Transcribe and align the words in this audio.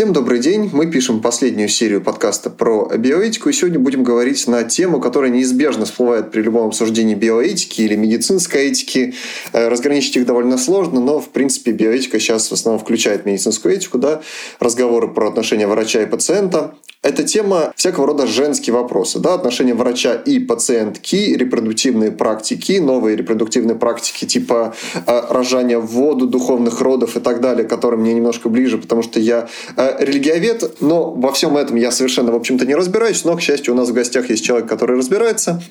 Всем 0.00 0.14
добрый 0.14 0.38
день. 0.38 0.70
Мы 0.72 0.90
пишем 0.90 1.20
последнюю 1.20 1.68
серию 1.68 2.00
подкаста 2.00 2.48
про 2.48 2.88
биоэтику, 2.96 3.50
и 3.50 3.52
сегодня 3.52 3.78
будем 3.78 4.02
говорить 4.02 4.46
на 4.46 4.64
тему, 4.64 4.98
которая 4.98 5.30
неизбежно 5.30 5.84
всплывает 5.84 6.30
при 6.30 6.40
любом 6.40 6.68
обсуждении 6.68 7.14
биоэтики 7.14 7.82
или 7.82 7.96
медицинской 7.96 8.68
этики. 8.68 9.12
Э, 9.52 9.68
разграничить 9.68 10.16
их 10.16 10.24
довольно 10.24 10.56
сложно, 10.56 11.00
но, 11.00 11.20
в 11.20 11.28
принципе, 11.28 11.72
биоэтика 11.72 12.18
сейчас 12.18 12.48
в 12.48 12.52
основном 12.52 12.82
включает 12.82 13.26
медицинскую 13.26 13.74
этику, 13.74 13.98
да, 13.98 14.22
разговоры 14.58 15.06
про 15.06 15.28
отношения 15.28 15.66
врача 15.66 16.00
и 16.00 16.06
пациента. 16.06 16.72
Эта 17.02 17.22
тема 17.22 17.72
всякого 17.76 18.08
рода 18.08 18.26
женские 18.26 18.74
вопросы, 18.74 19.20
да, 19.20 19.32
отношения 19.32 19.72
врача 19.72 20.12
и 20.16 20.38
пациентки, 20.38 21.34
репродуктивные 21.34 22.12
практики, 22.12 22.72
новые 22.72 23.16
репродуктивные 23.16 23.74
практики 23.74 24.26
типа 24.26 24.74
э, 25.06 25.22
рожания 25.30 25.78
в 25.78 25.86
воду, 25.86 26.26
духовных 26.26 26.82
родов 26.82 27.16
и 27.16 27.20
так 27.20 27.40
далее, 27.40 27.66
которые 27.66 27.98
мне 27.98 28.12
немножко 28.12 28.50
ближе, 28.50 28.76
потому 28.76 29.02
что 29.02 29.18
я 29.18 29.48
э, 29.78 30.04
религиовед, 30.04 30.82
но 30.82 31.10
во 31.10 31.32
всем 31.32 31.56
этом 31.56 31.76
я 31.76 31.90
совершенно, 31.90 32.32
в 32.32 32.36
общем-то, 32.36 32.66
не 32.66 32.74
разбираюсь, 32.74 33.24
но, 33.24 33.34
к 33.34 33.40
счастью, 33.40 33.72
у 33.72 33.76
нас 33.78 33.88
в 33.88 33.94
гостях 33.94 34.28
есть 34.28 34.44
человек, 34.44 34.68
который 34.68 34.98
разбирается. 34.98 35.62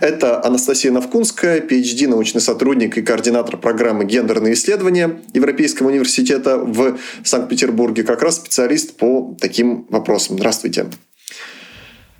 Это 0.00 0.42
Анастасия 0.42 0.90
Новкунская, 0.90 1.60
PhD, 1.60 2.08
научный 2.08 2.40
сотрудник 2.40 2.96
и 2.96 3.02
координатор 3.02 3.58
программы 3.58 4.06
«Гендерные 4.06 4.54
исследования» 4.54 5.20
Европейского 5.34 5.88
университета 5.88 6.56
в 6.56 6.96
Санкт-Петербурге, 7.24 8.04
как 8.04 8.22
раз 8.22 8.36
специалист 8.36 8.96
по 8.96 9.36
таким 9.38 9.84
вопросам. 9.90 10.38
Здравствуйте. 10.38 10.61
Здравствуйте. 10.62 10.86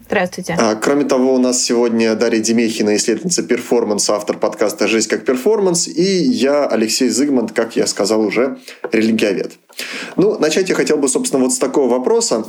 Здравствуйте. 0.04 0.56
А, 0.58 0.74
кроме 0.74 1.04
того, 1.04 1.34
у 1.34 1.38
нас 1.38 1.62
сегодня 1.62 2.14
Дарья 2.16 2.40
Демехина, 2.40 2.96
исследовательница 2.96 3.44
перформанса, 3.44 4.16
автор 4.16 4.36
подкаста 4.36 4.88
«Жизнь 4.88 5.08
как 5.08 5.24
перформанс», 5.24 5.86
и 5.86 6.02
я, 6.02 6.66
Алексей 6.66 7.08
Зыгмант, 7.08 7.52
как 7.52 7.76
я 7.76 7.86
сказал 7.86 8.20
уже, 8.20 8.58
религиовед. 8.90 9.52
Ну, 10.16 10.38
начать 10.38 10.68
я 10.68 10.74
хотел 10.74 10.96
бы, 10.96 11.08
собственно, 11.08 11.44
вот 11.44 11.52
с 11.52 11.58
такого 11.58 11.88
вопроса 11.88 12.44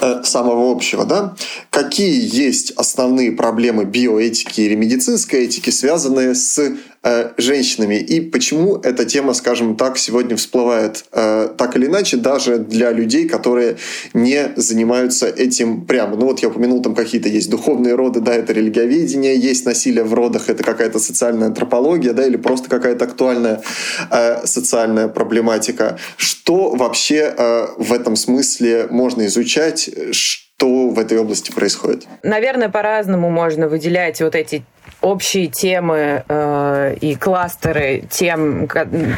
э, 0.00 0.22
самого 0.22 0.70
общего, 0.70 1.04
да, 1.04 1.34
какие 1.70 2.16
есть 2.32 2.70
основные 2.76 3.32
проблемы 3.32 3.84
биоэтики 3.84 4.60
или 4.60 4.76
медицинской 4.76 5.46
этики, 5.46 5.70
связанные 5.70 6.36
с 6.36 6.76
Э, 7.02 7.30
женщинами. 7.38 7.94
И 7.94 8.20
почему 8.20 8.76
эта 8.76 9.06
тема, 9.06 9.32
скажем 9.32 9.74
так, 9.74 9.96
сегодня 9.96 10.36
всплывает 10.36 11.06
э, 11.12 11.48
так 11.56 11.74
или 11.74 11.86
иначе 11.86 12.18
даже 12.18 12.58
для 12.58 12.92
людей, 12.92 13.26
которые 13.26 13.78
не 14.12 14.52
занимаются 14.56 15.26
этим 15.26 15.86
прямо. 15.86 16.16
Ну 16.16 16.26
вот 16.26 16.40
я 16.40 16.48
упомянул, 16.48 16.82
там 16.82 16.94
какие-то 16.94 17.30
есть 17.30 17.48
духовные 17.48 17.94
роды, 17.94 18.20
да, 18.20 18.34
это 18.34 18.52
религиоведение, 18.52 19.34
есть 19.34 19.64
насилие 19.64 20.04
в 20.04 20.12
родах, 20.12 20.50
это 20.50 20.62
какая-то 20.62 20.98
социальная 20.98 21.46
антропология, 21.46 22.12
да, 22.12 22.26
или 22.26 22.36
просто 22.36 22.68
какая-то 22.68 23.06
актуальная 23.06 23.62
э, 24.10 24.44
социальная 24.44 25.08
проблематика. 25.08 25.98
Что 26.18 26.68
вообще 26.68 27.34
в 27.78 27.94
этом 27.94 28.14
смысле 28.14 28.88
можно 28.90 29.24
изучать? 29.24 29.88
Что 30.12 30.90
в 30.90 30.98
этой 30.98 31.16
области 31.16 31.50
происходит? 31.50 32.06
Наверное, 32.22 32.68
по-разному 32.68 33.30
можно 33.30 33.68
выделять 33.68 34.20
вот 34.20 34.34
эти 34.34 34.64
общие 35.00 35.46
темы 35.46 36.24
э, 36.28 36.96
и 37.00 37.14
кластеры 37.16 38.04
тем 38.10 38.68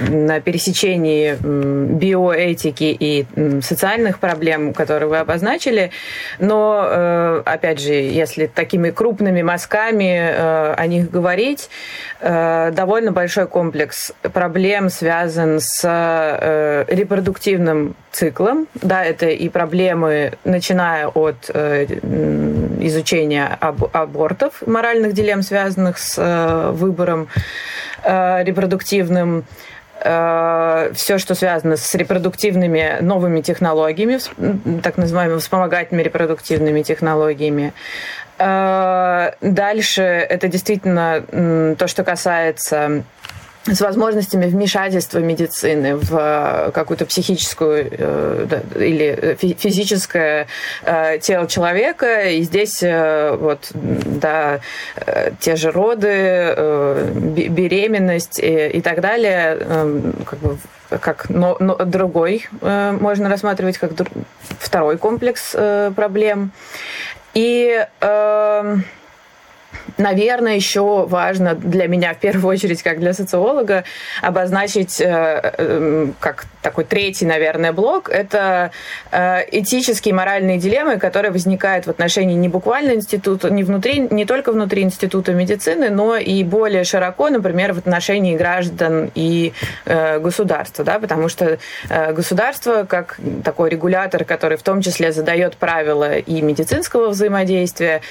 на 0.09 0.41
пересечении 0.41 1.35
биоэтики 1.35 2.97
и 2.99 3.27
социальных 3.63 4.19
проблем, 4.19 4.75
которые 4.75 5.09
вы 5.09 5.19
обозначили. 5.19 5.91
Но, 6.39 6.85
э, 6.87 7.43
опять 7.45 7.81
же, 7.81 7.93
если 7.93 8.47
такими 8.47 8.91
крупными 8.91 9.43
мазками 9.43 10.19
э, 10.19 10.75
о 10.75 10.87
них 10.87 11.11
говорить, 11.11 11.69
э, 12.21 12.71
довольно 12.73 13.13
большой 13.13 13.47
комплекс 13.47 14.13
проблем 14.33 14.89
связан 14.89 15.59
с 15.61 15.83
э, 15.85 16.85
репродуктивным 16.89 17.97
циклом. 18.13 18.69
Да, 18.75 19.05
это 19.05 19.27
и 19.27 19.49
проблемы, 19.49 20.33
начиная 20.45 21.09
от 21.09 21.51
э, 21.53 21.87
изучения 22.81 23.57
аб 23.61 23.95
абортов, 23.95 24.63
моральных 24.67 25.13
дилемм, 25.15 25.43
связанных 25.43 25.72
с 25.99 26.15
э, 26.19 26.71
выбором 26.73 27.29
э, 28.05 28.45
репродуктивным, 28.45 29.45
э, 30.01 30.93
все, 30.95 31.19
что 31.19 31.35
связано 31.35 31.77
с 31.77 31.95
репродуктивными 31.95 32.99
новыми 33.01 33.41
технологиями, 33.41 34.19
так 34.81 34.97
называемыми 34.97 35.39
вспомогательными 35.39 36.05
репродуктивными 36.05 36.83
технологиями. 36.83 37.73
Дальше 38.39 40.03
это 40.03 40.49
действительно 40.49 41.77
то, 41.79 41.87
что 41.87 42.03
касается 42.03 43.05
с 43.67 43.81
возможностями 43.81 44.47
вмешательства 44.47 45.19
медицины 45.19 45.97
в 45.97 46.15
э, 46.15 46.71
какую-то 46.73 47.07
психическую 47.07 47.89
э, 47.91 48.61
или 48.77 49.37
физическое 49.39 50.49
э, 50.83 51.19
тело 51.21 51.47
человека. 51.47 52.29
И 52.31 52.43
здесь 52.43 52.83
вот, 52.83 53.71
да, 53.73 54.61
те 55.41 55.57
же 55.57 55.71
роды, 55.71 56.55
беременность 57.49 58.41
и, 58.43 58.81
так 58.81 59.01
далее, 59.01 59.59
как 60.25 60.39
бы 60.41 60.59
как 61.01 61.31
но, 61.31 61.57
но 61.59 61.77
другой 61.77 62.49
можно 62.61 63.31
рассматривать 63.31 63.79
как 63.79 63.93
второй 64.61 64.99
комплекс 64.99 65.57
проблем. 65.95 66.53
И 67.35 67.87
э, 68.01 68.77
Наверное, 69.99 70.57
еще 70.57 71.07
важно 71.07 71.55
для 71.55 71.87
меня, 71.87 72.15
в 72.15 72.19
первую 72.19 72.53
очередь, 72.53 72.83
как 72.83 73.01
для 73.01 73.13
социолога, 73.13 73.85
обозначить 74.21 75.01
э, 75.01 75.55
э, 75.59 76.09
как 76.21 76.47
такой 76.63 76.85
третий, 76.85 77.27
наверное, 77.27 77.73
блок. 77.73 78.09
Это 78.09 78.71
э, 79.11 79.41
этические 79.51 80.13
и 80.13 80.15
моральные 80.15 80.59
дилеммы, 80.59 80.99
которые 80.99 81.31
возникают 81.31 81.87
в 81.87 81.91
отношении 81.91 82.35
не 82.35 82.49
буквально 82.49 82.93
института, 82.93 83.51
не, 83.51 83.65
внутри, 83.65 84.07
не 84.11 84.25
только 84.25 84.53
внутри 84.53 84.83
института 84.83 85.33
медицины, 85.33 85.91
но 85.91 86.17
и 86.17 86.43
более 86.45 86.85
широко, 86.85 87.29
например, 87.29 87.73
в 87.73 87.79
отношении 87.79 88.37
граждан 88.37 89.11
и 89.15 89.53
государства. 89.85 90.85
Да? 90.85 90.99
Потому 90.99 91.29
что 91.29 91.59
государство, 91.89 92.85
как 92.85 93.19
такой 93.45 93.71
регулятор, 93.71 94.25
который 94.25 94.57
в 94.57 94.63
том 94.63 94.83
числе 94.83 95.13
задает 95.13 95.57
правила 95.57 96.17
и 96.17 96.41
медицинского 96.41 97.09
взаимодействия, 97.09 98.03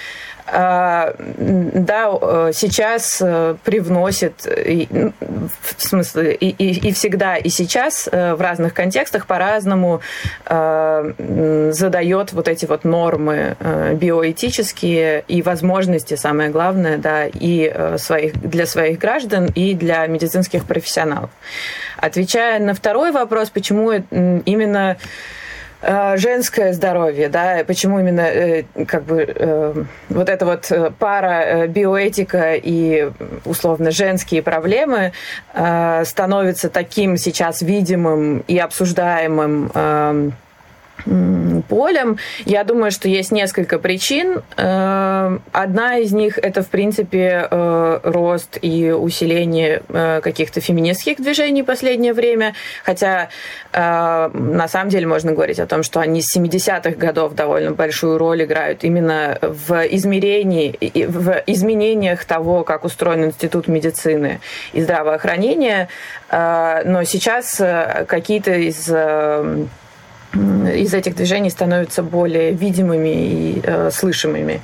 да, 0.48 2.10
э, 2.22 2.52
сейчас 2.54 3.22
э, 3.22 3.56
привносит, 3.64 4.46
ну, 4.90 5.14
в 5.62 5.82
смысле, 5.82 6.34
и, 6.34 6.50
и, 6.50 6.90
и 6.90 6.94
всегда, 6.94 7.38
и 7.38 7.50
сейчас 7.50 8.10
э, 8.12 8.36
в 8.36 8.42
разных 8.42 8.74
контекстах 8.74 9.26
по-разному 9.26 10.02
задает 10.48 12.34
вот 12.34 12.48
эти 12.48 12.66
вот 12.66 12.84
нормы 12.84 13.56
биоэтические 13.94 15.24
и 15.28 15.42
возможности, 15.42 16.16
самое 16.16 16.50
главное, 16.50 16.98
да, 16.98 17.26
и 17.26 17.74
своих, 17.98 18.34
для 18.42 18.66
своих 18.66 19.00
граждан, 19.00 19.48
и 19.54 19.74
для 19.74 20.06
медицинских 20.08 20.66
профессионалов. 20.66 21.30
Отвечая 21.98 22.60
на 22.60 22.74
второй 22.74 23.12
вопрос, 23.12 23.50
почему 23.50 23.92
именно 23.92 24.82
Э, 24.92 24.96
женское 25.82 26.74
здоровье, 26.74 27.30
да, 27.30 27.64
почему 27.66 28.00
именно 28.00 28.22
э, 28.22 28.64
как 28.88 29.04
бы 29.04 29.26
э, 29.28 29.84
вот 30.10 30.30
эта 30.30 30.46
вот 30.46 30.72
пара 31.00 31.68
биоэтика 31.68 32.54
и 32.56 33.12
условно 33.46 33.92
женские 33.92 34.44
проблемы 34.44 35.14
становится 35.52 36.70
таким 36.70 37.18
сейчас 37.18 37.62
видимым 37.62 38.44
и 38.48 38.58
обсуждаемым 38.58 39.72
эм, 39.74 40.34
полем. 41.68 42.18
Я 42.46 42.64
думаю, 42.64 42.92
что 42.92 43.08
есть 43.08 43.32
несколько 43.32 43.80
причин. 43.80 44.42
Э, 44.58 45.38
одна 45.52 45.98
из 45.98 46.12
них 46.12 46.38
это, 46.38 46.62
в 46.62 46.68
принципе, 46.68 47.48
э, 47.50 48.00
рост 48.04 48.58
и 48.62 48.92
усиление 48.92 49.84
э, 49.90 50.22
каких-то 50.22 50.62
феминистских 50.62 51.18
движений 51.18 51.64
в 51.64 51.66
последнее 51.66 52.14
время. 52.14 52.54
Хотя, 52.84 53.30
на 53.74 54.68
самом 54.68 54.90
деле, 54.90 55.08
можно 55.08 55.32
говорить 55.32 55.60
о 55.60 55.66
том, 55.66 55.84
что 55.84 56.02
они 56.02 56.22
с 56.22 56.36
70-х 56.36 56.92
годов 56.92 57.34
довольно 57.34 57.72
большую 57.72 58.18
роль 58.18 58.44
играют 58.44 58.84
именно 58.84 59.38
в 59.42 59.86
измерении, 59.88 60.78
в 61.08 61.44
изменениях 61.48 62.26
того, 62.26 62.64
как 62.64 62.84
устроен 62.84 63.26
институт 63.26 63.68
медицины 63.68 64.42
и 64.74 64.82
здравоохранения. 64.82 65.88
Но 66.30 67.04
сейчас 67.06 67.62
какие-то 68.08 68.52
из 68.52 68.90
из 70.34 70.94
этих 70.94 71.16
движений 71.16 71.50
становятся 71.50 72.04
более 72.04 72.52
видимыми 72.52 73.10
и 73.10 73.62
э, 73.64 73.92
слышимыми. 73.92 74.62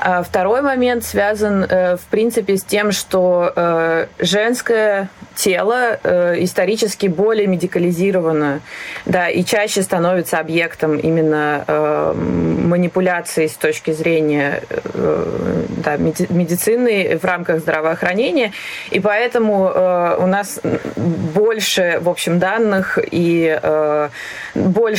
А 0.00 0.22
второй 0.22 0.62
момент 0.62 1.04
связан, 1.04 1.64
э, 1.64 1.96
в 1.96 2.04
принципе, 2.10 2.56
с 2.56 2.64
тем, 2.64 2.92
что 2.92 3.52
э, 3.54 4.06
женское 4.18 5.08
тело 5.34 5.98
э, 6.02 6.36
исторически 6.38 7.06
более 7.06 7.46
медикализировано, 7.46 8.60
да, 9.06 9.28
и 9.28 9.44
чаще 9.44 9.82
становится 9.82 10.38
объектом 10.38 10.96
именно 10.96 11.64
э, 11.66 12.12
манипуляции 12.14 13.46
с 13.46 13.54
точки 13.54 13.92
зрения 13.92 14.62
э, 14.68 15.64
да, 15.84 15.96
медицины 15.96 17.18
в 17.20 17.24
рамках 17.24 17.60
здравоохранения, 17.60 18.52
и 18.90 19.00
поэтому 19.00 19.70
э, 19.74 20.16
у 20.20 20.26
нас 20.26 20.60
больше, 20.96 21.98
в 22.00 22.08
общем, 22.08 22.38
данных 22.38 22.98
и 23.10 23.58
э, 23.62 24.08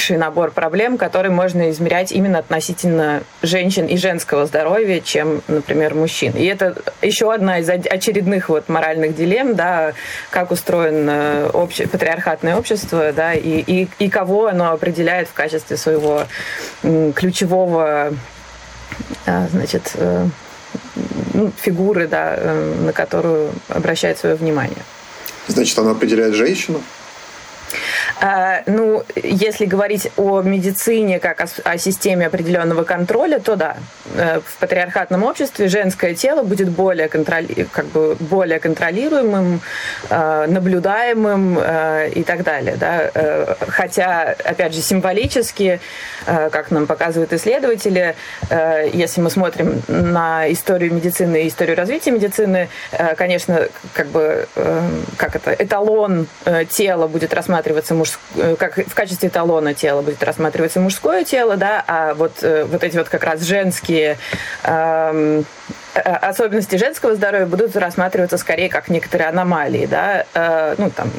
больший 0.03 0.17
набор 0.17 0.51
проблем, 0.51 0.97
которые 0.97 1.31
можно 1.31 1.71
измерять 1.71 2.11
именно 2.11 2.39
относительно 2.39 3.23
женщин 3.41 3.85
и 3.85 3.95
женского 3.95 4.45
здоровья, 4.45 4.99
чем, 4.99 5.41
например, 5.47 5.95
мужчин. 5.95 6.33
И 6.33 6.43
это 6.43 6.75
еще 7.01 7.33
одна 7.33 7.59
из 7.59 7.69
очередных 7.69 8.49
вот 8.49 8.67
моральных 8.67 9.15
дилемм, 9.15 9.55
да, 9.55 9.93
как 10.29 10.51
устроено 10.51 11.49
обще, 11.53 11.87
патриархатное 11.87 12.57
общество, 12.57 13.13
да, 13.13 13.33
и, 13.33 13.63
и, 13.65 13.87
и 13.97 14.09
кого 14.09 14.47
оно 14.47 14.73
определяет 14.73 15.29
в 15.29 15.33
качестве 15.33 15.77
своего 15.77 16.23
ключевого 17.15 18.13
а, 19.25 19.47
значит, 19.51 19.93
э, 19.95 20.27
ну, 21.33 21.49
фигуры, 21.61 22.09
да, 22.09 22.35
э, 22.35 22.75
на 22.81 22.91
которую 22.91 23.51
обращает 23.69 24.17
свое 24.17 24.35
внимание. 24.35 24.83
Значит, 25.47 25.79
оно 25.79 25.91
определяет 25.91 26.35
женщину? 26.35 26.81
А, 28.21 28.61
ну, 28.67 29.03
если 29.15 29.65
говорить 29.65 30.11
о 30.17 30.41
медицине 30.41 31.19
как 31.19 31.45
о, 31.63 31.77
системе 31.77 32.27
определенного 32.27 32.83
контроля, 32.83 33.39
то 33.39 33.55
да, 33.55 33.77
э, 34.15 34.39
в 34.39 34.57
патриархатном 34.59 35.23
обществе 35.23 35.67
женское 35.67 36.13
тело 36.13 36.43
будет 36.43 36.69
более, 36.69 37.09
контроли, 37.09 37.67
как 37.71 37.85
бы 37.87 38.15
более 38.19 38.59
контролируемым, 38.59 39.61
э, 40.09 40.45
наблюдаемым 40.47 41.59
э, 41.59 42.09
и 42.15 42.23
так 42.23 42.43
далее. 42.43 42.75
Да? 42.77 43.11
Хотя, 43.67 44.35
опять 44.43 44.73
же, 44.73 44.81
символически, 44.81 45.79
как 46.25 46.71
нам 46.71 46.87
показывают 46.87 47.33
исследователи, 47.33 48.15
если 48.93 49.21
мы 49.21 49.29
смотрим 49.29 49.81
на 49.87 50.51
историю 50.51 50.93
медицины 50.93 51.43
и 51.43 51.47
историю 51.47 51.75
развития 51.77 52.11
медицины, 52.11 52.69
конечно, 53.17 53.67
как 53.93 54.07
бы 54.07 54.47
как 55.17 55.35
это, 55.35 55.53
эталон 55.53 56.27
тела 56.69 57.07
будет 57.07 57.33
рассматриваться 57.33 57.93
мужским 57.93 58.12
Э, 58.35 58.55
как 58.57 58.77
в 58.77 58.93
качестве 58.93 59.29
талона 59.29 59.73
тела 59.73 60.01
будет 60.01 60.23
рассматриваться 60.23 60.79
мужское 60.79 61.23
тело, 61.23 61.57
да, 61.57 61.83
а 61.87 62.13
вот, 62.13 62.31
э, 62.41 62.65
вот 62.65 62.83
эти 62.83 62.97
вот 62.97 63.09
как 63.09 63.23
раз 63.23 63.41
женские 63.41 64.17
эм, 64.63 65.45
особенности 65.93 66.75
женского 66.75 67.15
здоровья 67.15 67.45
будут 67.45 67.75
рассматриваться 67.75 68.37
скорее 68.37 68.69
как 68.69 68.89
некоторые 68.89 69.29
аномалии, 69.29 69.85
да, 69.85 70.25
э, 70.33 70.75
ну 70.77 70.89
там 70.89 71.11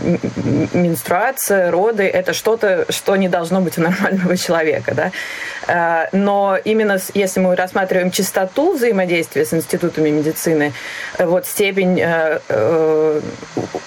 менструация, 0.73 1.71
роды, 1.71 2.05
это 2.05 2.33
что-то, 2.33 2.87
что 2.89 3.15
не 3.17 3.29
должно 3.29 3.61
быть 3.61 3.79
у 3.79 3.83
нормального 3.83 4.37
человека, 4.37 4.95
да, 4.95 5.13
э, 5.69 6.09
но 6.17 6.59
именно 6.65 6.99
если 7.15 7.41
мы 7.41 7.55
рассматриваем 7.55 8.11
частоту 8.11 8.75
взаимодействия 8.75 9.45
с 9.45 9.55
институтами 9.55 10.11
медицины, 10.11 10.73
вот 11.19 11.47
степень, 11.47 12.03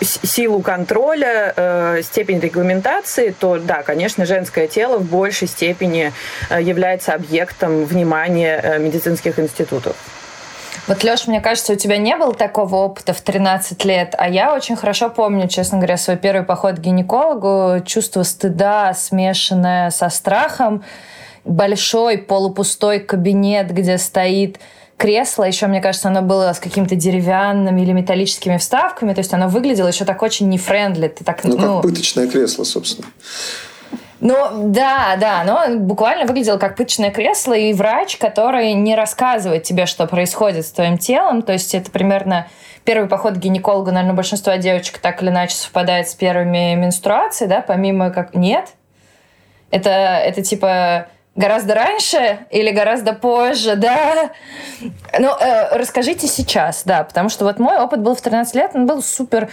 силу 0.01 0.61
контроля, 0.61 2.01
степень 2.01 2.39
регламентации, 2.39 3.35
то 3.37 3.57
да, 3.57 3.83
конечно, 3.83 4.25
женское 4.25 4.67
тело 4.67 4.97
в 4.97 5.03
большей 5.03 5.47
степени 5.47 6.13
является 6.49 7.13
объектом 7.13 7.85
внимания 7.85 8.77
медицинских 8.79 9.39
институтов. 9.39 9.95
Вот, 10.87 11.03
Леш, 11.03 11.27
мне 11.27 11.41
кажется, 11.41 11.73
у 11.73 11.75
тебя 11.75 11.97
не 11.97 12.15
было 12.15 12.33
такого 12.33 12.77
опыта 12.77 13.13
в 13.13 13.19
13 13.19 13.83
лет, 13.83 14.15
а 14.17 14.29
я 14.29 14.55
очень 14.55 14.77
хорошо 14.77 15.09
помню, 15.09 15.49
честно 15.49 15.79
говоря, 15.79 15.97
свой 15.97 16.15
первый 16.15 16.43
поход 16.43 16.75
к 16.75 16.79
гинекологу, 16.79 17.83
чувство 17.85 18.23
стыда, 18.23 18.93
смешанное 18.93 19.89
со 19.89 20.09
страхом, 20.09 20.83
большой 21.43 22.17
полупустой 22.17 23.01
кабинет, 23.01 23.73
где 23.73 23.97
стоит 23.97 24.59
кресло, 24.95 25.43
еще, 25.43 25.67
мне 25.67 25.81
кажется, 25.81 26.07
оно 26.07 26.21
было 26.21 26.53
с 26.53 26.59
какими-то 26.59 26.95
деревянными 26.95 27.81
или 27.81 27.91
металлическими 27.91 28.57
вставками, 28.57 29.13
то 29.13 29.19
есть 29.19 29.33
оно 29.33 29.47
выглядело 29.49 29.87
еще 29.87 30.05
так 30.05 30.21
очень 30.21 30.49
нефрендли. 30.49 31.09
Ты 31.09 31.23
так, 31.23 31.43
ну, 31.43 31.57
ну, 31.57 31.75
как 31.75 31.81
пыточное 31.83 32.27
кресло, 32.27 32.63
собственно. 32.63 33.07
Ну, 34.19 34.71
да, 34.71 35.15
да, 35.19 35.43
но 35.43 35.77
буквально 35.77 36.25
выглядело 36.25 36.57
как 36.57 36.75
пыточное 36.75 37.11
кресло, 37.11 37.53
и 37.53 37.73
врач, 37.73 38.17
который 38.17 38.73
не 38.73 38.95
рассказывает 38.95 39.63
тебе, 39.63 39.85
что 39.85 40.07
происходит 40.07 40.65
с 40.65 40.71
твоим 40.71 40.97
телом, 40.97 41.43
то 41.43 41.53
есть 41.53 41.75
это 41.75 41.91
примерно 41.91 42.47
первый 42.83 43.07
поход 43.07 43.35
к 43.35 43.37
гинекологу, 43.37 43.91
наверное, 43.91 44.15
большинство 44.15 44.53
девочек 44.55 44.97
так 44.99 45.21
или 45.21 45.29
иначе 45.29 45.55
совпадает 45.55 46.09
с 46.09 46.15
первыми 46.15 46.73
менструациями, 46.73 47.49
да, 47.49 47.61
помимо 47.61 48.09
как... 48.09 48.33
Нет? 48.33 48.69
Это, 49.69 49.89
это 49.89 50.41
типа 50.41 51.07
гораздо 51.37 51.75
раньше 51.75 52.39
или 52.49 52.71
гораздо 52.71 53.13
позже, 53.13 53.75
да? 53.75 54.31
Ну, 55.17 55.29
э, 55.39 55.77
расскажите 55.77 56.27
сейчас, 56.27 56.81
да, 56.83 57.03
потому 57.03 57.29
что 57.29 57.45
вот 57.45 57.59
мой 57.59 57.77
опыт 57.77 58.01
был 58.01 58.15
в 58.15 58.21
13 58.21 58.55
лет, 58.55 58.71
он 58.73 58.87
был 58.87 59.01
супер 59.01 59.49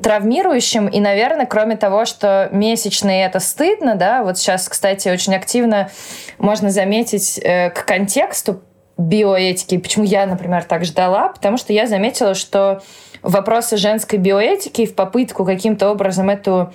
травмирующим, 0.00 0.86
и, 0.86 1.00
наверное, 1.00 1.44
кроме 1.44 1.76
того, 1.76 2.04
что 2.04 2.48
месячные 2.52 3.26
это 3.26 3.40
стыдно, 3.40 3.96
да, 3.96 4.22
вот 4.22 4.38
сейчас, 4.38 4.68
кстати, 4.68 5.08
очень 5.08 5.34
активно 5.34 5.90
можно 6.38 6.70
заметить 6.70 7.38
э, 7.42 7.70
к 7.70 7.84
контексту 7.84 8.62
биоэтики, 8.96 9.76
почему 9.78 10.04
я, 10.04 10.26
например, 10.26 10.64
так 10.64 10.84
ждала, 10.84 11.28
потому 11.28 11.56
что 11.56 11.72
я 11.72 11.88
заметила, 11.88 12.34
что 12.34 12.80
вопросы 13.22 13.76
женской 13.76 14.20
биоэтики 14.20 14.86
в 14.86 14.94
попытку 14.94 15.44
каким-то 15.44 15.90
образом 15.90 16.30
эту 16.30 16.72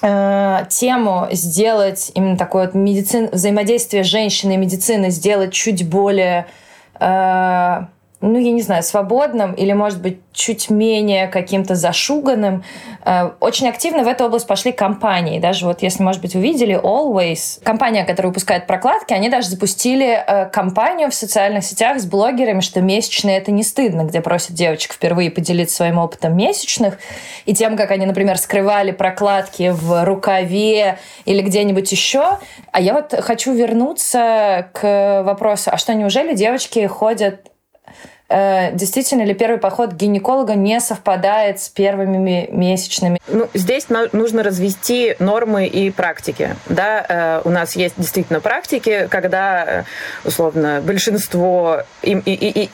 тему 0.00 1.28
сделать 1.32 2.12
именно 2.14 2.36
такое 2.36 2.66
вот 2.66 2.74
медицин, 2.74 3.30
взаимодействие 3.32 4.02
женщины 4.02 4.54
и 4.54 4.56
медицины 4.56 5.10
сделать 5.10 5.52
чуть 5.52 5.88
более 5.88 6.46
э, 7.00 7.86
ну, 8.20 8.38
я 8.38 8.50
не 8.50 8.62
знаю, 8.62 8.82
свободным 8.82 9.52
или, 9.52 9.72
может 9.72 10.00
быть, 10.00 10.20
чуть 10.32 10.70
менее 10.70 11.26
каким-то 11.26 11.74
зашуганным. 11.74 12.64
Э, 13.04 13.32
очень 13.40 13.68
активно 13.68 14.04
в 14.04 14.08
эту 14.08 14.24
область 14.24 14.46
пошли 14.46 14.72
компании. 14.72 15.38
Даже 15.38 15.66
вот, 15.66 15.82
если, 15.82 16.02
может 16.02 16.22
быть, 16.22 16.34
вы 16.34 16.40
видели 16.40 16.80
Always, 16.80 17.62
компания, 17.62 18.04
которая 18.04 18.30
выпускает 18.30 18.66
прокладки, 18.66 19.12
они 19.12 19.28
даже 19.28 19.48
запустили 19.48 20.22
э, 20.26 20.46
кампанию 20.46 21.10
в 21.10 21.14
социальных 21.14 21.64
сетях 21.64 22.00
с 22.00 22.06
блогерами, 22.06 22.60
что 22.60 22.80
месячные— 22.80 23.36
это 23.38 23.52
не 23.52 23.62
стыдно, 23.62 24.04
где 24.04 24.22
просят 24.22 24.52
девочек 24.52 24.94
впервые 24.94 25.30
поделиться 25.30 25.76
своим 25.76 25.98
опытом 25.98 26.34
месячных 26.36 26.98
и 27.44 27.54
тем, 27.54 27.76
как 27.76 27.90
они, 27.90 28.06
например, 28.06 28.38
скрывали 28.38 28.92
прокладки 28.92 29.72
в 29.74 30.04
рукаве 30.04 30.98
или 31.26 31.42
где-нибудь 31.42 31.90
еще. 31.92 32.38
А 32.72 32.80
я 32.80 32.94
вот 32.94 33.14
хочу 33.20 33.52
вернуться 33.52 34.70
к 34.72 35.22
вопросу, 35.22 35.70
а 35.72 35.76
что, 35.76 35.92
неужели 35.92 36.34
девочки 36.34 36.86
ходят 36.86 37.50
действительно 38.28 39.22
ли 39.22 39.34
первый 39.34 39.58
поход 39.58 39.92
гинеколога 39.92 40.54
не 40.54 40.80
совпадает 40.80 41.60
с 41.60 41.68
первыми 41.68 42.48
месячными? 42.50 43.20
Ну, 43.28 43.48
здесь 43.54 43.86
нужно 43.88 44.42
развести 44.42 45.14
нормы 45.20 45.66
и 45.66 45.90
практики. 45.90 46.56
Да, 46.68 47.06
э, 47.08 47.40
у 47.44 47.50
нас 47.50 47.76
есть 47.76 47.94
действительно 47.96 48.40
практики, 48.40 49.06
когда, 49.10 49.64
э, 49.64 49.84
условно, 50.24 50.80
большинство 50.84 51.82
и, 52.02 52.12
и, 52.12 52.62
и, 52.64 52.70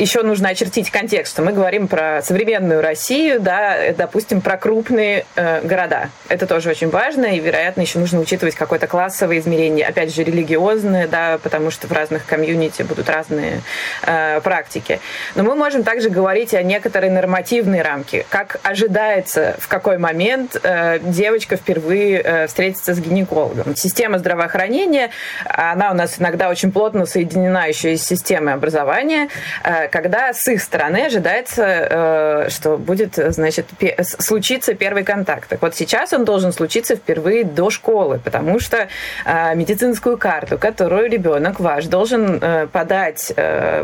еще 0.00 0.22
нужно 0.22 0.48
очертить 0.48 0.90
контекст, 0.90 1.32
что 1.32 1.42
мы 1.42 1.52
говорим 1.52 1.86
про 1.86 2.22
современную 2.22 2.80
Россию, 2.80 3.40
да, 3.40 3.92
допустим, 3.96 4.40
про 4.40 4.56
крупные 4.56 5.26
э, 5.36 5.60
города. 5.62 6.08
Это 6.28 6.46
тоже 6.46 6.70
очень 6.70 6.88
важно, 6.88 7.26
и, 7.26 7.38
вероятно, 7.38 7.82
еще 7.82 7.98
нужно 7.98 8.20
учитывать 8.20 8.54
какое-то 8.54 8.86
классовое 8.86 9.38
измерение, 9.38 9.86
опять 9.86 10.14
же, 10.14 10.24
религиозное, 10.24 11.06
да, 11.06 11.38
потому 11.42 11.70
что 11.70 11.86
в 11.86 11.92
разных 11.92 12.24
комьюнити 12.24 12.82
будут 12.82 13.08
разные 13.10 13.60
э, 14.02 14.40
практики. 14.40 15.00
Но 15.34 15.42
мы 15.42 15.54
можем 15.54 15.82
также 15.82 16.08
говорить 16.08 16.54
о 16.54 16.62
некоторой 16.62 17.10
нормативной 17.10 17.82
рамке, 17.82 18.24
как 18.30 18.58
ожидается, 18.62 19.56
в 19.58 19.68
какой 19.68 19.98
момент 19.98 20.58
э, 20.62 20.98
девочка 21.00 21.56
впервые 21.56 22.22
э, 22.22 22.46
встретится 22.46 22.94
с 22.94 22.98
гинекологом. 22.98 23.76
Система 23.76 24.18
здравоохранения, 24.18 25.10
она 25.44 25.90
у 25.90 25.94
нас 25.94 26.18
иногда 26.18 26.48
очень 26.48 26.72
плотно 26.72 27.04
соединена 27.04 27.66
еще 27.66 27.92
и 27.92 27.96
с 27.96 28.06
системой 28.06 28.54
образования, 28.54 29.28
э, 29.62 29.88
когда 29.90 30.32
с 30.32 30.46
их 30.48 30.62
стороны 30.62 31.06
ожидается, 31.06 32.46
что 32.50 32.76
будет, 32.76 33.14
значит, 33.14 33.66
случиться 34.02 34.74
первый 34.74 35.04
контакт. 35.04 35.48
Так 35.48 35.62
вот 35.62 35.74
сейчас 35.74 36.12
он 36.12 36.24
должен 36.24 36.52
случиться 36.52 36.96
впервые 36.96 37.44
до 37.44 37.70
школы, 37.70 38.20
потому 38.22 38.58
что 38.60 38.88
медицинскую 39.26 40.18
карту, 40.18 40.58
которую 40.58 41.10
ребенок 41.10 41.60
ваш 41.60 41.86
должен 41.86 42.40
подать 42.72 43.32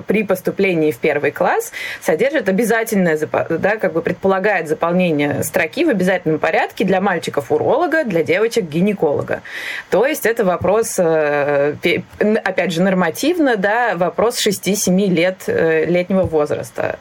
при 0.07 0.23
поступлении 0.23 0.93
в 0.93 0.99
первый 0.99 1.31
класс, 1.31 1.73
содержит 2.01 2.49
обязательное, 2.49 3.19
да, 3.51 3.77
как 3.77 3.93
бы 3.93 4.03
предполагает 4.03 4.69
заполнение 4.69 5.43
строки 5.43 5.85
в 5.85 5.89
обязательном 5.89 6.39
порядке 6.39 6.85
для 6.85 7.01
мальчиков 7.01 7.51
уролога, 7.51 8.05
для 8.05 8.23
девочек 8.23 8.65
гинеколога. 8.65 9.43
То 9.91 10.07
есть 10.07 10.27
это 10.27 10.45
вопрос, 10.45 10.95
э, 10.99 11.75
опять 12.45 12.73
же, 12.73 12.83
нормативно, 12.83 13.57
да, 13.57 13.95
вопрос 13.97 14.45
6-7 14.45 15.09
лет 15.09 15.45
э, 15.47 15.86
летнего 15.87 16.23
возраста. 16.23 16.99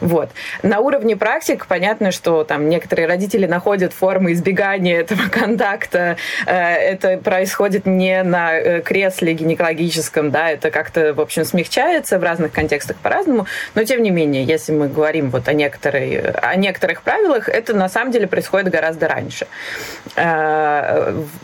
Вот. 0.00 0.30
На 0.62 0.80
уровне 0.80 1.16
практик 1.16 1.66
понятно, 1.66 2.10
что 2.10 2.44
там 2.44 2.68
некоторые 2.68 3.06
родители 3.06 3.46
находят 3.46 3.92
формы 3.92 4.32
избегания 4.32 5.00
этого 5.00 5.28
контакта. 5.30 6.16
Э, 6.46 6.74
это 6.74 7.18
происходит 7.18 7.86
не 7.86 8.22
на 8.22 8.80
кресле 8.80 9.34
гинекологическом, 9.34 10.30
да, 10.30 10.50
это 10.50 10.70
как-то, 10.70 11.14
в 11.14 11.20
общем, 11.20 11.44
смягчается 11.44 12.18
в 12.18 12.22
разных 12.22 12.52
контекстах 12.52 12.96
по-разному, 12.96 13.46
но 13.74 13.84
тем 13.84 14.02
не 14.02 14.10
менее, 14.10 14.44
если 14.44 14.72
мы 14.72 14.88
говорим 14.88 15.30
вот 15.30 15.48
о, 15.48 15.52
некоторой, 15.52 16.20
о 16.20 16.56
некоторых 16.56 17.02
правилах, 17.02 17.48
это 17.48 17.74
на 17.74 17.88
самом 17.88 18.12
деле 18.12 18.26
происходит 18.26 18.70
гораздо 18.70 19.08
раньше. 19.08 19.46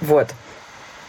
Вот. 0.00 0.29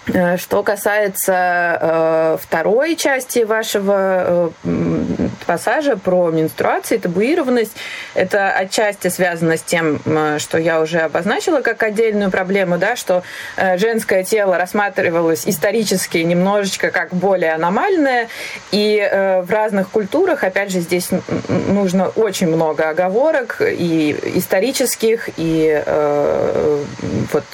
Э, 0.07 0.37
что 0.37 0.63
касается 0.63 1.77
э, 1.79 2.37
второй 2.41 2.95
части 2.97 3.43
вашего 3.43 4.51
э, 4.63 5.29
пассажа 5.45 5.95
про 5.95 6.29
менструацию 6.29 6.97
и 6.97 7.01
табуированность, 7.01 7.71
это 8.13 8.51
отчасти 8.51 9.07
связано 9.07 9.55
с 9.55 9.61
тем, 9.61 10.01
э, 10.05 10.39
что 10.39 10.57
я 10.57 10.81
уже 10.81 10.99
обозначила 10.99 11.61
как 11.61 11.83
отдельную 11.83 12.31
проблему, 12.31 12.77
да, 12.77 12.97
что 12.97 13.23
э, 13.55 13.77
женское 13.77 14.25
тело 14.25 14.57
рассматривалось 14.57 15.47
исторически 15.47 16.17
немножечко 16.17 16.91
как 16.91 17.13
более 17.13 17.53
аномальное, 17.53 18.27
и 18.71 18.97
э, 18.99 19.41
в 19.41 19.51
разных 19.51 19.89
культурах, 19.89 20.43
опять 20.43 20.71
же, 20.71 20.81
здесь 20.81 21.09
нужно 21.47 22.09
очень 22.09 22.47
много 22.47 22.89
оговорок 22.89 23.61
и 23.61 24.17
исторических, 24.35 25.29
и 25.37 25.81
э, 25.85 26.83
вот 27.31 27.45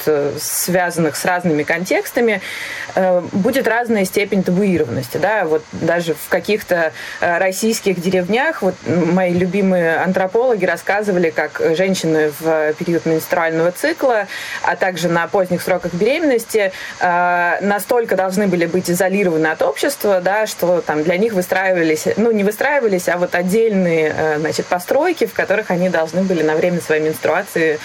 связанных 0.41 1.15
с 1.15 1.25
разными 1.25 1.61
контекстами, 1.61 2.38
Э, 2.95 3.21
будет 3.31 3.67
разная 3.67 4.05
степень 4.05 4.43
табуированности. 4.43 5.17
Да? 5.17 5.45
Вот 5.45 5.63
даже 5.71 6.13
в 6.13 6.29
каких-то 6.29 6.91
э, 7.21 7.37
российских 7.37 8.01
деревнях 8.01 8.61
вот 8.61 8.75
мои 8.85 9.33
любимые 9.33 9.97
антропологи 9.97 10.65
рассказывали, 10.65 11.29
как 11.29 11.61
женщины 11.75 12.31
в 12.39 12.73
период 12.73 13.05
менструального 13.05 13.71
цикла, 13.71 14.27
а 14.63 14.75
также 14.75 15.07
на 15.09 15.27
поздних 15.27 15.61
сроках 15.61 15.93
беременности 15.93 16.71
э, 16.99 17.57
настолько 17.61 18.15
должны 18.15 18.47
были 18.47 18.65
быть 18.65 18.89
изолированы 18.89 19.47
от 19.47 19.61
общества, 19.61 20.19
да, 20.21 20.47
что 20.47 20.81
там 20.81 21.03
для 21.03 21.17
них 21.17 21.33
выстраивались, 21.33 22.07
ну 22.17 22.31
не 22.31 22.43
выстраивались, 22.43 23.07
а 23.07 23.17
вот 23.17 23.35
отдельные 23.35 24.37
значит, 24.39 24.65
постройки, 24.65 25.25
в 25.25 25.33
которых 25.33 25.71
они 25.71 25.89
должны 25.89 26.23
были 26.23 26.43
на 26.43 26.55
время 26.55 26.81
своей 26.81 27.01
менструации 27.01 27.79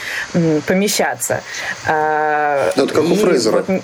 помещаться. 0.67 1.43
Ну, 1.87 2.85
это 2.85 2.95
как 2.95 3.05
у 3.05 3.15
Фрейзера. 3.15 3.65
Вот, 3.67 3.83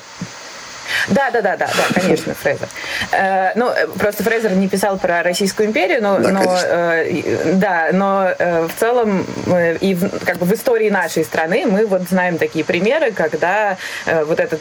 да, 1.08 1.30
да, 1.30 1.42
да, 1.42 1.56
да, 1.56 1.66
да, 1.66 2.00
конечно, 2.00 2.34
Фрейзер. 2.34 2.68
Э, 3.12 3.52
ну, 3.54 3.70
просто 3.98 4.22
Фрейзер 4.22 4.52
не 4.52 4.68
писал 4.68 4.98
про 4.98 5.22
Российскую 5.22 5.68
империю, 5.68 6.02
но, 6.02 6.18
да, 6.18 6.30
но 6.30 6.58
э, 6.62 7.52
да, 7.54 7.88
но 7.92 8.28
э, 8.38 8.66
в 8.66 8.78
целом 8.78 9.26
э, 9.46 9.76
и 9.76 9.94
в, 9.94 10.24
как 10.24 10.38
бы 10.38 10.46
в 10.46 10.52
истории 10.52 10.90
нашей 10.90 11.24
страны 11.24 11.64
мы 11.66 11.86
вот 11.86 12.02
знаем 12.08 12.38
такие 12.38 12.64
примеры, 12.64 13.12
когда 13.12 13.76
вот 14.06 14.40
эта 14.40 14.58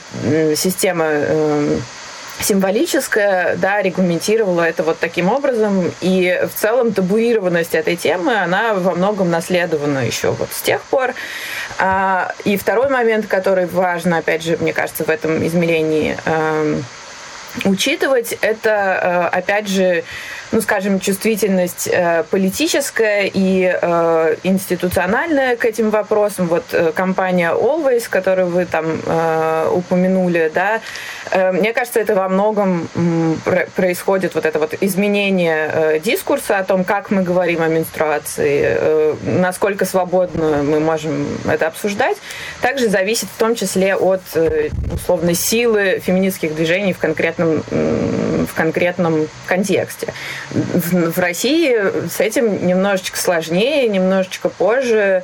система 0.55 1.05
символическая, 2.41 3.55
да, 3.58 3.81
регламентировала 3.81 4.62
это 4.62 4.84
вот 4.84 5.00
таким 5.00 5.29
образом. 5.29 5.91
И 6.01 6.41
в 6.51 6.60
целом 6.60 6.93
табуированность 6.93 7.75
этой 7.75 7.96
темы, 7.96 8.36
она 8.36 8.74
во 8.74 8.96
многом 8.96 9.29
наследована 9.29 10.05
еще 10.05 10.31
вот 10.31 10.50
с 10.51 10.62
тех 10.62 10.81
пор. 10.84 11.13
А, 11.77 12.34
и 12.46 12.58
второй 12.58 12.89
момент, 12.89 13.27
который 13.27 13.65
важно, 13.65 14.17
опять 14.17 14.43
же, 14.43 14.58
мне 14.58 14.74
кажется, 14.74 15.03
в 15.03 15.10
этом 15.10 15.46
измерении 15.46 16.17
эм, 16.25 16.84
учитывать, 17.65 18.38
это, 18.41 19.29
э, 19.34 19.38
опять 19.38 19.67
же, 19.67 20.03
ну, 20.51 20.62
скажем, 20.62 21.00
чувствительность 21.00 21.88
э, 21.91 22.24
политическая 22.29 23.29
и 23.32 23.72
э, 23.82 24.36
институциональная 24.44 25.56
к 25.56 25.65
этим 25.65 25.89
вопросам. 25.89 26.48
Вот 26.48 26.63
э, 26.72 26.91
компания 26.94 27.51
Always, 27.51 28.10
которую 28.10 28.48
вы 28.48 28.65
там 28.65 29.00
э, 29.06 29.70
упомянули, 29.72 30.51
да, 30.53 30.82
мне 31.51 31.74
кажется, 31.74 32.00
это 32.00 32.15
во 32.15 32.27
многом 32.27 32.89
происходит 33.75 34.34
вот 34.34 34.48
это 34.48 34.58
вот 34.58 34.74
изменение 34.82 36.00
дискурса 36.03 36.58
о 36.58 36.63
том, 36.63 36.84
как 36.84 37.12
мы 37.12 37.22
говорим 37.22 37.62
о 37.62 37.68
менструации, 37.68 39.15
насколько 39.24 39.86
свободно 39.86 40.63
мы 40.63 40.79
можем 40.79 41.27
это 41.48 41.68
обсуждать, 41.68 42.18
также 42.62 42.89
зависит 42.89 43.29
в 43.29 43.38
том 43.38 43.53
числе 43.53 43.96
от 43.96 44.22
э, 44.34 44.70
условной 44.91 45.36
силы 45.36 46.01
феминистских 46.03 46.56
движений 46.56 46.94
в 46.94 46.98
конкретном, 46.98 47.63
в 47.70 48.53
конкретном 48.56 49.27
контексте 49.46 50.13
в, 50.51 51.19
России 51.19 52.08
с 52.08 52.19
этим 52.19 52.65
немножечко 52.65 53.17
сложнее, 53.17 53.88
немножечко 53.88 54.50
позже. 54.50 55.24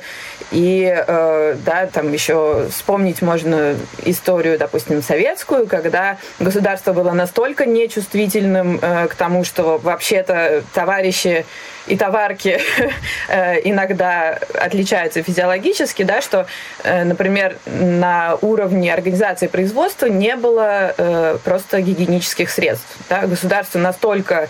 И 0.50 0.92
э, 0.94 1.56
да, 1.64 1.86
там 1.86 2.12
еще 2.12 2.68
вспомнить 2.70 3.22
можно 3.22 3.74
историю, 4.04 4.58
допустим, 4.58 5.02
советскую, 5.02 5.66
когда 5.66 6.18
государство 6.38 6.92
было 6.92 7.12
настолько 7.12 7.66
нечувствительным 7.66 8.78
э, 8.80 9.08
к 9.08 9.14
тому, 9.14 9.44
что 9.44 9.78
вообще-то 9.78 10.62
товарищи 10.72 11.44
и 11.86 11.96
товарки 11.96 12.60
э, 13.28 13.60
иногда 13.64 14.38
отличаются 14.54 15.22
физиологически, 15.22 16.02
да, 16.02 16.20
что, 16.20 16.46
например, 16.84 17.56
на 17.66 18.36
уровне 18.40 18.92
организации 18.92 19.46
производства 19.46 20.06
не 20.06 20.36
было 20.36 21.38
просто 21.44 21.80
гигиенических 21.80 22.50
средств. 22.50 22.96
Да. 23.08 23.26
Государство 23.26 23.78
настолько 23.78 24.48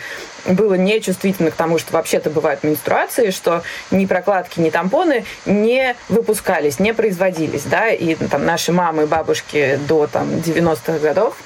было 0.48 0.74
нечувствительно 0.74 1.50
к 1.50 1.54
тому, 1.54 1.78
что 1.78 1.92
вообще-то 1.92 2.30
бывают 2.30 2.62
менструации, 2.62 3.30
что 3.30 3.62
ни 3.90 4.06
прокладки, 4.06 4.60
ни 4.60 4.70
тампоны 4.70 5.24
не 5.44 5.75
выпускались, 6.08 6.78
не 6.78 6.92
производились. 6.92 7.64
Да? 7.64 7.88
И 7.88 8.14
там, 8.14 8.44
наши 8.44 8.72
мамы 8.72 9.04
и 9.04 9.06
бабушки 9.06 9.78
до 9.88 10.06
там, 10.06 10.28
90-х 10.28 10.98
годов 10.98 11.36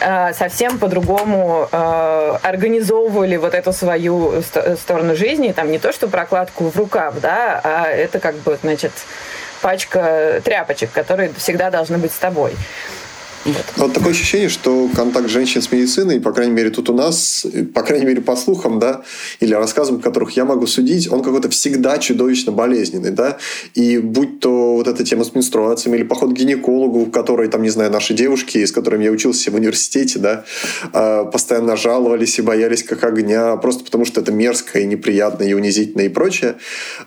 Э, 0.00 0.32
совсем 0.34 0.78
по-другому 0.78 1.68
э, 1.70 2.38
организовывали 2.42 3.36
вот 3.36 3.54
эту 3.54 3.72
свою 3.72 4.42
сторону 4.42 5.16
жизни. 5.16 5.52
Там 5.52 5.70
не 5.70 5.78
то, 5.78 5.92
что 5.92 6.08
прокладку 6.08 6.68
в 6.68 6.76
рукав, 6.76 7.20
да, 7.20 7.60
а 7.62 7.86
это 7.86 8.18
как 8.18 8.34
бы, 8.36 8.58
значит, 8.60 8.92
пачка 9.62 10.42
тряпочек, 10.44 10.90
которые 10.92 11.32
всегда 11.36 11.70
должны 11.70 11.98
быть 11.98 12.12
с 12.12 12.18
тобой. 12.18 12.54
Вот. 13.44 13.64
вот 13.76 13.92
такое 13.92 14.12
ощущение, 14.12 14.48
что 14.48 14.88
контакт 14.94 15.28
женщин 15.28 15.60
с 15.60 15.70
медициной, 15.70 16.20
по 16.20 16.32
крайней 16.32 16.52
мере, 16.52 16.70
тут 16.70 16.88
у 16.88 16.94
нас, 16.94 17.46
по 17.74 17.82
крайней 17.82 18.06
мере, 18.06 18.22
по 18.22 18.36
слухам, 18.36 18.78
да, 18.78 19.02
или 19.40 19.52
рассказам, 19.54 20.00
которых 20.00 20.32
я 20.32 20.44
могу 20.44 20.66
судить, 20.66 21.12
он 21.12 21.22
какой-то 21.22 21.50
всегда 21.50 21.98
чудовищно 21.98 22.52
болезненный, 22.52 23.10
да, 23.10 23.36
и 23.74 23.98
будь 23.98 24.40
то 24.40 24.76
вот 24.76 24.88
эта 24.88 25.04
тема 25.04 25.24
с 25.24 25.34
менструациями 25.34 25.96
или 25.96 26.04
поход 26.04 26.30
к 26.30 26.32
гинекологу, 26.32 27.06
который, 27.06 27.48
там, 27.48 27.62
не 27.62 27.68
знаю, 27.68 27.90
наши 27.90 28.14
девушки, 28.14 28.64
с 28.64 28.72
которыми 28.72 29.04
я 29.04 29.10
учился 29.10 29.50
в 29.50 29.54
университете, 29.54 30.18
да, 30.18 30.44
а, 30.92 31.24
постоянно 31.24 31.76
жаловались 31.76 32.38
и 32.38 32.42
боялись 32.42 32.82
как 32.82 33.04
огня, 33.04 33.56
просто 33.56 33.84
потому 33.84 34.06
что 34.06 34.20
это 34.20 34.32
мерзко 34.32 34.78
и 34.78 34.86
неприятно 34.86 35.42
и 35.44 35.52
унизительно 35.52 36.02
и 36.02 36.08
прочее, 36.08 36.54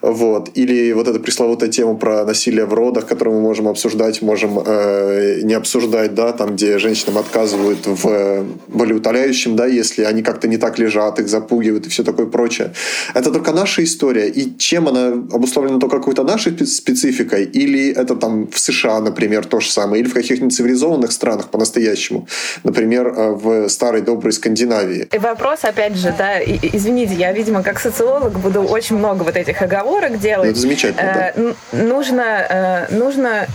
вот, 0.02 0.52
или 0.54 0.92
вот 0.94 1.08
эта 1.08 1.20
пресловутая 1.20 1.70
тема 1.70 1.96
про 1.96 2.26
насилие 2.26 2.66
в 2.66 2.74
родах, 2.74 3.08
которую 3.08 3.38
мы 3.38 3.42
можем 3.42 3.68
обсуждать, 3.68 4.22
можем 4.22 4.60
э, 4.64 5.42
не 5.42 5.56
обсуждать, 5.56 6.14
да, 6.14 6.27
там, 6.34 6.56
где 6.56 6.78
женщинам 6.80 7.18
отказывают 7.18 7.86
в 7.86 8.46
болеутоляющем, 8.68 9.56
да, 9.56 9.66
если 9.66 10.04
они 10.04 10.24
как-то 10.24 10.48
не 10.48 10.58
так 10.58 10.80
лежат, 10.80 11.20
их 11.20 11.28
запугивают 11.30 11.88
и 11.88 11.90
все 11.90 12.04
такое 12.04 12.26
прочее. 12.26 12.74
Это 13.14 13.32
только 13.32 13.52
наша 13.52 13.84
история. 13.84 14.28
И 14.30 14.58
чем 14.58 14.88
она 14.88 15.08
обусловлена 15.08 15.80
только 15.80 15.98
какой-то 15.98 16.24
нашей 16.24 16.66
спецификой? 16.66 17.46
Или 17.46 17.92
это 17.92 18.16
там 18.16 18.48
в 18.48 18.60
США, 18.60 19.00
например, 19.00 19.46
то 19.46 19.60
же 19.60 19.70
самое? 19.72 20.02
Или 20.02 20.10
в 20.10 20.14
каких-нибудь 20.14 20.56
цивилизованных 20.56 21.12
странах 21.12 21.50
по-настоящему? 21.50 22.28
Например, 22.64 23.08
э, 23.08 23.32
в 23.32 23.70
старой 23.70 24.02
доброй 24.02 24.34
Скандинавии. 24.34 25.08
И 25.12 25.18
вопрос, 25.18 25.60
опять 25.64 25.96
же, 25.96 26.14
да, 26.18 26.40
извините, 26.42 27.14
я, 27.14 27.32
видимо, 27.32 27.64
как 27.64 27.80
социолог 27.80 28.40
буду 28.40 28.62
очень 28.62 28.98
много 28.98 29.24
вот 29.24 29.36
этих 29.36 29.62
оговорок 29.62 30.20
делать. 30.20 30.52
Это 30.52 30.60
замечательно, 30.60 31.14
да. 31.14 31.32
Э, 31.36 31.54
нужно, 31.72 32.88
э, 32.90 32.96
нужно 32.96 33.48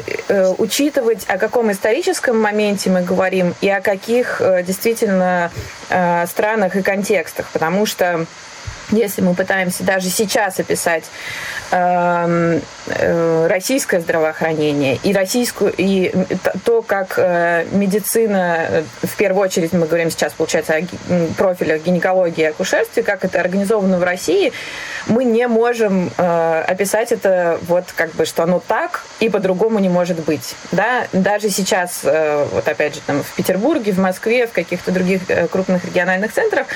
учитывать, 0.58 1.24
о 1.28 1.38
каком 1.38 1.70
историческом 1.70 2.40
моменте 2.40 2.61
моменте 2.62 2.90
мы 2.90 3.02
говорим 3.02 3.54
и 3.60 3.68
о 3.68 3.80
каких 3.80 4.40
э, 4.40 4.62
действительно 4.62 5.50
э, 5.88 6.26
странах 6.26 6.76
и 6.76 6.82
контекстах, 6.82 7.46
потому 7.52 7.86
что 7.86 8.26
если 8.92 9.22
мы 9.22 9.34
пытаемся 9.34 9.82
даже 9.82 10.08
сейчас 10.08 10.60
описать 10.60 11.04
э, 11.70 12.60
э, 12.86 13.46
российское 13.48 14.00
здравоохранение 14.00 14.98
и 15.02 15.12
российскую 15.12 15.72
и 15.76 16.12
то, 16.64 16.82
как 16.82 17.14
э, 17.16 17.64
медицина, 17.72 18.66
э, 18.68 18.82
в 19.02 19.16
первую 19.16 19.42
очередь 19.44 19.72
мы 19.72 19.86
говорим 19.86 20.10
сейчас, 20.10 20.32
получается, 20.34 20.74
о 20.74 21.26
профилях 21.36 21.82
гинекологии 21.82 22.42
и 22.42 22.46
акушерстве, 22.46 23.02
как 23.02 23.24
это 23.24 23.40
организовано 23.40 23.98
в 23.98 24.04
России, 24.04 24.52
мы 25.06 25.24
не 25.24 25.48
можем 25.48 26.10
э, 26.16 26.64
описать 26.68 27.12
это 27.12 27.58
вот 27.62 27.86
как 27.94 28.12
бы, 28.12 28.26
что 28.26 28.42
оно 28.42 28.60
так 28.60 29.04
и 29.20 29.28
по-другому 29.28 29.78
не 29.78 29.88
может 29.88 30.20
быть. 30.24 30.54
Да? 30.70 31.06
Даже 31.12 31.48
сейчас, 31.50 32.00
э, 32.04 32.46
вот 32.52 32.68
опять 32.68 32.94
же, 32.94 33.00
там 33.06 33.22
в 33.22 33.32
Петербурге, 33.34 33.92
в 33.92 33.98
Москве, 33.98 34.46
в 34.46 34.52
каких-то 34.52 34.92
других 34.92 35.22
э, 35.28 35.48
крупных 35.48 35.84
региональных 35.84 36.32
центрах, 36.32 36.66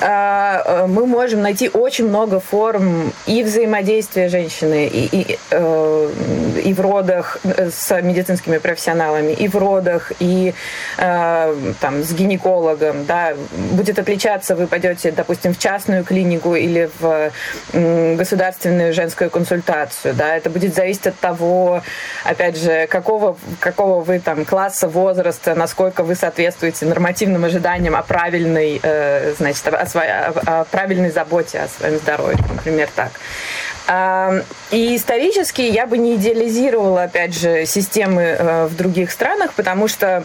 мы 0.00 1.06
можем 1.06 1.42
найти 1.42 1.68
очень 1.68 2.08
много 2.08 2.40
форм 2.40 3.12
и 3.26 3.42
взаимодействия 3.42 4.28
женщины, 4.28 4.86
и, 4.86 5.06
и, 5.06 5.38
э, 5.50 6.10
и 6.64 6.74
в 6.74 6.80
родах 6.80 7.38
э, 7.44 7.70
с 7.70 8.00
медицинскими 8.02 8.58
профессионалами, 8.58 9.32
и 9.32 9.48
в 9.48 9.56
родах, 9.56 10.12
и 10.20 10.54
там, 10.96 12.02
с 12.02 12.12
гинекологом. 12.12 13.04
Да. 13.06 13.34
Будет 13.72 13.98
отличаться, 13.98 14.56
вы 14.56 14.66
пойдете, 14.66 15.12
допустим, 15.12 15.54
в 15.54 15.58
частную 15.58 16.04
клинику 16.04 16.54
или 16.54 16.90
в 16.98 17.30
государственную 18.16 18.92
женскую 18.92 19.30
консультацию. 19.30 20.14
Да. 20.14 20.36
Это 20.36 20.50
будет 20.50 20.74
зависеть 20.74 21.08
от 21.08 21.18
того, 21.18 21.82
опять 22.24 22.58
же, 22.58 22.86
какого, 22.88 23.36
какого 23.60 24.02
вы 24.02 24.18
там 24.18 24.44
класса, 24.44 24.88
возраста, 24.88 25.54
насколько 25.54 26.02
вы 26.02 26.14
соответствуете 26.14 26.86
нормативным 26.86 27.44
ожиданиям 27.44 27.94
о 27.94 28.02
правильной, 28.02 28.80
значит, 29.38 29.66
о, 29.80 29.86
своей, 29.86 30.10
о, 30.10 30.64
правильной 30.70 31.10
заботе 31.10 31.60
о 31.60 31.68
своем 31.68 31.98
здоровье, 31.98 32.38
например, 32.48 32.88
так. 32.94 33.12
И 34.70 34.96
исторически 34.96 35.62
я 35.62 35.86
бы 35.86 35.96
не 35.96 36.16
идеализировала, 36.16 37.04
опять 37.04 37.34
же, 37.34 37.64
системы 37.64 38.22
э, 38.22 38.66
в 38.66 38.76
других 38.76 39.10
странах, 39.10 39.54
потому 39.54 39.88
что 39.88 40.24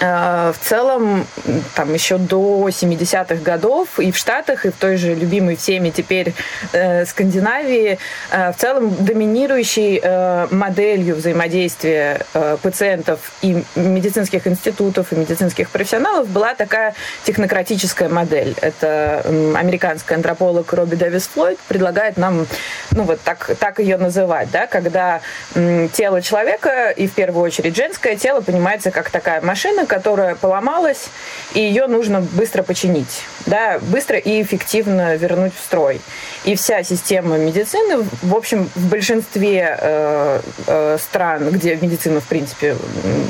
в 0.00 0.56
целом, 0.60 1.26
там 1.74 1.94
еще 1.94 2.18
до 2.18 2.68
70-х 2.68 3.36
годов 3.36 3.98
и 3.98 4.10
в 4.12 4.16
Штатах, 4.16 4.66
и 4.66 4.70
в 4.70 4.76
той 4.76 4.96
же 4.96 5.14
любимой 5.14 5.56
всеми 5.56 5.90
теперь 5.90 6.34
э, 6.72 7.04
Скандинавии, 7.04 7.98
э, 8.30 8.52
в 8.52 8.56
целом 8.56 8.94
доминирующей 9.04 10.00
э, 10.02 10.48
моделью 10.50 11.16
взаимодействия 11.16 12.22
э, 12.34 12.56
пациентов 12.62 13.32
и 13.42 13.62
медицинских 13.76 14.46
институтов, 14.46 15.12
и 15.12 15.16
медицинских 15.16 15.70
профессионалов 15.70 16.28
была 16.28 16.54
такая 16.54 16.94
технократическая 17.24 18.08
модель. 18.08 18.54
Это 18.60 19.22
э, 19.24 19.54
американский 19.56 20.14
антрополог 20.14 20.72
Робби 20.72 20.96
Дэвис 20.96 21.28
Флойд 21.28 21.58
предлагает 21.68 22.16
нам, 22.16 22.46
ну 22.92 23.02
вот 23.04 23.20
так, 23.20 23.50
так 23.58 23.78
ее 23.78 23.96
называть, 23.96 24.50
да, 24.50 24.66
когда 24.66 25.20
э, 25.54 25.88
тело 25.92 26.22
человека, 26.22 26.90
и 26.90 27.06
в 27.06 27.12
первую 27.12 27.44
очередь 27.44 27.76
женское 27.76 28.16
тело, 28.16 28.40
понимается 28.40 28.90
как 28.90 29.10
такая 29.10 29.40
машина, 29.40 29.67
машина, 29.68 29.86
которая 29.86 30.34
поломалась, 30.34 31.08
и 31.54 31.60
ее 31.60 31.86
нужно 31.86 32.20
быстро 32.20 32.62
починить, 32.62 33.22
да, 33.46 33.78
быстро 33.80 34.18
и 34.18 34.42
эффективно 34.42 35.16
вернуть 35.16 35.52
в 35.54 35.62
строй. 35.62 36.00
И 36.44 36.54
вся 36.54 36.82
система 36.82 37.36
медицины, 37.36 38.04
в 38.22 38.34
общем, 38.34 38.70
в 38.74 38.88
большинстве 38.88 39.76
э, 39.80 40.40
э, 40.66 40.98
стран, 41.00 41.50
где 41.50 41.76
медицина, 41.76 42.20
в 42.20 42.26
принципе, 42.26 42.76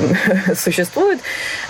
существует, 0.55 1.19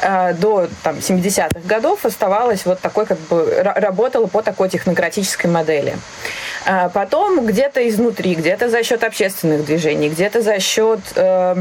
э, 0.02 0.34
до 0.34 0.68
там, 0.84 0.98
70-х 0.98 1.62
годов 1.66 2.06
оставалась 2.06 2.66
вот 2.66 2.80
такой, 2.80 3.06
как 3.06 3.20
бы, 3.20 3.62
работала 3.64 4.28
по 4.28 4.42
такой 4.42 4.70
технократической 4.70 5.48
модели. 5.48 5.96
А 6.66 6.90
потом 6.90 7.46
где-то 7.46 7.88
изнутри, 7.88 8.36
где-то 8.36 8.70
за 8.70 8.84
счет 8.84 9.04
общественных 9.04 9.66
движений, 9.66 10.10
где-то 10.10 10.42
за 10.42 10.60
счет 10.60 11.00
э, 11.16 11.56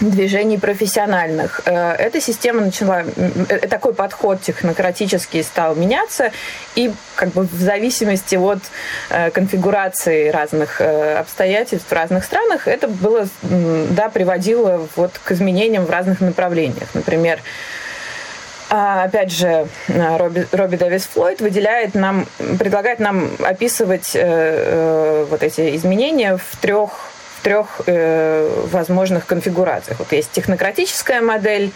движений 0.00 0.58
профессиональных. 0.58 1.60
Э, 1.66 1.92
эта 1.92 2.20
система 2.20 2.62
начала, 2.62 3.04
э, 3.04 3.58
такой 3.68 3.94
подход 3.94 4.40
технократический 4.40 5.42
стал 5.42 5.74
меняться, 5.74 6.32
и 6.74 6.92
как 7.14 7.30
бы 7.30 7.42
в 7.42 7.60
зависимости 7.60 8.36
от 8.36 8.60
э, 9.10 9.30
конфигурации 9.30 10.28
разных 10.28 10.80
обстоятельств 10.80 11.88
в 11.88 11.92
разных 11.92 12.24
странах, 12.24 12.66
это 12.66 12.88
было, 12.88 13.28
да, 13.42 14.08
приводило 14.08 14.88
вот 14.96 15.12
к 15.22 15.32
изменениям 15.32 15.84
в 15.84 15.90
разных 15.90 16.20
направлениях. 16.20 16.88
Например, 16.94 17.40
а, 18.72 19.02
опять 19.02 19.32
же, 19.32 19.66
Робби, 19.88 20.46
Робби 20.52 20.76
Дэвис 20.76 21.06
Флойд 21.06 21.40
выделяет 21.40 21.94
нам, 21.94 22.26
предлагает 22.56 23.00
нам 23.00 23.30
описывать 23.40 24.12
э, 24.14 24.20
э, 24.22 25.26
вот 25.28 25.42
эти 25.42 25.74
изменения 25.74 26.36
в 26.36 26.56
трех 26.60 27.10
трех 27.42 27.82
э, 27.86 28.66
возможных 28.70 29.26
конфигурациях. 29.26 29.98
Вот 29.98 30.12
есть 30.12 30.30
технократическая 30.32 31.20
модель, 31.20 31.72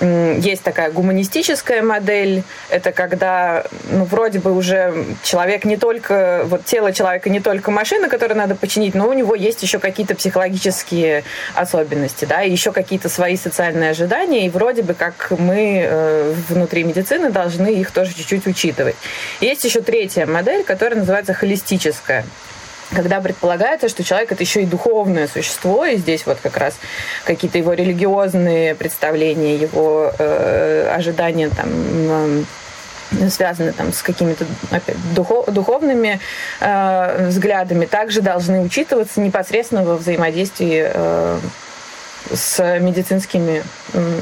есть 0.00 0.62
такая 0.62 0.90
гуманистическая 0.90 1.82
модель. 1.82 2.42
Это 2.68 2.92
когда, 2.92 3.64
ну, 3.90 4.04
вроде 4.04 4.40
бы 4.40 4.52
уже 4.52 4.92
человек 5.22 5.64
не 5.64 5.76
только, 5.76 6.42
вот 6.46 6.64
тело 6.64 6.92
человека 6.92 7.30
не 7.30 7.40
только 7.40 7.70
машина, 7.70 8.08
которую 8.08 8.38
надо 8.38 8.54
починить, 8.54 8.94
но 8.94 9.08
у 9.08 9.12
него 9.12 9.34
есть 9.34 9.62
еще 9.62 9.78
какие-то 9.78 10.14
психологические 10.14 11.24
особенности, 11.54 12.24
да, 12.24 12.42
и 12.42 12.50
еще 12.50 12.72
какие-то 12.72 13.08
свои 13.08 13.36
социальные 13.36 13.90
ожидания, 13.90 14.46
и 14.46 14.50
вроде 14.50 14.82
бы 14.82 14.94
как 14.94 15.32
мы 15.38 15.82
э, 15.84 16.34
внутри 16.48 16.82
медицины 16.82 17.30
должны 17.30 17.68
их 17.68 17.90
тоже 17.92 18.14
чуть-чуть 18.14 18.46
учитывать. 18.46 18.96
Есть 19.40 19.64
еще 19.64 19.80
третья 19.80 20.26
модель, 20.26 20.64
которая 20.64 20.98
называется 20.98 21.34
холистическая 21.34 22.24
когда 22.94 23.20
предполагается, 23.20 23.88
что 23.88 24.04
человек 24.04 24.32
это 24.32 24.42
еще 24.42 24.62
и 24.62 24.66
духовное 24.66 25.28
существо, 25.28 25.84
и 25.84 25.96
здесь 25.96 26.26
вот 26.26 26.38
как 26.42 26.56
раз 26.56 26.74
какие-то 27.24 27.58
его 27.58 27.72
религиозные 27.72 28.74
представления, 28.74 29.56
его 29.56 30.12
э, 30.18 30.92
ожидания 30.94 31.50
там 31.50 31.68
э, 31.68 32.44
связаны 33.30 33.72
там 33.72 33.92
с 33.92 34.02
какими-то 34.02 34.44
духов, 35.14 35.46
духовными 35.52 36.20
э, 36.60 37.26
взглядами, 37.28 37.86
также 37.86 38.20
должны 38.20 38.60
учитываться 38.60 39.20
непосредственно 39.20 39.84
во 39.84 39.96
взаимодействии 39.96 40.84
э, 40.86 41.38
с 42.32 42.78
медицинскими 42.80 43.62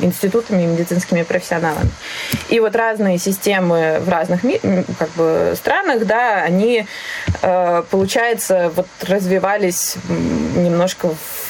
институтами 0.01 0.63
и 0.63 0.67
медицинскими 0.67 1.23
профессионалами. 1.23 1.91
И 2.49 2.61
вот 2.61 2.77
разные 2.77 3.19
системы 3.19 3.99
в 4.01 4.09
разных 4.09 4.43
как 4.99 5.11
бы, 5.11 5.55
странах, 5.57 6.05
да, 6.05 6.43
они, 6.43 6.87
э, 7.43 7.83
получается, 7.91 8.73
вот 8.75 8.89
развивались 9.03 9.97
немножко 10.57 11.09
в 11.09 11.42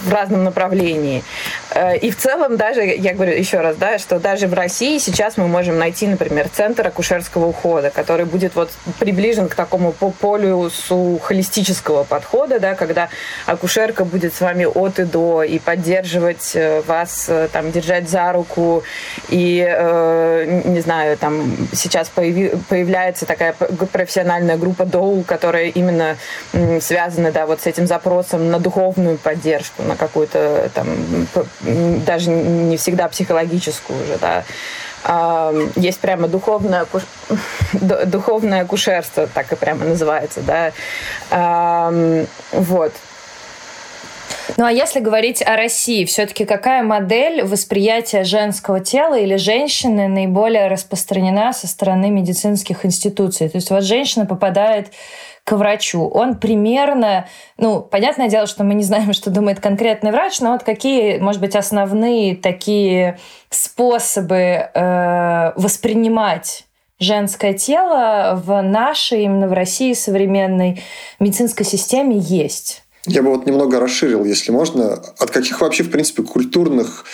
в 0.00 0.12
разном 0.12 0.44
направлении. 0.44 1.22
Э, 1.70 1.96
и 1.96 2.10
в 2.10 2.16
целом 2.16 2.56
даже, 2.56 2.82
я 2.82 3.14
говорю 3.14 3.32
еще 3.32 3.60
раз, 3.60 3.76
да, 3.76 3.98
что 3.98 4.18
даже 4.18 4.46
в 4.46 4.54
России 4.54 4.98
сейчас 4.98 5.36
мы 5.36 5.46
можем 5.48 5.78
найти, 5.78 6.06
например, 6.06 6.48
центр 6.48 6.86
акушерского 6.86 7.46
ухода, 7.46 7.90
который 7.90 8.24
будет 8.24 8.54
вот 8.54 8.70
приближен 8.98 9.48
к 9.48 9.54
такому 9.54 9.92
полюсу 9.92 11.20
холистического 11.22 12.04
подхода, 12.04 12.58
да, 12.58 12.74
когда 12.74 13.08
акушерка 13.46 14.04
будет 14.04 14.34
с 14.34 14.40
вами 14.40 14.64
от 14.64 14.98
и 14.98 15.04
до 15.04 15.42
и 15.42 15.58
поддерживать 15.58 16.52
э, 16.54 16.82
вас, 16.86 17.26
э, 17.28 17.48
там, 17.52 17.70
держать 17.70 18.08
за 18.08 18.32
руку 18.32 18.82
и, 19.28 19.60
не 20.64 20.80
знаю, 20.80 21.16
там 21.16 21.56
сейчас 21.72 22.08
появи, 22.08 22.52
появляется 22.68 23.26
такая 23.26 23.52
профессиональная 23.52 24.56
группа 24.56 24.84
ДОУ, 24.84 25.22
которая 25.22 25.66
именно 25.66 26.16
связана, 26.80 27.30
да, 27.32 27.46
вот 27.46 27.60
с 27.60 27.66
этим 27.66 27.86
запросом 27.86 28.50
на 28.50 28.58
духовную 28.72 29.18
поддержку, 29.18 29.82
на 29.82 29.96
какую-то 29.96 30.70
там, 30.74 30.86
даже 32.06 32.30
не 32.30 32.76
всегда 32.76 33.08
психологическую 33.08 34.02
уже, 34.02 34.18
да. 34.18 34.44
Есть 35.76 36.00
прямо 36.00 36.28
духовное, 36.28 36.86
духовное 38.06 38.62
акушерство, 38.62 39.26
так 39.26 39.52
и 39.52 39.56
прямо 39.56 39.84
называется, 39.84 40.40
да. 40.40 40.72
Вот. 42.52 42.92
Ну 44.62 44.68
а 44.68 44.70
если 44.70 45.00
говорить 45.00 45.42
о 45.42 45.56
России, 45.56 46.04
все-таки 46.04 46.44
какая 46.44 46.84
модель 46.84 47.42
восприятия 47.42 48.22
женского 48.22 48.78
тела 48.78 49.18
или 49.18 49.34
женщины 49.34 50.06
наиболее 50.06 50.68
распространена 50.68 51.52
со 51.52 51.66
стороны 51.66 52.10
медицинских 52.10 52.86
институций? 52.86 53.48
То 53.48 53.56
есть 53.56 53.70
вот 53.70 53.82
женщина 53.82 54.24
попадает 54.24 54.92
к 55.42 55.56
врачу. 55.56 56.06
Он 56.06 56.36
примерно, 56.36 57.26
ну, 57.58 57.80
понятное 57.80 58.28
дело, 58.28 58.46
что 58.46 58.62
мы 58.62 58.74
не 58.74 58.84
знаем, 58.84 59.14
что 59.14 59.30
думает 59.30 59.58
конкретный 59.58 60.12
врач, 60.12 60.38
но 60.38 60.52
вот 60.52 60.62
какие, 60.62 61.18
может 61.18 61.40
быть, 61.40 61.56
основные 61.56 62.36
такие 62.36 63.18
способы 63.50 64.70
э, 64.72 65.52
воспринимать 65.56 66.66
женское 67.00 67.52
тело 67.52 68.40
в 68.40 68.62
нашей, 68.62 69.24
именно 69.24 69.48
в 69.48 69.54
России 69.54 69.92
современной 69.92 70.80
медицинской 71.18 71.66
системе 71.66 72.16
есть. 72.16 72.81
Я 73.06 73.22
бы 73.22 73.30
вот 73.30 73.46
немного 73.46 73.80
расширил, 73.80 74.24
если 74.24 74.52
можно. 74.52 75.02
От 75.18 75.30
каких 75.30 75.60
вообще, 75.60 75.82
в 75.82 75.90
принципе, 75.90 76.22
культурных 76.22 77.04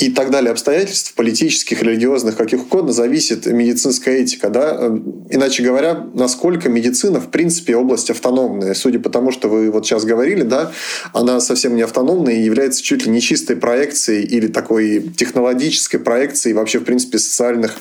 и 0.00 0.10
так 0.10 0.30
далее 0.30 0.50
обстоятельств, 0.50 1.12
политических, 1.14 1.82
религиозных, 1.82 2.34
каких 2.34 2.62
угодно, 2.62 2.90
зависит 2.90 3.44
медицинская 3.44 4.16
этика. 4.16 4.48
Да? 4.48 4.90
Иначе 5.28 5.62
говоря, 5.62 6.06
насколько 6.14 6.70
медицина, 6.70 7.20
в 7.20 7.30
принципе, 7.30 7.76
область 7.76 8.10
автономная. 8.10 8.72
Судя 8.72 8.98
по 8.98 9.10
тому, 9.10 9.30
что 9.30 9.48
вы 9.48 9.70
вот 9.70 9.86
сейчас 9.86 10.04
говорили, 10.04 10.42
да, 10.42 10.72
она 11.12 11.38
совсем 11.40 11.76
не 11.76 11.82
автономная 11.82 12.34
и 12.34 12.42
является 12.42 12.82
чуть 12.82 13.04
ли 13.04 13.12
не 13.12 13.20
чистой 13.20 13.56
проекцией 13.56 14.24
или 14.24 14.46
такой 14.46 15.00
технологической 15.16 16.00
проекцией 16.00 16.54
вообще, 16.54 16.78
в 16.78 16.84
принципе, 16.84 17.18
социальных 17.18 17.76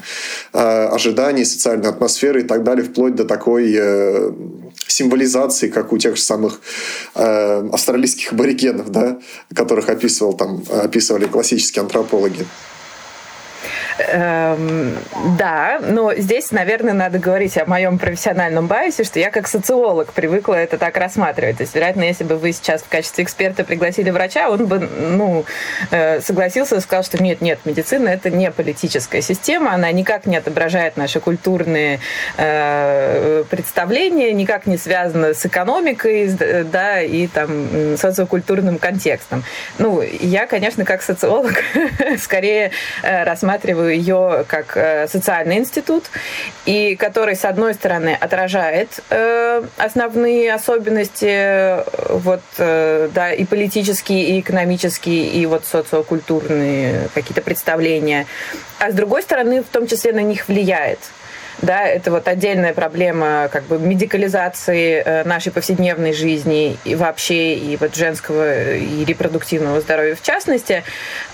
э, 0.51 0.59
ожиданий, 0.59 1.45
социальной 1.45 1.87
атмосферы 1.87 2.41
и 2.41 2.43
так 2.43 2.63
далее, 2.63 2.83
вплоть 2.83 3.15
до 3.15 3.23
такой 3.23 3.73
э, 3.77 4.31
символизации, 4.87 5.69
как 5.69 5.93
у 5.93 5.97
тех 5.97 6.17
же 6.17 6.21
самых 6.21 6.59
э, 7.15 7.69
австралийских 7.71 8.33
аборигенов, 8.33 8.89
да, 8.91 9.19
которых 9.55 9.87
описывал, 9.87 10.33
там, 10.33 10.63
описывали 10.69 11.25
классические 11.25 11.83
антропологи 11.83 12.08
антропологи. 12.09 12.45
Эм, 14.07 14.97
да, 15.37 15.79
но 15.81 16.13
здесь, 16.15 16.51
наверное, 16.51 16.93
надо 16.93 17.19
говорить 17.19 17.57
о 17.57 17.65
моем 17.65 17.99
профессиональном 17.99 18.67
байсе, 18.67 19.03
что 19.03 19.19
я 19.19 19.29
как 19.29 19.47
социолог 19.47 20.13
привыкла 20.13 20.55
это 20.55 20.77
так 20.77 20.97
рассматривать. 20.97 21.57
То 21.57 21.63
есть, 21.63 21.75
вероятно, 21.75 22.03
если 22.03 22.23
бы 22.23 22.37
вы 22.37 22.53
сейчас 22.53 22.81
в 22.81 22.87
качестве 22.87 23.23
эксперта 23.23 23.63
пригласили 23.63 24.09
врача, 24.09 24.49
он 24.49 24.67
бы 24.67 24.79
ну, 24.79 25.45
э, 25.91 26.21
согласился 26.21 26.77
и 26.77 26.79
сказал, 26.79 27.03
что 27.03 27.21
нет, 27.21 27.41
нет, 27.41 27.59
медицина 27.65 28.09
это 28.09 28.29
не 28.29 28.49
политическая 28.51 29.21
система, 29.21 29.73
она 29.73 29.91
никак 29.91 30.25
не 30.25 30.37
отображает 30.37 30.95
наши 30.95 31.19
культурные 31.19 31.99
э, 32.37 33.43
представления, 33.49 34.31
никак 34.31 34.65
не 34.65 34.77
связана 34.77 35.33
с 35.33 35.45
экономикой, 35.45 36.29
да, 36.71 37.01
и 37.01 37.27
там 37.27 37.97
социокультурным 37.97 38.77
контекстом. 38.77 39.43
Ну, 39.77 40.01
я, 40.01 40.47
конечно, 40.47 40.85
как 40.85 41.01
социолог 41.01 41.63
скорее 42.19 42.71
э, 43.03 43.23
рассматриваю 43.23 43.88
ее 43.89 44.45
как 44.47 44.77
э, 44.77 45.07
социальный 45.07 45.57
институт, 45.57 46.05
и 46.65 46.95
который, 46.95 47.35
с 47.35 47.45
одной 47.45 47.73
стороны, 47.73 48.17
отражает 48.19 49.01
э, 49.09 49.63
основные 49.77 50.53
особенности 50.53 51.27
э, 51.29 51.83
вот, 52.09 52.41
да, 52.57 53.33
и 53.33 53.45
политические, 53.45 54.29
и 54.29 54.39
экономические, 54.39 55.27
и 55.27 55.45
вот 55.45 55.65
социокультурные 55.65 57.09
какие-то 57.13 57.41
представления, 57.41 58.25
а 58.79 58.91
с 58.91 58.93
другой 58.93 59.21
стороны, 59.23 59.61
в 59.61 59.67
том 59.67 59.87
числе 59.87 60.13
на 60.13 60.21
них 60.21 60.47
влияет 60.47 60.99
да, 61.61 61.83
это 61.83 62.11
вот 62.11 62.27
отдельная 62.27 62.73
проблема 62.73 63.49
как 63.51 63.63
бы 63.63 63.77
медикализации 63.77 65.03
э, 65.05 65.23
нашей 65.25 65.51
повседневной 65.51 66.13
жизни 66.13 66.77
и 66.85 66.95
вообще 66.95 67.55
и 67.55 67.75
вот 67.77 67.95
женского 67.95 68.75
и 68.75 69.03
репродуктивного 69.03 69.81
здоровья 69.81 70.15
в 70.15 70.21
частности. 70.21 70.83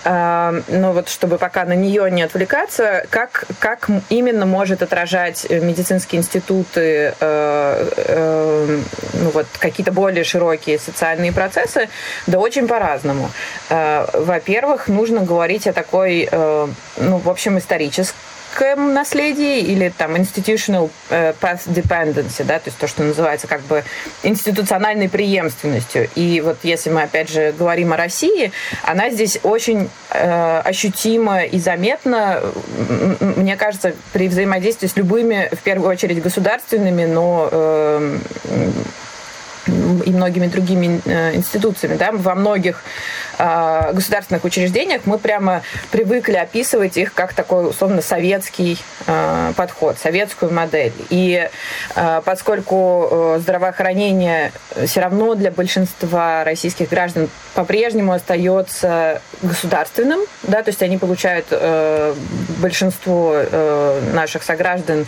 А, 0.04 0.56
но 0.68 0.94
вот 0.94 1.10
чтобы 1.10 1.38
пока 1.38 1.66
на 1.66 1.76
нее 1.76 2.10
не 2.10 2.24
отвлекаться, 2.24 3.06
как, 3.10 3.46
как 3.60 3.88
именно 4.10 4.46
может 4.46 4.82
отражать 4.82 5.46
медицинские 5.50 6.22
институты 6.22 7.14
э, 7.20 7.90
э, 7.98 8.80
ну 9.14 9.30
вот 9.30 9.46
какие-то 9.60 9.92
более 9.92 10.24
широкие 10.24 10.80
социальные 10.80 11.34
процессы, 11.34 11.90
да 12.26 12.40
очень 12.40 12.68
по-разному. 12.68 13.30
Во-первых, 13.70 14.88
нужно 14.88 15.22
говорить 15.22 15.68
о 15.68 15.74
такой, 15.74 16.30
ну, 16.32 17.18
в 17.18 17.30
общем, 17.30 17.58
исторической 17.58 18.16
политическом 18.56 18.94
наследии 18.94 19.60
или 19.60 19.90
там 19.90 20.16
institutional 20.16 20.90
э, 21.10 21.34
path 21.40 21.68
dependency, 21.68 22.44
да, 22.44 22.60
то 22.60 22.68
есть 22.68 22.78
то, 22.78 22.88
что 22.88 23.04
называется 23.04 23.48
как 23.48 23.62
бы 23.62 23.84
институциональной 24.24 25.10
преемственностью. 25.10 26.10
И 26.16 26.42
вот 26.42 26.58
если 26.64 26.90
мы 26.90 27.04
опять 27.04 27.30
же 27.30 27.54
говорим 27.58 27.94
о 27.94 27.98
России, 27.98 28.52
она 28.84 29.10
здесь 29.10 29.40
очень 29.44 29.90
э, 30.12 30.60
ощутимо 30.60 31.44
и 31.44 31.60
заметно, 31.60 32.42
мне 33.20 33.56
кажется, 33.58 33.94
при 34.14 34.28
взаимодействии 34.28 34.88
с 34.88 34.96
любыми, 34.96 35.50
в 35.52 35.60
первую 35.60 35.90
очередь, 35.90 36.22
государственными, 36.22 37.06
но 37.06 37.50
э, 37.52 38.18
и 39.68 40.12
многими 40.12 40.48
другими 40.48 41.02
э, 41.06 41.36
институциями. 41.36 41.96
Да? 41.98 42.12
Во 42.12 42.36
многих 42.36 42.84
государственных 43.38 44.44
учреждениях 44.44 45.02
мы 45.06 45.18
прямо 45.18 45.62
привыкли 45.92 46.36
описывать 46.36 46.98
их 46.98 47.14
как 47.14 47.34
такой 47.34 47.70
условно 47.70 48.02
советский 48.02 48.78
э, 49.08 49.54
подход, 49.56 49.98
советскую 49.98 50.52
модель. 50.52 50.94
И 51.10 51.50
поскольку 52.26 53.36
здравоохранение 53.40 54.52
все 54.86 55.02
равно 55.02 55.36
для 55.36 55.52
большинства 55.52 56.44
российских 56.44 56.90
граждан 56.90 57.30
по-прежнему 57.54 58.14
остается 58.14 59.22
государственным, 59.42 60.20
да, 60.44 60.64
то 60.64 60.70
есть 60.70 60.82
они 60.82 60.98
получают 60.98 61.48
большинство 62.60 63.42
наших 64.14 64.44
сограждан, 64.44 65.06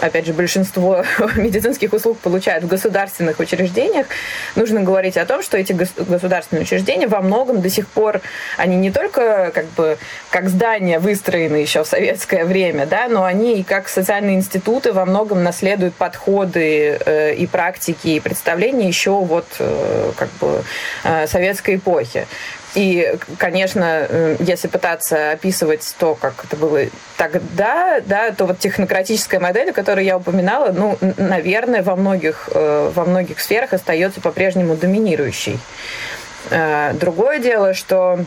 опять 0.00 0.26
же, 0.26 0.32
большинство 0.32 1.04
медицинских 1.36 1.92
услуг 1.92 2.18
получают 2.18 2.64
в 2.64 2.68
государственных 2.68 3.38
учреждениях, 3.40 4.06
нужно 4.54 4.82
говорить 4.82 5.16
о 5.16 5.24
том, 5.24 5.42
что 5.42 5.56
эти 5.56 5.72
государственные 5.72 6.62
учреждения 6.62 7.06
во 7.06 7.20
многом 7.26 7.60
до 7.60 7.68
сих 7.68 7.88
пор, 7.88 8.20
они 8.56 8.76
не 8.76 8.90
только 8.90 9.50
как 9.54 9.66
бы 9.76 9.98
как 10.30 10.48
здания 10.48 10.98
выстроены 10.98 11.56
еще 11.56 11.84
в 11.84 11.86
советское 11.86 12.44
время, 12.44 12.86
да, 12.86 13.08
но 13.08 13.24
они 13.24 13.60
и 13.60 13.62
как 13.62 13.88
социальные 13.88 14.36
институты 14.36 14.92
во 14.92 15.04
многом 15.04 15.42
наследуют 15.42 15.94
подходы 15.94 16.98
э, 17.04 17.34
и 17.34 17.46
практики, 17.46 18.08
и 18.08 18.20
представления 18.20 18.88
еще 18.88 19.10
вот 19.10 19.46
э, 19.58 20.12
как 20.16 20.28
бы 20.40 20.62
э, 21.04 21.26
советской 21.26 21.76
эпохи. 21.76 22.26
И, 22.76 23.16
конечно, 23.38 24.06
э, 24.06 24.36
если 24.38 24.68
пытаться 24.68 25.30
описывать 25.30 25.94
то, 25.98 26.14
как 26.14 26.44
это 26.44 26.56
было 26.56 26.80
тогда, 27.16 28.00
да, 28.04 28.32
то 28.32 28.44
вот 28.44 28.58
технократическая 28.58 29.40
модель, 29.40 29.72
которую 29.72 30.04
я 30.04 30.18
упоминала, 30.18 30.72
ну, 30.72 30.98
наверное, 31.16 31.82
во 31.82 31.96
многих, 31.96 32.50
э, 32.52 32.90
во 32.94 33.06
многих 33.06 33.40
сферах 33.40 33.72
остается 33.72 34.20
по-прежнему 34.20 34.76
доминирующей. 34.76 35.58
Э, 36.50 36.92
другое 36.94 37.38
дело, 37.38 37.74
что 37.74 38.20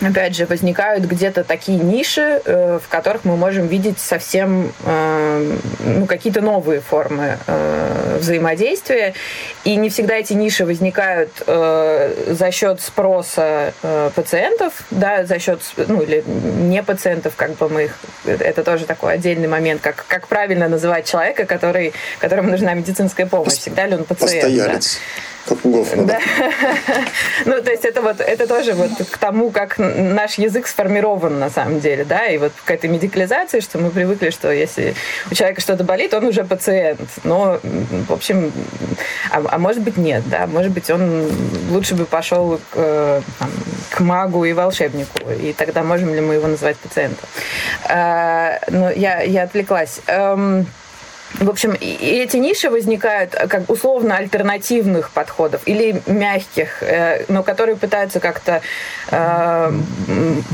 опять 0.00 0.34
же, 0.34 0.46
возникают 0.46 1.04
где-то 1.04 1.44
такие 1.44 1.78
ниши, 1.78 2.42
э, 2.44 2.80
в 2.84 2.88
которых 2.88 3.24
мы 3.24 3.36
можем 3.36 3.68
видеть 3.68 4.00
совсем 4.00 4.72
э, 4.84 5.56
ну, 5.84 6.06
какие-то 6.06 6.40
новые 6.40 6.80
формы 6.80 7.38
взаимодействия. 8.18 9.14
И 9.64 9.76
не 9.76 9.90
всегда 9.90 10.14
эти 10.14 10.32
ниши 10.32 10.64
возникают 10.64 11.30
за 11.46 12.50
счет 12.52 12.80
спроса 12.80 13.72
пациентов, 14.14 14.74
да, 14.90 15.24
за 15.24 15.38
счет, 15.38 15.60
ну, 15.76 16.02
или 16.02 16.22
не 16.26 16.82
пациентов, 16.82 17.34
как 17.36 17.56
бы 17.56 17.68
мы 17.68 17.84
их... 17.84 17.96
Это 18.24 18.62
тоже 18.62 18.86
такой 18.86 19.14
отдельный 19.14 19.48
момент, 19.48 19.80
как, 19.80 20.04
как 20.06 20.28
правильно 20.28 20.68
называть 20.68 21.06
человека, 21.06 21.46
который, 21.46 21.92
которому 22.18 22.50
нужна 22.50 22.74
медицинская 22.74 23.26
помощь. 23.26 23.54
Всегда 23.54 23.86
ли 23.86 23.94
он 23.94 24.04
пациент? 24.04 24.42
Постоялец. 24.42 24.94
Да 24.94 25.31
как 25.46 25.58
Гофмана. 25.64 26.06
Да. 26.06 26.20
ну, 27.44 27.62
то 27.62 27.70
есть 27.70 27.84
это 27.84 28.02
вот 28.02 28.20
это 28.20 28.46
тоже 28.46 28.74
вот 28.74 28.90
к 29.10 29.18
тому, 29.18 29.50
как 29.50 29.78
наш 29.78 30.38
язык 30.38 30.66
сформирован 30.66 31.38
на 31.38 31.50
самом 31.50 31.80
деле, 31.80 32.04
да, 32.04 32.26
и 32.26 32.38
вот 32.38 32.52
к 32.64 32.70
этой 32.70 32.88
медикализации, 32.88 33.60
что 33.60 33.78
мы 33.78 33.90
привыкли, 33.90 34.30
что 34.30 34.52
если 34.52 34.94
у 35.30 35.34
человека 35.34 35.60
что-то 35.60 35.84
болит, 35.84 36.14
он 36.14 36.24
уже 36.24 36.44
пациент. 36.44 37.00
Но, 37.24 37.58
в 37.62 38.12
общем, 38.12 38.52
а, 39.30 39.42
а 39.48 39.58
может 39.58 39.82
быть 39.82 39.96
нет, 39.96 40.22
да, 40.28 40.46
может 40.46 40.72
быть 40.72 40.90
он 40.90 41.30
лучше 41.70 41.94
бы 41.94 42.04
пошел 42.04 42.60
к, 42.70 43.22
там, 43.38 43.50
к 43.90 44.00
магу 44.00 44.44
и 44.44 44.52
волшебнику, 44.52 45.18
и 45.30 45.52
тогда 45.52 45.82
можем 45.82 46.14
ли 46.14 46.20
мы 46.20 46.34
его 46.34 46.46
назвать 46.46 46.76
пациентом. 46.76 47.28
А, 47.88 48.58
но 48.68 48.90
я, 48.90 49.22
я 49.22 49.44
отвлеклась. 49.44 50.00
В 51.40 51.48
общем, 51.48 51.72
эти 51.80 52.36
ниши 52.36 52.70
возникают 52.70 53.34
э, 53.34 53.46
как 53.48 53.68
условно 53.70 54.16
альтернативных 54.16 55.10
подходов 55.10 55.62
или 55.66 56.00
мягких, 56.06 56.82
э, 56.82 57.24
но 57.28 57.42
которые 57.42 57.76
пытаются 57.76 58.20
как-то 58.20 58.60
э, 59.10 59.72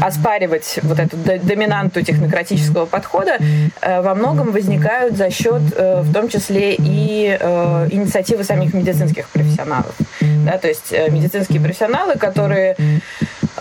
оспаривать 0.00 0.78
вот 0.82 0.98
эту 0.98 1.16
доминанту 1.16 2.02
технократического 2.02 2.86
подхода, 2.86 3.38
э, 3.80 4.00
во 4.00 4.14
многом 4.14 4.52
возникают 4.52 5.16
за 5.16 5.30
счет, 5.30 5.62
в 5.76 6.12
том 6.12 6.28
числе 6.28 6.74
и 6.74 7.36
э, 7.38 7.88
инициативы 7.90 8.44
самих 8.44 8.74
медицинских 8.74 9.28
профессионалов. 9.28 9.94
Да, 10.20 10.58
то 10.58 10.68
есть 10.68 10.92
медицинские 10.92 11.60
профессионалы, 11.60 12.14
которые, 12.14 12.76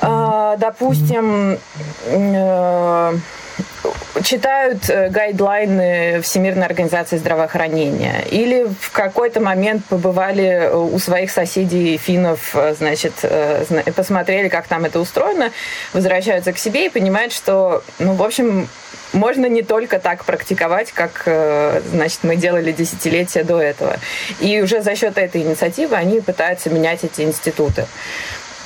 э, 0.02 0.56
допустим, 0.60 1.58
э, 2.06 3.14
читают 4.24 4.90
э, 4.90 5.10
гайдлайны 5.10 6.22
Всемирной 6.22 6.66
организации 6.66 7.18
здравоохранения 7.18 8.24
или 8.30 8.68
в 8.80 8.92
какой-то 8.92 9.40
момент 9.40 9.86
побывали 9.86 10.46
э, 10.46 10.76
у 10.76 10.98
своих 11.00 11.32
соседей 11.32 11.98
финнов, 11.98 12.52
э, 12.54 12.76
значит, 12.78 13.14
посмотрели, 13.96 14.50
как 14.50 14.68
там 14.68 14.86
это 14.86 15.00
устроено, 15.00 15.52
возвращаются 15.94 16.54
к 16.54 16.58
себе 16.58 16.88
и 16.88 16.90
понимают, 16.90 17.34
что, 17.34 17.84
ну, 18.00 18.14
в 18.14 18.24
общем, 18.24 18.68
можно 19.14 19.46
не 19.46 19.62
только 19.62 20.00
так 20.00 20.26
практиковать, 20.26 20.92
как, 20.92 21.24
значит, 21.92 22.20
мы 22.24 22.36
делали 22.36 22.74
десятилетия 22.74 23.44
до 23.44 23.60
этого. 23.62 23.96
И 24.42 24.62
уже 24.62 24.82
за 24.82 24.96
счет 24.96 25.18
этой 25.18 25.42
инициативы 25.42 25.96
они 25.96 26.20
пытаются 26.20 26.70
менять 26.70 27.06
эти 27.06 27.22
институты. 27.22 27.88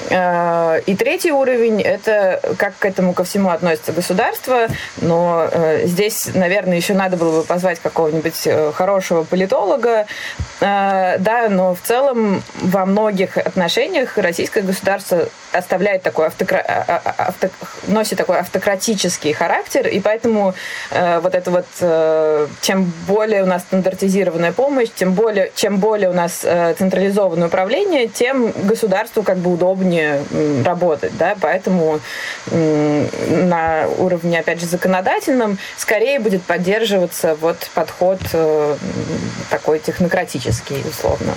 И 0.09 0.95
третий 0.95 1.31
уровень– 1.31 1.81
это 1.83 2.41
как 2.57 2.77
к 2.77 2.85
этому 2.85 3.13
ко 3.13 3.23
всему 3.23 3.49
относится 3.49 3.91
государство, 3.91 4.67
но 4.97 5.47
здесь, 5.83 6.29
наверное, 6.33 6.77
еще 6.77 6.93
надо 6.93 7.17
было 7.17 7.41
бы 7.41 7.45
позвать 7.45 7.79
какого-нибудь 7.79 8.73
хорошего 8.73 9.23
политолога, 9.23 10.05
да, 10.59 11.47
но 11.49 11.75
в 11.75 11.81
целом 11.81 12.43
во 12.61 12.85
многих 12.85 13.37
отношениях 13.37 14.17
российское 14.17 14.61
государство 14.61 15.27
оставляет 15.51 16.03
такой 16.03 16.27
автокра... 16.27 16.59
авто... 17.17 17.49
носит 17.87 18.17
такой 18.17 18.39
автократический 18.39 19.33
характер, 19.33 19.87
и 19.87 19.99
поэтому 19.99 20.53
э, 20.91 21.19
вот 21.19 21.35
это 21.35 21.51
вот 21.51 21.65
э, 21.81 22.47
чем 22.61 22.91
более 23.07 23.43
у 23.43 23.45
нас 23.45 23.63
стандартизированная 23.63 24.51
помощь, 24.53 24.89
тем 24.95 25.13
более 25.13 25.51
чем 25.55 25.77
более 25.77 26.09
у 26.09 26.13
нас 26.13 26.41
э, 26.43 26.73
централизованное 26.77 27.47
управление, 27.47 28.07
тем 28.07 28.51
государству 28.51 29.23
как 29.23 29.37
бы 29.37 29.51
удобнее 29.53 29.90
э, 29.99 30.63
работать, 30.63 31.17
да, 31.17 31.35
поэтому 31.39 31.99
на 32.51 33.87
уровне 33.97 34.39
опять 34.39 34.59
же 34.59 34.65
законодательном 34.65 35.57
скорее 35.77 36.19
будет 36.19 36.43
поддерживаться 36.43 37.35
вот 37.35 37.57
подход 37.73 38.19
э, 38.33 38.77
такой 39.49 39.79
технократический 39.79 40.83
условно. 40.89 41.33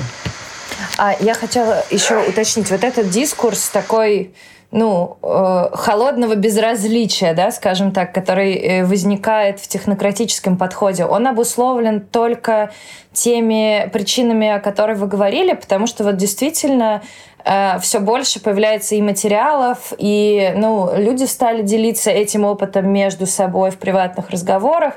А 0.97 1.17
я 1.21 1.35
хотела 1.35 1.85
еще 1.91 2.19
уточнить, 2.19 2.71
вот 2.71 2.85
этот 2.85 3.11
дискурс 3.11 3.69
такой 3.69 4.33
ну, 4.75 5.19
э, 5.23 5.69
холодного 5.73 6.35
безразличия, 6.35 7.33
да, 7.33 7.53
скажем 7.53 7.93
так, 7.93 8.13
который 8.13 8.55
э, 8.55 8.85
возникает 8.85 9.61
в 9.61 9.69
технократическом 9.69 10.59
подходе, 10.59 11.05
он 11.05 11.29
обусловлен 11.29 12.01
только 12.01 12.73
теми 13.13 13.89
причинами, 13.93 14.49
о 14.49 14.59
которых 14.59 14.99
вы 14.99 15.07
говорили, 15.07 15.53
потому 15.53 15.87
что 15.87 16.03
вот 16.03 16.17
действительно 16.17 17.03
э, 17.45 17.79
все 17.83 18.01
больше 18.01 18.41
появляется 18.41 18.97
и 18.97 19.03
материалов, 19.03 19.93
и 19.97 20.53
ну, 20.57 20.91
люди 20.97 21.23
стали 21.23 21.63
делиться 21.63 22.11
этим 22.11 22.45
опытом 22.45 22.91
между 22.91 23.27
собой 23.27 23.71
в 23.71 23.79
приватных 23.79 24.31
разговорах. 24.31 24.95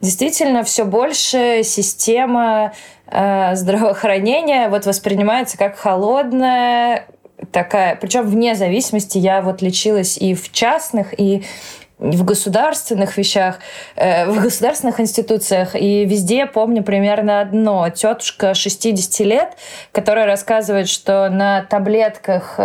Действительно, 0.00 0.64
все 0.64 0.84
больше 0.84 1.60
система 1.62 2.72
э, 3.06 3.54
здравоохранения 3.54 4.68
вот 4.68 4.86
воспринимается 4.86 5.56
как 5.56 5.76
холодная, 5.76 7.06
такая, 7.52 7.96
причем 7.96 8.28
вне 8.28 8.54
зависимости, 8.54 9.18
я 9.18 9.42
вот 9.42 9.62
лечилась 9.62 10.16
и 10.18 10.34
в 10.34 10.52
частных, 10.52 11.18
и 11.18 11.44
в 12.00 12.24
государственных 12.24 13.18
вещах, 13.18 13.58
э, 13.94 14.26
в 14.26 14.42
государственных 14.42 15.00
институциях. 15.00 15.74
И 15.74 16.06
везде 16.06 16.46
помню 16.46 16.82
примерно 16.82 17.40
одно. 17.40 17.88
Тетушка 17.90 18.54
60 18.54 19.20
лет, 19.26 19.50
которая 19.92 20.26
рассказывает, 20.26 20.88
что 20.88 21.28
на 21.28 21.62
таблетках, 21.62 22.54
э, 22.56 22.62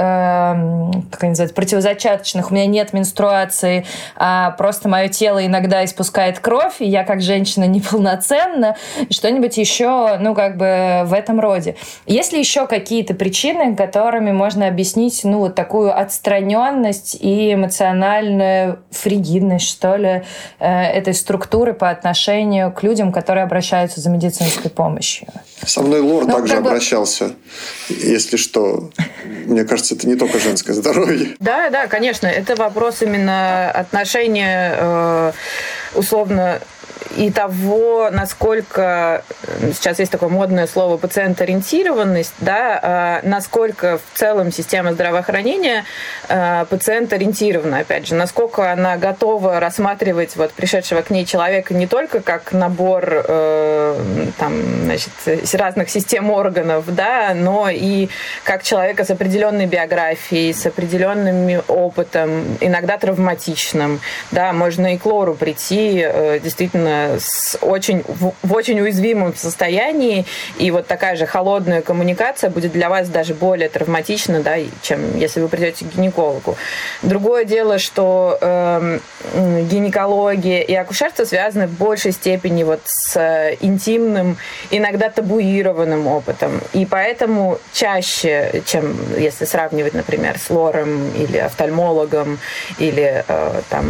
как 1.12 1.24
они 1.24 1.32
называются, 1.32 1.54
противозачаточных 1.56 2.50
у 2.50 2.54
меня 2.54 2.66
нет 2.66 2.94
менструации, 2.94 3.86
а 4.16 4.52
просто 4.52 4.88
мое 4.88 5.10
тело 5.10 5.46
иногда 5.46 5.84
испускает 5.84 6.40
кровь, 6.40 6.76
и 6.80 6.86
я 6.86 7.04
как 7.04 7.22
женщина 7.22 7.66
неполноценна, 7.68 8.78
что-нибудь 9.12 9.58
еще, 9.58 10.18
ну, 10.18 10.34
как 10.34 10.56
бы 10.56 11.02
в 11.06 11.14
этом 11.14 11.42
роде. 11.42 11.76
Есть 12.06 12.32
ли 12.32 12.40
еще 12.40 12.68
какие-то 12.68 13.14
причины, 13.14 13.76
которыми 13.76 14.32
можно 14.32 14.68
объяснить, 14.68 15.22
ну, 15.26 15.40
вот 15.40 15.56
такую 15.56 15.98
отстраненность 15.98 17.18
и 17.20 17.54
эмоциональную 17.54 18.80
фригидность 18.92 19.25
ригидность, 19.26 19.68
что 19.68 19.96
ли, 19.96 20.24
э, 20.60 20.84
этой 20.84 21.14
структуры 21.14 21.74
по 21.74 21.90
отношению 21.90 22.72
к 22.72 22.84
людям, 22.84 23.12
которые 23.12 23.44
обращаются 23.44 24.00
за 24.00 24.10
медицинской 24.10 24.70
помощью. 24.70 25.28
Со 25.66 25.82
мной 25.82 26.02
Лор 26.02 26.26
ну, 26.26 26.34
также 26.34 26.56
бы... 26.56 26.70
обращался, 26.70 27.32
если 27.90 28.38
что. 28.38 28.90
Мне 29.46 29.64
кажется, 29.64 29.96
это 29.96 30.08
не 30.08 30.16
только 30.16 30.40
женское 30.40 30.74
здоровье. 30.74 31.36
Да, 31.40 31.70
да, 31.70 31.88
конечно. 31.88 32.28
Это 32.28 32.56
вопрос 32.56 33.02
именно 33.02 33.72
отношения 33.72 34.76
э, 34.78 35.32
условно 35.96 36.60
и 37.16 37.32
того, 37.32 38.10
насколько 38.12 39.24
сейчас 39.74 40.00
есть 40.00 40.12
такое 40.12 40.30
модное 40.30 40.68
слово 40.68 40.98
пациент-ориентированность, 40.98 42.34
да, 42.40 42.80
а 42.82 43.20
насколько 43.24 44.00
в 44.00 44.18
целом 44.18 44.52
система 44.52 44.94
здравоохранения 44.94 45.86
а, 46.28 46.66
пациент-ориентирована, 46.66 47.80
опять 47.80 48.08
же, 48.08 48.16
насколько 48.16 48.72
она 48.72 48.98
готова 48.98 49.60
рассматривать 49.60 50.36
вот 50.36 50.52
пришедшего 50.52 51.02
к 51.02 51.10
ней 51.10 51.26
человека 51.26 51.74
не 51.74 51.88
только 51.88 52.22
как 52.22 52.52
набор 52.52 53.24
э, 53.28 54.30
там, 54.38 54.62
значит, 54.84 55.12
разных 55.54 55.90
систем 55.90 56.30
органов, 56.30 56.86
да, 56.88 57.34
но 57.34 57.70
и 57.70 58.10
как 58.44 58.64
человека 58.64 59.06
с 59.06 59.10
определенной 59.10 59.66
биографией, 59.66 60.54
с 60.54 60.66
определенным 60.66 61.64
опытом, 61.68 62.58
иногда 62.60 62.98
травматичным, 62.98 64.00
да, 64.32 64.54
можно 64.54 64.94
и 64.94 64.98
к 64.98 65.06
лору 65.06 65.34
прийти 65.34 66.02
э, 66.04 66.40
действительно 66.76 67.20
с 67.20 67.58
очень, 67.62 68.04
в, 68.08 68.34
в 68.42 68.54
очень 68.54 68.80
уязвимом 68.80 69.36
состоянии, 69.36 70.26
и 70.58 70.72
вот 70.72 70.88
такая 70.88 71.16
же 71.16 71.26
холодная 71.26 71.82
коммуникация 71.82 72.50
будет 72.50 72.72
для 72.72 72.90
вас 72.90 73.10
даже 73.10 73.34
более 73.34 73.70
травматична, 73.70 74.42
да, 74.42 74.56
чем 74.82 75.18
если 75.18 75.40
вы 75.40 75.48
придете 75.48 75.86
к 75.86 75.96
гинекологу. 75.96 76.58
Другое 77.02 77.46
дело, 77.46 77.80
что 77.80 78.38
э, 78.42 79.00
гинекология 79.70 80.62
и 80.62 80.74
акушерство 80.74 81.26
связаны 81.26 81.68
в 81.68 81.72
большей 81.72 82.12
степени 82.12 82.64
вот 82.64 82.82
с 82.86 83.56
интимным, 83.62 84.38
иногда 84.72 85.10
табуированным 85.10 86.08
опытом, 86.08 86.62
и 86.74 86.86
поэтому 86.86 87.60
чаще, 87.74 88.64
чем 88.66 88.96
если 89.18 89.46
сравнивать, 89.46 89.94
например, 89.94 90.38
с 90.38 90.50
лором 90.50 91.10
или 91.16 91.38
офтальмологом, 91.38 92.40
или 92.80 93.24
э, 93.28 93.62
там, 93.70 93.86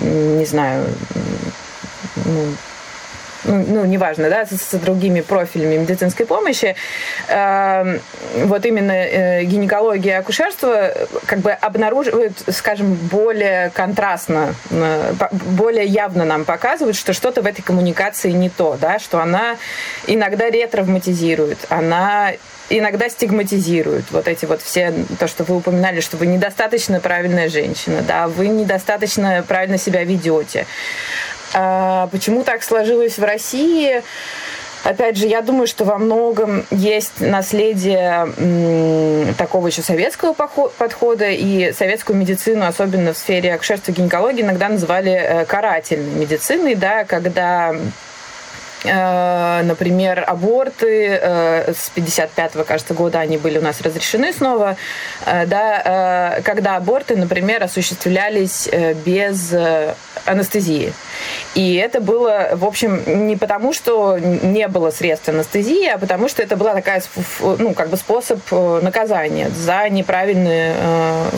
не 0.00 0.44
знаю, 0.44 0.86
ну, 2.24 2.54
ну, 3.44 3.64
ну, 3.66 3.84
неважно, 3.84 4.30
да, 4.30 4.46
с, 4.46 4.50
с 4.50 4.74
другими 4.78 5.20
профилями 5.20 5.76
медицинской 5.76 6.26
помощи, 6.26 6.76
э, 7.28 7.98
вот 8.44 8.64
именно 8.64 8.92
э, 8.92 9.44
гинекология 9.44 10.16
и 10.16 10.18
акушерство 10.18 10.92
как 11.26 11.40
бы 11.40 11.52
обнаруживают, 11.52 12.32
скажем, 12.48 12.94
более 12.94 13.70
контрастно, 13.70 14.54
э, 14.70 15.12
более 15.30 15.84
явно 15.84 16.24
нам 16.24 16.44
показывают, 16.44 16.96
что 16.96 17.12
что-то 17.12 17.42
в 17.42 17.46
этой 17.46 17.62
коммуникации 17.62 18.30
не 18.30 18.48
то, 18.48 18.78
да, 18.80 18.98
что 18.98 19.20
она 19.20 19.56
иногда 20.06 20.48
ретравматизирует, 20.48 21.58
она 21.68 22.32
иногда 22.70 23.08
стигматизируют 23.08 24.06
вот 24.10 24.28
эти 24.28 24.44
вот 24.44 24.62
все, 24.62 24.92
то, 25.18 25.28
что 25.28 25.44
вы 25.44 25.56
упоминали, 25.56 26.00
что 26.00 26.16
вы 26.16 26.26
недостаточно 26.26 27.00
правильная 27.00 27.48
женщина, 27.48 28.02
да, 28.02 28.28
вы 28.28 28.48
недостаточно 28.48 29.44
правильно 29.46 29.78
себя 29.78 30.04
ведете. 30.04 30.66
А 31.52 32.08
почему 32.08 32.42
так 32.42 32.62
сложилось 32.62 33.18
в 33.18 33.24
России? 33.24 34.02
Опять 34.84 35.16
же, 35.16 35.26
я 35.26 35.40
думаю, 35.40 35.66
что 35.66 35.86
во 35.86 35.96
многом 35.96 36.66
есть 36.70 37.20
наследие 37.20 38.28
такого 39.38 39.68
еще 39.68 39.80
советского 39.80 40.34
подхода, 40.34 41.30
и 41.30 41.72
советскую 41.72 42.18
медицину, 42.18 42.66
особенно 42.66 43.14
в 43.14 43.18
сфере 43.18 43.54
акушерства 43.54 43.92
гинекологии, 43.92 44.42
иногда 44.42 44.68
называли 44.68 45.12
э, 45.12 45.44
карательной 45.46 46.20
медициной, 46.20 46.74
да, 46.74 47.04
когда 47.04 47.74
например, 48.84 50.24
аборты 50.26 51.18
э, 51.20 51.72
с 51.72 51.90
55-го, 51.94 52.64
кажется, 52.64 52.94
года 52.94 53.20
они 53.20 53.38
были 53.38 53.58
у 53.58 53.62
нас 53.62 53.80
разрешены 53.80 54.32
снова, 54.32 54.76
э, 55.24 55.46
да, 55.46 56.40
когда 56.44 56.76
аборты, 56.76 57.16
например, 57.16 57.62
осуществлялись 57.62 58.68
без 59.04 59.54
анестезии. 60.24 60.92
И 61.54 61.74
это 61.76 62.00
было, 62.00 62.50
в 62.54 62.64
общем, 62.64 63.26
не 63.26 63.36
потому, 63.36 63.72
что 63.72 64.18
не 64.18 64.66
было 64.68 64.90
средств 64.90 65.28
анестезии, 65.28 65.86
а 65.86 65.98
потому 65.98 66.28
что 66.28 66.42
это 66.42 66.56
была 66.56 66.74
такая, 66.74 67.02
ну, 67.40 67.74
как 67.74 67.90
бы 67.90 67.96
способ 67.96 68.40
наказания 68.50 69.50
за 69.50 69.88
неправильное, 69.88 70.74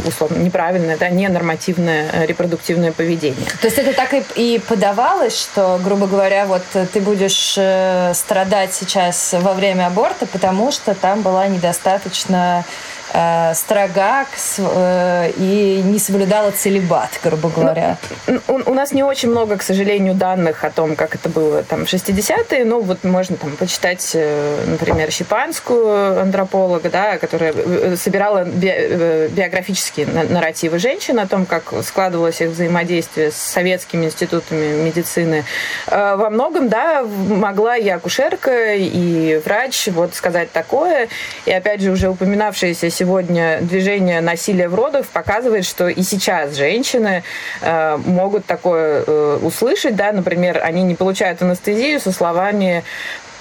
условно, 0.05 0.39
неправильное, 0.39 0.97
да, 0.97 1.09
ненормативное 1.09 2.27
репродуктивное 2.27 2.93
поведение. 2.93 3.47
То 3.61 3.67
есть 3.67 3.79
это 3.79 3.93
так 3.93 4.15
и, 4.15 4.23
и 4.37 4.59
подавалось, 4.59 5.39
что, 5.39 5.79
грубо 5.83 6.07
говоря, 6.07 6.47
вот 6.47 6.63
ты 6.93 7.01
будешь 7.01 7.55
э, 7.57 8.13
страдать 8.15 8.73
сейчас 8.75 9.35
во 9.39 9.53
время 9.53 9.87
аборта, 9.87 10.27
потому 10.27 10.73
что 10.73 10.95
там 10.95 11.23
была 11.23 11.47
недостаточно 11.49 12.65
э, 13.13 13.55
строга 13.55 14.27
э, 14.59 15.33
и 15.37 15.83
не 15.85 15.99
соблюдала 15.99 16.51
целебат, 16.51 17.21
грубо 17.23 17.49
говоря. 17.49 17.99
Ну, 18.27 18.41
у, 18.49 18.71
у 18.71 18.75
нас 18.75 18.93
не 18.93 19.03
очень 19.03 19.31
много, 19.31 19.57
к 19.57 19.63
сожалению, 19.63 20.15
данных 20.15 20.65
о 20.65 20.71
том, 20.71 20.97
как 20.97 21.15
это 21.15 21.29
было 21.29 21.63
там 21.63 21.87
в 21.87 21.93
60-е. 21.93 22.65
Ну, 22.65 22.81
вот 22.81 23.05
можно 23.05 23.37
там 23.37 23.57
почитать, 23.57 24.11
э, 24.15 24.65
например, 24.67 25.11
Щепанскую 25.11 26.21
антрополога, 26.21 26.91
да, 26.91 27.19
которая 27.19 27.53
э, 27.55 27.97
собирала 27.97 28.45
би, 28.45 28.71
э, 28.73 29.29
биографические 29.29 30.07
нарративы 30.07 30.79
женщин 30.79 31.19
о 31.19 31.27
том, 31.27 31.47
как 31.47 31.73
складывалось 31.83 32.41
их 32.41 32.51
взаимодействие 32.51 33.31
с 33.31 33.37
советскими 33.37 34.07
институтами 34.07 34.83
медицины. 34.83 35.45
Во 35.87 36.31
многом, 36.31 36.69
да, 36.69 37.03
могла 37.05 37.77
и 37.77 37.89
акушерка, 37.89 38.75
и 38.75 39.41
врач 39.45 39.89
вот 39.89 40.15
сказать 40.15 40.53
такое. 40.53 41.09
И 41.45 41.53
опять 41.53 41.81
же, 41.81 41.91
уже 41.91 42.09
упоминавшаяся 42.09 42.91
сегодня 42.97 43.59
движение 43.61 44.21
насилия 44.21 44.69
в 44.69 44.75
родах 44.75 45.07
показывает, 45.07 45.65
что 45.65 45.89
и 45.89 46.03
сейчас 46.03 46.55
женщины 46.55 47.23
э, 47.61 47.97
могут 48.07 48.47
такое 48.47 49.05
э, 49.07 49.39
услышать, 49.43 49.97
да, 49.97 50.13
например, 50.13 50.61
они 50.63 50.83
не 50.83 50.95
получают 50.95 51.43
анестезию 51.43 52.01
со 52.01 52.13
словами 52.13 52.85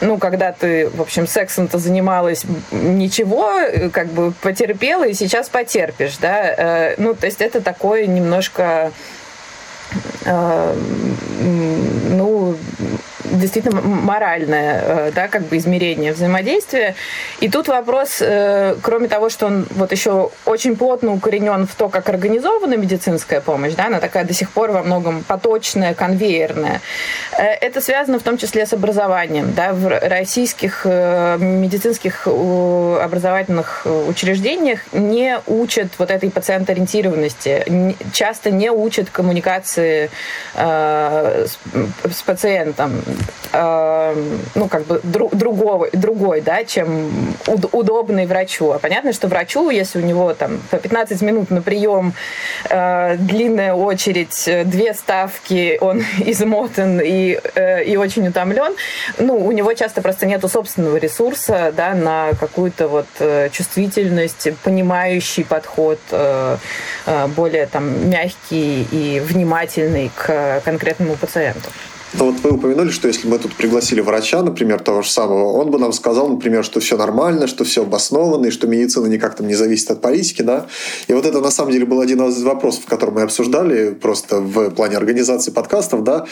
ну, 0.02 0.18
когда 0.18 0.52
ты, 0.52 0.90
в 0.90 1.02
общем, 1.02 1.26
сексом-то 1.26 1.80
занималась 1.80 2.44
ничего, 2.72 3.54
как 3.94 4.08
бы 4.08 4.34
потерпела, 4.42 5.08
и 5.08 5.14
сейчас 5.14 5.48
потерпишь, 5.48 6.18
да. 6.18 6.54
Э, 6.58 6.96
ну, 6.98 7.14
то 7.14 7.26
есть 7.26 7.42
это 7.42 7.62
такое 7.62 8.06
немножко 8.06 8.64
э, 8.64 8.92
ну, 10.26 12.56
действительно 13.32 13.82
моральное, 13.82 14.82
э, 14.84 15.12
да, 15.14 15.28
как 15.28 15.44
бы 15.44 15.58
измерение 15.58 16.14
взаимодействия. 16.14 16.96
И 17.40 17.50
тут 17.50 17.68
вопрос, 17.68 18.18
э, 18.22 18.76
кроме 18.82 19.08
того, 19.08 19.30
что 19.30 19.48
он 19.48 19.68
вот 19.72 19.92
еще 19.92 20.32
очень 20.46 20.76
плотно 20.76 21.14
укоренен 21.14 21.68
в 21.68 21.76
то, 21.76 21.90
как 21.90 22.10
организована 22.10 22.76
медицинская 22.76 23.42
помощь, 23.42 23.74
да, 23.74 23.88
она 23.88 24.00
такая 24.00 24.26
до 24.26 24.34
сих 24.34 24.52
пор 24.52 24.72
во 24.72 24.84
многом 24.84 25.24
поточная, 25.24 25.94
конвейерная. 25.94 26.82
Э, 27.38 27.44
это 27.44 27.82
связано 27.82 28.20
в 28.20 28.24
том 28.24 28.38
числе 28.38 28.66
с 28.66 28.74
образованием, 28.74 29.54
да, 29.54 29.74
в 29.74 30.00
российских 30.08 30.86
медицинских 30.86 32.28
образовательных 32.28 33.86
учреждениях 34.08 34.80
не 34.94 35.40
учат 35.48 35.88
вот 35.98 36.12
этой 36.12 36.30
пациентоориентированности, 36.30 37.96
часто 38.14 38.52
не 38.52 38.72
учат 38.72 39.10
коммуникации 39.10 39.85
с, 40.56 41.58
с 42.12 42.22
пациентом 42.24 43.02
э, 43.56 44.16
ну, 44.56 44.68
как 44.68 44.86
бы 44.86 45.00
дру, 45.04 45.30
другого, 45.32 45.88
другой, 45.94 46.42
да, 46.42 46.64
чем 46.64 47.36
уд, 47.48 47.66
удобный 47.72 48.26
врачу. 48.26 48.72
А 48.72 48.80
понятно, 48.80 49.14
что 49.14 49.28
врачу, 49.28 49.70
если 49.70 50.02
у 50.02 50.06
него 50.06 50.34
там 50.34 50.60
по 50.70 50.78
15 50.78 51.22
минут 51.22 51.50
на 51.50 51.62
прием, 51.62 52.14
э, 52.70 53.16
длинная 53.18 53.74
очередь, 53.74 54.50
две 54.66 54.94
ставки, 54.94 55.78
он 55.82 56.04
измотан 56.26 57.00
и, 57.02 57.40
э, 57.56 57.84
и 57.84 57.98
очень 57.98 58.28
утомлен, 58.28 58.74
ну, 59.18 59.38
у 59.38 59.52
него 59.52 59.74
часто 59.74 60.02
просто 60.02 60.26
нету 60.26 60.48
собственного 60.48 60.98
ресурса, 60.98 61.74
да, 61.76 61.94
на 61.94 62.34
какую-то 62.40 62.88
вот 62.88 63.08
э, 63.20 63.50
чувствительность, 63.52 64.50
понимающий 64.64 65.44
подход, 65.44 66.00
э, 66.12 66.58
э, 67.06 67.28
более 67.28 67.66
там 67.68 68.10
мягкий 68.10 68.88
и 68.92 69.20
внимательный 69.20 69.75
к 70.16 70.62
конкретному 70.64 71.16
пациенту. 71.16 71.70
Но 72.14 72.28
вот 72.28 72.40
вы 72.42 72.52
упомянули, 72.52 72.92
что 72.92 73.08
если 73.08 73.28
мы 73.28 73.40
тут 73.40 73.54
пригласили 73.56 74.00
врача, 74.00 74.42
например, 74.42 74.80
того 74.80 75.02
же 75.02 75.10
самого, 75.10 75.52
он 75.54 75.72
бы 75.72 75.80
нам 75.80 75.92
сказал, 75.92 76.30
например, 76.30 76.64
что 76.64 76.80
все 76.80 76.98
нормально, 76.98 77.48
что 77.48 77.64
все 77.64 77.82
обосновано, 77.82 78.46
и 78.46 78.52
что 78.52 78.68
медицина 78.68 79.08
никак 79.08 79.36
там 79.36 79.48
не 79.48 79.56
зависит 79.56 79.92
от 79.92 80.02
политики, 80.02 80.42
да. 80.42 80.68
И 81.08 81.14
вот 81.14 81.26
это 81.26 81.42
на 81.42 81.52
самом 81.52 81.72
деле 81.72 81.86
был 81.86 82.00
один 82.00 82.26
из 82.28 82.42
вопросов, 82.44 82.86
который 82.86 83.12
мы 83.12 83.24
обсуждали 83.24 83.92
просто 83.92 84.40
в 84.40 84.70
плане 84.72 84.98
организации 84.98 85.52
подкастов, 85.52 86.04
да, 86.04 86.26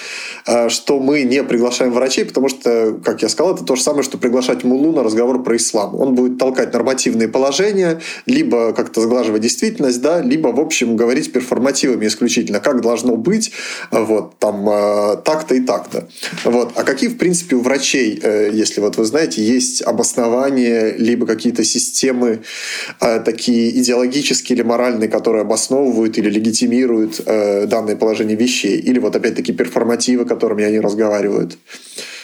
э, 0.47 0.69
что 0.69 0.99
мы 0.99 1.23
не 1.23 1.43
приглашаем 1.43 1.91
врачей, 1.91 2.25
потому 2.25 2.47
что, 2.49 2.97
как 3.03 3.21
я 3.21 3.29
сказал, 3.29 3.55
это 3.55 3.65
то 3.65 3.75
же 3.75 3.81
самое, 3.81 4.03
что 4.03 4.17
приглашать 4.17 4.63
мулу 4.63 4.93
на 4.93 5.03
разговор 5.03 5.43
про 5.43 5.57
ислам. 5.57 5.95
Он 5.95 6.15
будет 6.15 6.37
толкать 6.37 6.71
нормативные 6.71 7.27
положения, 7.27 7.99
либо 8.25 8.73
как-то 8.73 9.01
сглаживать 9.01 9.41
действительность, 9.41 10.01
да, 10.01 10.21
либо, 10.21 10.49
в 10.49 10.59
общем, 10.59 10.95
говорить 10.95 11.33
перформативами 11.33 12.07
исключительно, 12.07 12.59
как 12.59 12.81
должно 12.81 13.17
быть, 13.17 13.51
вот, 13.91 14.37
там, 14.39 14.69
э, 14.69 15.17
так-то 15.25 15.55
и 15.55 15.59
так 15.59 15.72
так-то. 15.73 16.07
Вот. 16.49 16.73
А 16.75 16.83
какие, 16.83 17.09
в 17.09 17.17
принципе, 17.17 17.55
у 17.55 17.61
врачей, 17.61 18.19
э, 18.21 18.49
если 18.53 18.81
вот 18.81 18.97
вы 18.97 19.05
знаете, 19.05 19.43
есть 19.43 19.81
обоснования, 19.81 20.95
либо 20.97 21.25
какие-то 21.25 21.63
системы 21.63 22.41
э, 22.99 23.19
такие 23.19 23.69
идеологические 23.79 24.57
или 24.57 24.63
моральные, 24.63 25.09
которые 25.09 25.41
обосновывают 25.41 26.17
или 26.17 26.29
легитимируют 26.29 27.21
э, 27.25 27.65
данное 27.67 27.95
положение 27.95 28.37
вещей? 28.37 28.77
Или 28.77 28.99
вот 28.99 29.15
опять-таки 29.15 29.53
перформативы, 29.53 30.25
которыми 30.25 30.63
они 30.63 30.79
разговаривают? 30.79 31.57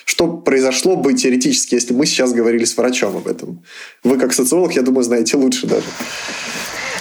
Что 0.05 0.27
произошло 0.27 0.95
бы 0.95 1.13
теоретически, 1.13 1.75
если 1.75 1.93
мы 1.93 2.05
сейчас 2.05 2.33
говорили 2.33 2.65
с 2.65 2.77
врачом 2.77 3.17
об 3.17 3.27
этом? 3.27 3.63
Вы, 4.03 4.17
как 4.17 4.33
социолог, 4.33 4.75
я 4.75 4.81
думаю, 4.81 5.03
знаете 5.03 5.37
лучше 5.37 5.67
даже. 5.67 5.85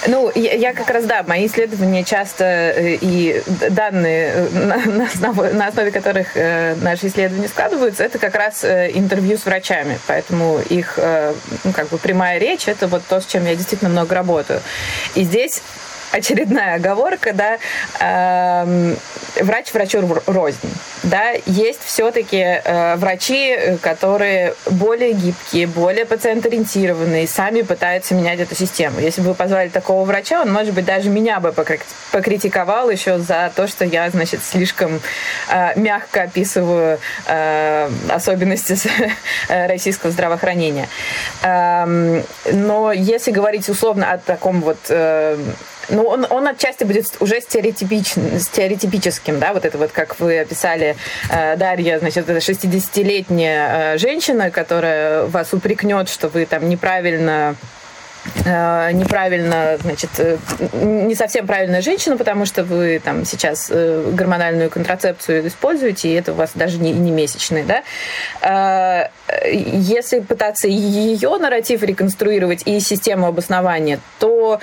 Ну, 0.06 0.30
я, 0.34 0.54
я 0.54 0.74
как 0.74 0.90
раз, 0.90 1.04
да, 1.04 1.24
мои 1.26 1.46
исследования 1.46 2.04
часто 2.04 2.44
э, 2.44 2.98
и 3.00 3.42
данные, 3.70 4.32
э, 4.34 4.88
на, 4.88 5.04
основе, 5.06 5.52
на 5.52 5.66
основе 5.66 5.90
которых 5.90 6.36
э, 6.36 6.76
наши 6.76 7.08
исследования 7.08 7.48
складываются, 7.48 8.04
это 8.04 8.18
как 8.18 8.34
раз 8.34 8.64
интервью 8.64 9.36
с 9.36 9.44
врачами. 9.44 9.98
Поэтому 10.06 10.60
их, 10.60 10.98
ну, 11.64 11.72
как 11.72 11.88
бы 11.88 11.98
прямая 11.98 12.38
речь, 12.38 12.68
это 12.68 12.86
вот 12.86 13.02
то, 13.08 13.20
с 13.20 13.26
чем 13.26 13.44
я 13.46 13.56
действительно 13.56 13.90
много 13.90 14.14
работаю. 14.14 14.60
И 15.14 15.24
здесь 15.24 15.62
очередная 16.12 16.76
оговорка, 16.76 17.32
да, 17.32 17.58
э, 18.00 18.94
врач 19.40 19.72
врачу 19.72 20.06
рознь. 20.26 20.58
Да, 21.04 21.32
есть 21.46 21.82
все-таки 21.84 22.36
э, 22.38 22.96
врачи, 22.96 23.78
которые 23.82 24.54
более 24.66 25.12
гибкие, 25.12 25.66
более 25.66 26.04
пациент-ориентированные, 26.04 27.26
сами 27.28 27.62
пытаются 27.62 28.14
менять 28.14 28.40
эту 28.40 28.54
систему. 28.54 29.00
Если 29.00 29.20
бы 29.20 29.28
вы 29.28 29.34
позвали 29.34 29.68
такого 29.68 30.04
врача, 30.04 30.42
он, 30.42 30.52
может 30.52 30.74
быть, 30.74 30.84
даже 30.84 31.08
меня 31.08 31.40
бы 31.40 31.52
покритиковал 32.12 32.90
еще 32.90 33.18
за 33.18 33.52
то, 33.54 33.68
что 33.68 33.84
я, 33.84 34.10
значит, 34.10 34.40
слишком 34.44 35.00
э, 35.48 35.78
мягко 35.78 36.22
описываю 36.22 36.98
э, 37.26 37.90
особенности 38.08 38.76
э, 39.48 39.66
российского 39.66 40.10
здравоохранения. 40.10 40.88
Э, 41.42 42.22
но 42.52 42.92
если 42.92 43.30
говорить 43.30 43.68
условно 43.68 44.10
о 44.12 44.18
таком 44.18 44.60
вот 44.60 44.78
э, 44.88 45.38
ну, 45.88 46.02
он, 46.02 46.26
он 46.28 46.46
отчасти 46.46 46.84
будет 46.84 47.06
уже 47.20 47.40
стереотипич, 47.40 48.14
стереотипическим, 48.40 49.38
да, 49.38 49.52
вот 49.52 49.64
это 49.64 49.78
вот, 49.78 49.90
как 49.92 50.18
вы 50.20 50.40
описали, 50.40 50.96
э, 51.30 51.56
Дарья, 51.56 51.98
значит, 51.98 52.28
это 52.28 52.38
60-летняя 52.38 53.94
э, 53.94 53.98
женщина, 53.98 54.50
которая 54.50 55.24
вас 55.24 55.52
упрекнет, 55.52 56.08
что 56.08 56.28
вы 56.28 56.46
там 56.46 56.68
неправильно 56.68 57.56
э, 58.44 58.92
неправильно, 58.92 59.78
значит, 59.80 60.10
не 60.74 61.14
совсем 61.14 61.46
правильная 61.46 61.80
женщина, 61.80 62.16
потому 62.16 62.44
что 62.44 62.64
вы 62.64 63.00
там 63.02 63.24
сейчас 63.24 63.70
гормональную 63.70 64.68
контрацепцию 64.70 65.46
используете, 65.46 66.10
и 66.10 66.14
это 66.14 66.32
у 66.32 66.34
вас 66.34 66.50
даже 66.54 66.78
не, 66.78 66.92
не 66.92 67.10
месячные, 67.10 67.64
да. 67.64 69.10
Если 69.50 70.20
пытаться 70.20 70.68
ее 70.68 71.36
нарратив 71.38 71.82
реконструировать 71.82 72.62
и 72.66 72.80
систему 72.80 73.26
обоснования, 73.26 74.00
то 74.18 74.60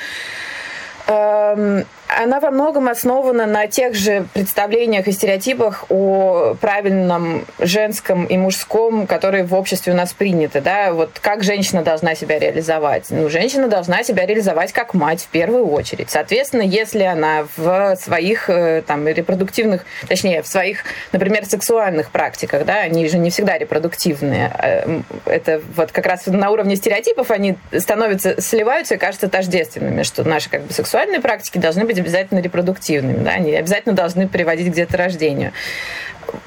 Um, 1.07 1.85
она 2.15 2.39
во 2.39 2.51
многом 2.51 2.87
основана 2.87 3.45
на 3.45 3.67
тех 3.67 3.95
же 3.95 4.27
представлениях 4.33 5.07
и 5.07 5.11
стереотипах 5.11 5.85
о 5.89 6.55
правильном 6.59 7.45
женском 7.59 8.25
и 8.25 8.37
мужском, 8.37 9.07
которые 9.07 9.43
в 9.43 9.53
обществе 9.53 9.93
у 9.93 9.95
нас 9.95 10.13
приняты. 10.13 10.61
Да? 10.61 10.93
Вот 10.93 11.19
как 11.19 11.43
женщина 11.43 11.81
должна 11.81 12.15
себя 12.15 12.39
реализовать? 12.39 13.05
Ну, 13.09 13.29
женщина 13.29 13.67
должна 13.67 14.03
себя 14.03 14.25
реализовать 14.25 14.71
как 14.71 14.93
мать 14.93 15.21
в 15.21 15.27
первую 15.27 15.67
очередь. 15.67 16.09
Соответственно, 16.09 16.61
если 16.61 17.03
она 17.03 17.47
в 17.57 17.95
своих 17.95 18.49
э, 18.49 18.83
там, 18.85 19.07
репродуктивных, 19.07 19.85
точнее, 20.07 20.41
в 20.41 20.47
своих, 20.47 20.83
например, 21.11 21.45
сексуальных 21.45 22.11
практиках, 22.11 22.65
да, 22.65 22.81
они 22.81 23.07
же 23.07 23.17
не 23.17 23.29
всегда 23.29 23.57
репродуктивные. 23.57 24.51
Э, 24.59 25.01
это 25.25 25.61
вот 25.75 25.91
как 25.91 26.05
раз 26.05 26.27
на 26.27 26.51
уровне 26.51 26.75
стереотипов 26.75 27.31
они 27.31 27.55
становятся, 27.77 28.39
сливаются 28.41 28.95
и 28.95 28.97
кажутся 28.97 29.27
тождественными, 29.27 30.03
что 30.03 30.23
наши 30.23 30.49
как 30.49 30.63
бы 30.63 30.73
сексуальные 30.73 31.19
практики 31.19 31.57
должны 31.57 31.85
быть 31.85 31.95
быть 31.95 32.04
обязательно 32.05 32.39
репродуктивными, 32.39 33.23
да, 33.23 33.31
они 33.31 33.55
обязательно 33.55 33.95
должны 33.95 34.27
приводить 34.27 34.71
к 34.71 34.75
деторождению. 34.75 35.51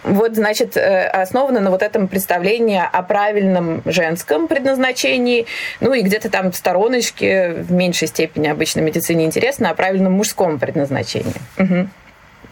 Вот, 0.05 0.35
значит, 0.35 0.77
э, 0.77 1.07
основано 1.07 1.61
на 1.61 1.71
вот 1.71 1.83
этом 1.83 2.09
представлении 2.09 2.81
о 2.81 3.03
правильном 3.03 3.83
женском 3.85 4.49
предназначении, 4.49 5.47
ну 5.81 5.93
и 5.95 6.03
где-то 6.03 6.31
там 6.31 6.53
в 6.53 6.57
стороночке, 6.57 7.51
в 7.51 7.73
меньшей 7.73 8.09
степени 8.09 8.49
обычно 8.49 8.81
медицине 8.81 9.25
интересно, 9.25 9.71
о 9.71 9.75
правильном 9.75 10.13
мужском 10.13 10.59
предназначении. 10.59 11.35
Угу. 11.59 11.89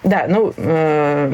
Да, 0.04 0.26
ну, 0.28 0.52
э, 0.56 1.32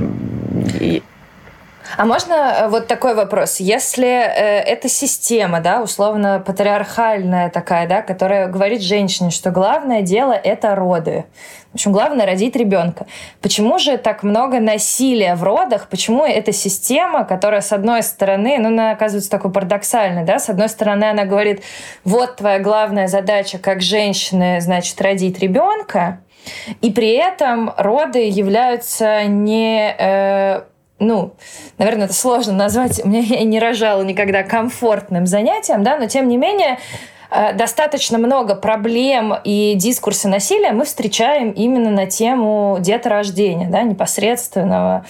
а 1.97 2.05
можно 2.05 2.33
э, 2.33 2.69
вот 2.69 2.87
такой 2.87 3.15
вопрос? 3.15 3.61
Если 3.61 4.09
э, 4.09 4.61
эта 4.61 4.89
система, 4.89 5.61
да, 5.61 5.83
условно 5.83 6.43
патриархальная 6.45 7.51
такая, 7.51 7.89
да, 7.89 8.03
которая 8.03 8.49
говорит 8.49 8.83
женщине, 8.83 9.31
что 9.31 9.51
главное 9.51 10.03
дело 10.03 10.33
это 10.33 10.75
роды, 10.75 11.25
в 11.73 11.75
общем, 11.75 11.93
главное 11.93 12.27
родить 12.27 12.55
ребенка. 12.55 13.07
Почему 13.41 13.79
же 13.79 13.97
так 13.97 14.23
много 14.23 14.61
насилия 14.61 15.35
в 15.35 15.43
родах? 15.43 15.89
Почему 15.89 16.25
эта 16.25 16.53
система, 16.53 17.25
которая, 17.25 17.63
с 17.63 17.73
одной 17.73 18.03
стороны, 18.03 18.59
ну, 18.59 18.69
она 18.69 18.91
оказывается 18.91 19.31
такой 19.31 19.51
парадоксальной, 19.51 20.25
да, 20.25 20.39
с 20.39 20.51
одной 20.51 20.69
стороны, 20.69 21.05
она 21.05 21.25
говорит, 21.25 21.63
вот 22.05 22.37
твоя 22.37 22.59
главная 22.59 23.09
задача 23.09 23.59
как 23.59 23.81
женщины, 23.81 24.61
значит, 24.61 25.01
родить 25.01 25.39
ребенка, 25.39 26.21
и 26.81 26.91
при 26.91 27.13
этом 27.13 27.73
роды 27.77 28.29
являются 28.29 29.25
не 29.25 29.95
э, 29.97 30.63
ну, 31.03 31.35
наверное, 31.79 32.07
это 32.07 32.15
сложно 32.15 32.53
назвать, 32.53 33.05
меня 33.05 33.21
я 33.41 33.45
не 33.45 33.59
рожала 33.59 34.03
никогда 34.03 34.43
комфортным 34.43 35.27
занятием, 35.27 35.83
да, 35.83 35.99
но 35.99 36.07
тем 36.07 36.29
не 36.29 36.37
менее 36.37 36.79
э, 37.31 37.53
достаточно 37.55 38.19
много 38.19 38.55
проблем 38.55 39.35
и 39.45 39.75
дискурса 39.75 40.29
насилия 40.29 40.73
мы 40.73 40.85
встречаем 40.85 41.51
именно 41.51 41.91
на 41.91 42.07
тему 42.07 42.79
деторождения, 42.81 43.69
да, 43.69 43.83
непосредственного 43.83 45.05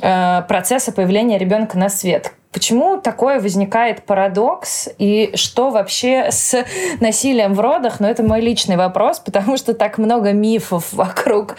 э, 0.00 0.42
процесса 0.48 0.92
появления 0.92 1.38
ребенка 1.38 1.76
на 1.76 1.88
свет. 1.88 2.32
Почему 2.52 2.98
такое 2.98 3.40
возникает 3.40 4.04
парадокс 4.04 4.90
и 4.98 5.32
что 5.36 5.70
вообще 5.70 6.30
с 6.30 6.66
насилием 7.00 7.54
в 7.54 7.60
родах? 7.60 7.98
Ну, 7.98 8.06
это 8.06 8.22
мой 8.22 8.42
личный 8.42 8.76
вопрос, 8.76 9.20
потому 9.24 9.56
что 9.56 9.72
так 9.72 9.96
много 9.96 10.32
мифов 10.32 10.92
вокруг 10.92 11.56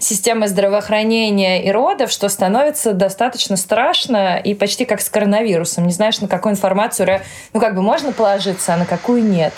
системы 0.00 0.46
здравоохранения 0.46 1.64
и 1.64 1.72
родов, 1.72 2.12
что 2.12 2.28
становится 2.28 2.92
достаточно 2.92 3.56
страшно 3.56 4.38
и 4.38 4.54
почти 4.54 4.84
как 4.84 5.00
с 5.00 5.10
коронавирусом. 5.10 5.86
Не 5.86 5.92
знаешь, 5.92 6.20
на 6.20 6.28
какую 6.28 6.52
информацию, 6.52 7.20
ну, 7.52 7.60
как 7.60 7.74
бы 7.74 7.82
можно 7.82 8.12
положиться, 8.12 8.74
а 8.74 8.76
на 8.76 8.86
какую 8.86 9.24
нет. 9.24 9.52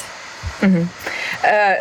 Угу. 0.62 0.86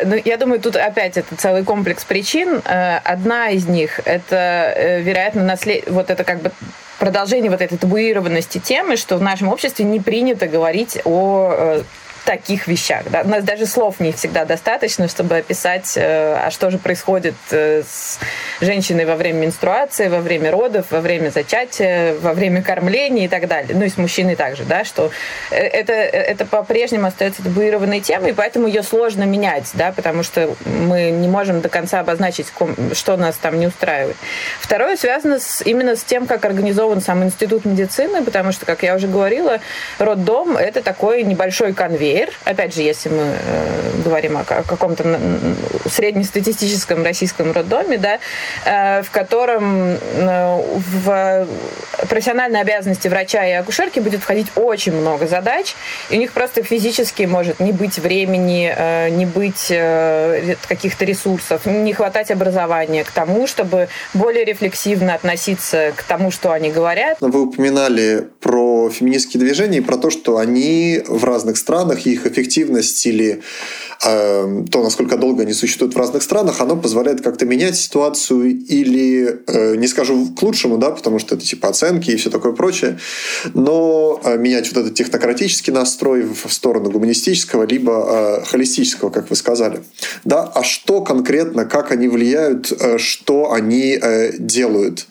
Ну, 0.04 0.16
я 0.24 0.36
думаю, 0.36 0.60
тут 0.60 0.76
опять 0.76 1.16
это 1.16 1.34
целый 1.36 1.64
комплекс 1.64 2.04
причин. 2.04 2.60
Э, 2.64 2.98
одна 2.98 3.48
из 3.48 3.66
них 3.66 4.00
это, 4.04 4.72
э, 4.76 5.00
вероятно, 5.00 5.42
наслед... 5.42 5.88
вот 5.90 6.10
это 6.10 6.22
как 6.24 6.42
бы 6.42 6.52
продолжение 6.98 7.50
вот 7.50 7.60
этой 7.60 7.78
табуированности 7.78 8.58
темы, 8.58 8.96
что 8.96 9.16
в 9.16 9.22
нашем 9.22 9.48
обществе 9.48 9.84
не 9.84 10.00
принято 10.00 10.46
говорить 10.46 11.00
о 11.04 11.82
таких 12.28 12.66
вещах. 12.68 13.04
Да? 13.10 13.22
У 13.22 13.28
нас 13.28 13.42
даже 13.42 13.64
слов 13.64 14.00
не 14.00 14.12
всегда 14.12 14.44
достаточно, 14.44 15.08
чтобы 15.08 15.38
описать, 15.38 15.94
э, 15.96 16.34
а 16.34 16.50
что 16.50 16.70
же 16.70 16.76
происходит 16.76 17.34
э, 17.52 17.82
с 17.88 18.18
женщиной 18.60 19.06
во 19.06 19.16
время 19.16 19.46
менструации, 19.46 20.08
во 20.08 20.20
время 20.20 20.50
родов, 20.50 20.90
во 20.90 21.00
время 21.00 21.30
зачатия, 21.30 22.12
во 22.20 22.34
время 22.34 22.62
кормления 22.62 23.24
и 23.24 23.28
так 23.28 23.48
далее. 23.48 23.70
Ну 23.74 23.82
и 23.82 23.88
с 23.88 23.96
мужчиной 23.96 24.36
также, 24.36 24.64
да, 24.64 24.84
что 24.84 25.10
э, 25.50 25.56
это, 25.56 25.94
это 25.94 26.44
по-прежнему 26.44 27.06
остается 27.06 27.42
табуированной 27.42 28.00
темой, 28.00 28.32
и 28.32 28.34
поэтому 28.34 28.66
ее 28.66 28.82
сложно 28.82 29.22
менять, 29.22 29.70
да, 29.72 29.92
потому 29.92 30.22
что 30.22 30.54
мы 30.66 31.10
не 31.10 31.28
можем 31.28 31.62
до 31.62 31.70
конца 31.70 32.00
обозначить, 32.00 32.52
что 32.92 33.16
нас 33.16 33.36
там 33.36 33.58
не 33.58 33.68
устраивает. 33.68 34.16
Второе 34.60 34.98
связано 34.98 35.40
с, 35.40 35.62
именно 35.64 35.96
с 35.96 36.04
тем, 36.04 36.26
как 36.26 36.44
организован 36.44 37.00
сам 37.00 37.24
институт 37.24 37.64
медицины, 37.64 38.22
потому 38.22 38.52
что, 38.52 38.66
как 38.66 38.82
я 38.82 38.94
уже 38.94 39.08
говорила, 39.08 39.60
роддом– 39.98 40.56
это 40.58 40.82
такой 40.82 41.22
небольшой 41.22 41.72
конвейер, 41.72 42.17
ЕГР, 42.18 42.32
опять 42.44 42.74
же, 42.74 42.82
если 42.82 43.08
мы 43.08 43.34
э, 43.38 43.90
говорим 44.04 44.36
о, 44.36 44.40
о 44.40 44.62
каком-то 44.62 45.18
среднестатистическом 45.90 47.04
российском 47.04 47.52
роддоме, 47.52 47.98
да, 47.98 48.18
э, 48.64 49.02
в 49.02 49.10
котором 49.10 49.96
э, 49.96 50.62
в 50.76 51.46
профессиональные 52.08 52.62
обязанности 52.62 53.08
врача 53.08 53.46
и 53.46 53.52
акушерки 53.52 54.00
будет 54.00 54.20
входить 54.20 54.48
очень 54.56 54.92
много 54.92 55.26
задач, 55.26 55.74
и 56.10 56.16
у 56.16 56.18
них 56.18 56.32
просто 56.32 56.62
физически 56.62 57.24
может 57.24 57.60
не 57.60 57.72
быть 57.72 57.98
времени, 57.98 58.72
э, 58.74 59.08
не 59.10 59.26
быть 59.26 59.66
э, 59.70 60.56
каких-то 60.68 61.04
ресурсов, 61.04 61.66
не 61.66 61.92
хватать 61.92 62.30
образования 62.30 63.04
к 63.04 63.10
тому, 63.10 63.46
чтобы 63.46 63.88
более 64.14 64.44
рефлексивно 64.44 65.14
относиться 65.14 65.92
к 65.96 66.02
тому, 66.02 66.30
что 66.30 66.52
они 66.52 66.70
говорят. 66.70 67.18
Вы 67.20 67.42
упоминали 67.42 68.28
про 68.48 68.88
феминистские 68.88 69.42
движения 69.42 69.76
и 69.76 69.82
про 69.82 69.98
то, 69.98 70.08
что 70.08 70.38
они 70.38 71.02
в 71.06 71.22
разных 71.24 71.58
странах 71.58 72.06
их 72.06 72.26
эффективность 72.26 73.04
или 73.04 73.42
э, 74.02 74.64
то, 74.72 74.82
насколько 74.82 75.18
долго 75.18 75.42
они 75.42 75.52
существуют 75.52 75.94
в 75.94 75.98
разных 75.98 76.22
странах, 76.22 76.62
оно 76.62 76.74
позволяет 76.74 77.20
как-то 77.20 77.44
менять 77.44 77.76
ситуацию 77.76 78.56
или, 78.56 79.40
э, 79.46 79.76
не 79.76 79.86
скажу 79.86 80.28
к 80.34 80.42
лучшему, 80.42 80.78
да, 80.78 80.92
потому 80.92 81.18
что 81.18 81.34
это 81.34 81.44
типа 81.44 81.68
оценки 81.68 82.10
и 82.10 82.16
все 82.16 82.30
такое 82.30 82.52
прочее, 82.52 82.98
но 83.52 84.18
э, 84.24 84.38
менять 84.38 84.72
вот 84.72 84.80
этот 84.80 84.94
технократический 84.94 85.70
настрой 85.70 86.22
в 86.22 86.50
сторону 86.50 86.90
гуманистического, 86.90 87.64
либо 87.64 88.40
э, 88.40 88.44
холистического, 88.46 89.10
как 89.10 89.28
вы 89.28 89.36
сказали. 89.36 89.82
Да, 90.24 90.44
а 90.54 90.62
что 90.62 91.02
конкретно, 91.02 91.66
как 91.66 91.92
они 91.92 92.08
влияют, 92.08 92.72
э, 92.72 92.96
что 92.96 93.52
они 93.52 93.98
э, 94.00 94.32
делают? 94.38 95.06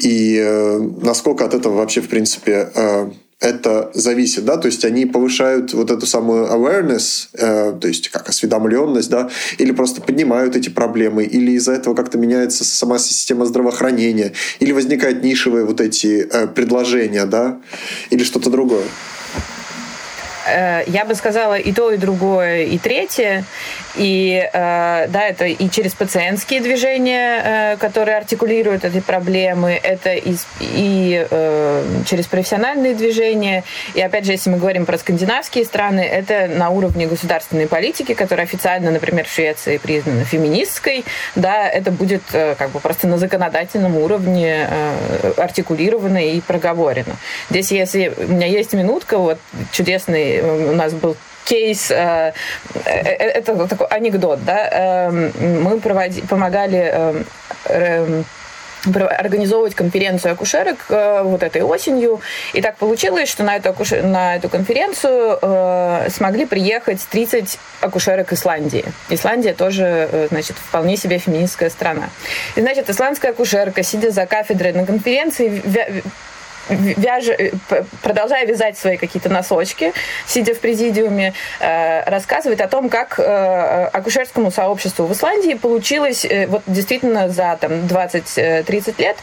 И 0.00 0.38
э, 0.38 0.78
насколько 1.02 1.44
от 1.44 1.54
этого 1.54 1.76
вообще, 1.76 2.00
в 2.00 2.08
принципе, 2.08 2.70
э, 2.74 3.10
это 3.42 3.90
зависит, 3.92 4.44
да, 4.44 4.56
то 4.56 4.66
есть 4.66 4.84
они 4.84 5.04
повышают 5.04 5.74
вот 5.74 5.90
эту 5.90 6.06
самую 6.06 6.46
awareness, 6.46 7.28
э, 7.34 7.76
то 7.78 7.88
есть 7.88 8.08
как 8.08 8.28
осведомленность, 8.28 9.10
да, 9.10 9.30
или 9.58 9.72
просто 9.72 10.00
поднимают 10.00 10.54
эти 10.54 10.68
проблемы, 10.68 11.24
или 11.24 11.52
из-за 11.52 11.72
этого 11.72 11.94
как-то 11.94 12.18
меняется 12.18 12.64
сама 12.64 12.98
система 12.98 13.44
здравоохранения, 13.44 14.32
или 14.60 14.70
возникают 14.70 15.24
нишевые 15.24 15.64
вот 15.64 15.80
эти 15.80 16.28
э, 16.30 16.46
предложения, 16.46 17.26
да, 17.26 17.60
или 18.10 18.22
что-то 18.22 18.48
другое. 18.48 18.84
Э, 20.46 20.82
я 20.86 21.04
бы 21.04 21.14
сказала 21.14 21.54
и 21.54 21.72
то, 21.72 21.90
и 21.90 21.96
другое, 21.96 22.64
и 22.64 22.78
третье. 22.78 23.44
И 23.94 24.48
э, 24.52 25.06
да, 25.08 25.22
это 25.22 25.44
и 25.46 25.70
через 25.70 25.92
пациентские 25.92 26.60
движения, 26.60 27.42
э, 27.44 27.76
которые 27.76 28.16
артикулируют 28.16 28.84
эти 28.84 29.00
проблемы, 29.00 29.78
это 29.82 30.14
и, 30.14 30.36
и 30.60 31.26
через 32.06 32.26
профессиональные 32.26 32.94
движения. 32.94 33.64
И 33.94 34.00
опять 34.00 34.24
же, 34.24 34.32
если 34.32 34.50
мы 34.50 34.58
говорим 34.58 34.86
про 34.86 34.98
скандинавские 34.98 35.64
страны, 35.64 36.00
это 36.00 36.48
на 36.48 36.70
уровне 36.70 37.06
государственной 37.06 37.66
политики, 37.66 38.14
которая 38.14 38.46
официально, 38.46 38.90
например, 38.90 39.26
в 39.26 39.32
Швеции 39.32 39.78
признана 39.78 40.24
феминистской, 40.24 41.04
да, 41.34 41.68
это 41.68 41.90
будет 41.90 42.22
как 42.32 42.70
бы 42.70 42.80
просто 42.80 43.06
на 43.06 43.18
законодательном 43.18 43.96
уровне 43.96 44.68
артикулировано 45.36 46.24
и 46.24 46.40
проговорено. 46.40 47.16
Здесь, 47.50 47.70
если 47.72 48.12
у 48.16 48.32
меня 48.32 48.46
есть 48.46 48.72
минутка, 48.72 49.18
вот 49.18 49.38
чудесный 49.72 50.31
у 50.40 50.72
нас 50.72 50.92
был 50.92 51.16
кейс, 51.44 51.90
э, 51.90 52.32
э, 52.84 52.90
это 52.90 53.66
такой 53.66 53.86
анекдот, 53.88 54.44
да, 54.44 54.68
эм, 55.08 55.32
мы 55.62 55.80
проводи, 55.80 56.22
помогали 56.22 56.78
эм, 56.78 57.26
эм, 57.66 58.24
организовывать 58.84 59.74
конференцию 59.74 60.32
акушерок 60.32 60.86
э, 60.88 61.22
вот 61.22 61.42
этой 61.42 61.62
осенью. 61.62 62.20
И 62.52 62.60
так 62.60 62.76
получилось, 62.76 63.28
что 63.28 63.44
на 63.44 63.56
эту, 63.56 63.70
акушер... 63.70 64.02
на 64.02 64.36
эту 64.36 64.48
конференцию 64.48 65.38
э, 65.40 66.08
смогли 66.10 66.46
приехать 66.46 67.00
30 67.10 67.58
акушерок 67.80 68.32
Исландии. 68.32 68.84
Исландия 69.08 69.54
тоже, 69.54 70.08
э, 70.10 70.28
значит, 70.30 70.56
вполне 70.56 70.96
себе 70.96 71.18
феминистская 71.18 71.70
страна. 71.70 72.10
И, 72.56 72.60
значит, 72.60 72.90
исландская 72.90 73.30
акушерка, 73.30 73.82
сидя 73.82 74.10
за 74.10 74.26
кафедрой 74.26 74.72
на 74.72 74.84
конференции, 74.84 75.62
вяж... 76.74 77.28
Э, 77.28 77.52
продолжая 78.02 78.46
вязать 78.46 78.78
свои 78.78 78.96
какие-то 78.96 79.28
носочки, 79.28 79.92
сидя 80.26 80.54
в 80.54 80.60
президиуме, 80.60 81.34
э, 81.60 82.08
рассказывает 82.08 82.60
о 82.60 82.68
том, 82.68 82.88
как 82.88 83.18
э, 83.18 83.88
акушерскому 83.92 84.50
сообществу 84.50 85.06
в 85.06 85.12
Исландии 85.12 85.54
получилось 85.54 86.26
вот 86.48 86.62
действительно 86.66 87.28
за 87.28 87.56
там, 87.60 87.72
20-30 87.86 89.00
лет 89.00 89.16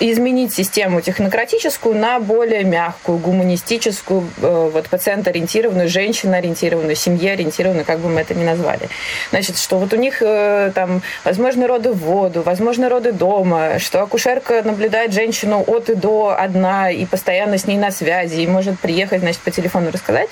изменить 0.00 0.54
систему 0.54 1.00
технократическую 1.00 1.96
на 1.96 2.20
более 2.20 2.62
мягкую, 2.62 3.18
гуманистическую, 3.18 4.28
вот 4.36 4.88
пациент-ориентированную, 4.88 5.88
женщин-ориентированную, 5.88 6.94
семье-ориентированную, 6.94 7.84
как 7.84 7.98
бы 7.98 8.08
мы 8.08 8.20
это 8.20 8.34
ни 8.34 8.44
назвали. 8.44 8.88
Значит, 9.30 9.58
что 9.58 9.78
вот 9.78 9.92
у 9.92 9.96
них 9.96 10.20
там 10.20 11.02
возможны 11.24 11.66
роды 11.66 11.90
в 11.90 11.98
воду, 11.98 12.42
возможны 12.42 12.88
роды 12.88 13.10
дома, 13.10 13.80
что 13.80 14.00
акушерка 14.02 14.62
наблюдает 14.62 15.12
женщину 15.12 15.64
от 15.66 15.90
и 15.90 15.94
до 15.94 16.36
одна, 16.38 16.87
и 16.90 17.06
постоянно 17.06 17.58
с 17.58 17.66
ней 17.66 17.76
на 17.78 17.90
связи, 17.90 18.40
и 18.40 18.46
может 18.46 18.78
приехать, 18.80 19.20
значит, 19.20 19.40
по 19.40 19.50
телефону 19.50 19.90
рассказать. 19.90 20.28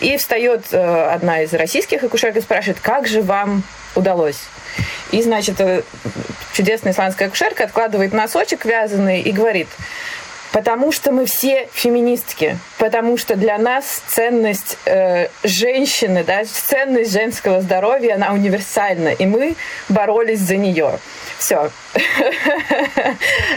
И 0.00 0.16
встает 0.16 0.66
э, 0.72 1.10
одна 1.12 1.42
из 1.42 1.52
российских 1.52 2.02
акушерок 2.02 2.36
и 2.36 2.40
спрашивает, 2.40 2.80
как 2.80 3.06
же 3.06 3.22
вам 3.22 3.62
удалось? 3.94 4.40
И, 5.12 5.22
значит, 5.22 5.60
э, 5.60 5.82
чудесная 6.52 6.92
исландская 6.92 7.28
акушерка 7.28 7.64
откладывает 7.64 8.12
носочек 8.12 8.64
вязаный 8.64 9.20
и 9.20 9.32
говорит, 9.32 9.68
Потому 10.56 10.90
что 10.90 11.12
мы 11.12 11.26
все 11.26 11.68
феминистки, 11.74 12.58
потому 12.78 13.18
что 13.18 13.36
для 13.36 13.58
нас 13.58 14.02
ценность 14.08 14.78
э, 14.86 15.28
женщины, 15.44 16.24
да, 16.24 16.44
ценность 16.46 17.12
женского 17.12 17.60
здоровья, 17.60 18.14
она 18.14 18.32
универсальна, 18.32 19.08
и 19.08 19.26
мы 19.26 19.54
боролись 19.90 20.40
за 20.40 20.56
нее. 20.56 20.98
Все. 21.38 21.70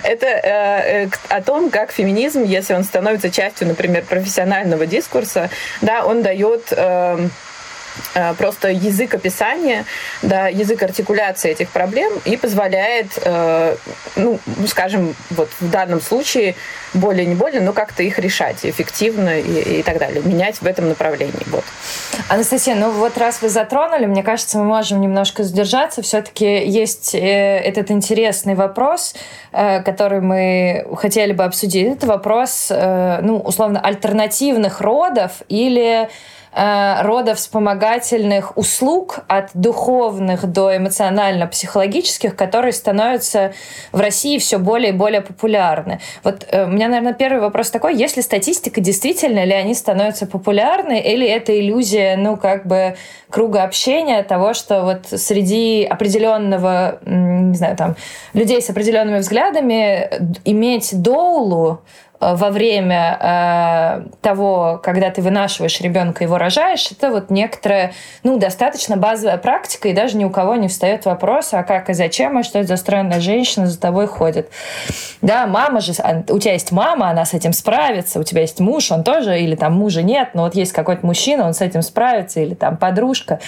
Это 0.03 0.25
э, 0.25 1.05
э, 1.05 1.09
о 1.29 1.41
том, 1.41 1.69
как 1.69 1.91
феминизм, 1.91 2.43
если 2.43 2.73
он 2.73 2.83
становится 2.83 3.29
частью, 3.29 3.67
например, 3.67 4.03
профессионального 4.03 4.85
дискурса, 4.85 5.49
да, 5.81 6.05
он 6.05 6.21
дает 6.21 6.73
эм, 6.75 7.31
просто 8.37 8.69
язык 8.69 9.13
описания, 9.13 9.85
да, 10.21 10.47
язык 10.47 10.81
артикуляции 10.83 11.51
этих 11.51 11.69
проблем 11.69 12.11
и 12.25 12.37
позволяет, 12.37 13.07
э, 13.23 13.75
ну, 14.15 14.39
скажем, 14.67 15.15
вот 15.31 15.49
в 15.59 15.69
данном 15.69 16.01
случае 16.01 16.55
более 16.93 17.25
не 17.25 17.35
более, 17.35 17.61
но 17.61 17.73
как-то 17.73 18.03
их 18.03 18.19
решать 18.19 18.65
эффективно 18.65 19.39
и, 19.39 19.79
и 19.79 19.83
так 19.83 19.99
далее, 19.99 20.21
менять 20.23 20.61
в 20.61 20.65
этом 20.65 20.89
направлении. 20.89 21.43
Вот. 21.47 21.63
Анастасия, 22.27 22.75
ну 22.75 22.91
вот 22.91 23.17
раз 23.17 23.41
вы 23.41 23.49
затронули, 23.49 24.05
мне 24.05 24.23
кажется, 24.23 24.57
мы 24.57 24.65
можем 24.65 25.01
немножко 25.01 25.43
задержаться. 25.43 26.01
Все-таки 26.01 26.65
есть 26.65 27.13
э, 27.13 27.19
этот 27.19 27.91
интересный 27.91 28.55
вопрос, 28.55 29.15
э, 29.51 29.81
который 29.83 30.21
мы 30.21 30.85
хотели 30.95 31.33
бы 31.33 31.43
обсудить. 31.43 31.97
Это 31.97 32.07
вопрос, 32.07 32.67
э, 32.69 33.19
ну, 33.21 33.37
условно, 33.37 33.79
альтернативных 33.79 34.81
родов 34.81 35.31
или 35.47 36.09
э, 36.51 37.01
родовспомогательных 37.01 38.57
услуг 38.57 39.19
от 39.27 39.49
духовных 39.53 40.45
до 40.45 40.75
эмоционально-психологических, 40.77 42.35
которые 42.35 42.73
становятся 42.73 43.53
в 43.91 43.99
России 43.99 44.37
все 44.37 44.57
более 44.57 44.89
и 44.89 44.95
более 44.95 45.21
популярны. 45.21 45.99
Вот 46.23 46.47
э, 46.49 46.65
у 46.65 46.67
меня, 46.67 46.87
наверное, 46.87 47.13
первый 47.13 47.41
вопрос 47.41 47.69
такой, 47.69 47.95
есть 47.95 48.17
ли 48.17 48.23
статистика, 48.23 48.81
действительно 48.81 49.43
ли 49.45 49.53
они 49.53 49.73
становятся 49.73 50.25
популярны, 50.25 50.99
или 50.99 51.27
это 51.27 51.57
иллюзия, 51.59 52.15
ну, 52.17 52.37
как 52.37 52.65
бы 52.65 52.95
круга 53.29 53.63
общения 53.63 54.23
того, 54.23 54.53
что 54.53 54.83
вот 54.83 55.07
среди 55.19 55.83
определенного, 55.83 56.99
не 57.05 57.55
знаю, 57.55 57.75
там, 57.75 57.95
людей 58.33 58.61
с 58.61 58.69
определенными 58.69 59.19
взглядами 59.19 60.09
иметь 60.45 60.99
доулу 61.01 61.81
Э, 62.08 62.08
во 62.19 62.49
время 62.49 63.17
э, 63.21 64.09
того, 64.21 64.79
когда 64.83 65.09
ты 65.09 65.21
вынашиваешь 65.21 65.79
ребенка 65.79 66.23
и 66.23 66.27
его 66.27 66.37
рожаешь, 66.37 66.91
это 66.91 67.11
вот 67.11 67.29
некоторая, 67.29 67.93
ну, 68.23 68.37
достаточно 68.37 68.97
базовая 68.97 69.37
практика, 69.37 69.87
и 69.87 69.93
даже 69.93 70.17
ни 70.17 70.25
у 70.25 70.29
кого 70.29 70.55
не 70.55 70.67
встает 70.67 71.05
вопрос, 71.05 71.53
а 71.53 71.63
как 71.63 71.89
и 71.89 71.93
зачем, 71.93 72.37
а 72.37 72.43
что 72.43 72.59
это 72.59 72.67
за 72.69 72.77
странная 72.77 73.21
женщина 73.21 73.67
за 73.67 73.79
тобой 73.79 74.07
ходит. 74.07 74.49
Да, 75.21 75.47
мама 75.47 75.79
же, 75.79 75.93
а, 75.99 76.23
у 76.29 76.39
тебя 76.39 76.53
есть 76.53 76.73
мама, 76.73 77.09
она 77.09 77.23
с 77.23 77.33
этим 77.33 77.53
справится, 77.53 78.19
у 78.19 78.23
тебя 78.23 78.41
есть 78.41 78.59
муж, 78.59 78.91
он 78.91 79.03
тоже, 79.03 79.39
или 79.39 79.55
там 79.55 79.73
мужа 79.73 80.01
нет, 80.01 80.31
но 80.33 80.43
вот 80.43 80.55
есть 80.55 80.73
какой-то 80.73 81.05
мужчина, 81.05 81.45
он 81.45 81.53
с 81.53 81.61
этим 81.61 81.81
справится, 81.81 82.41
или 82.41 82.53
там 82.53 82.75
подружка. 82.75 83.39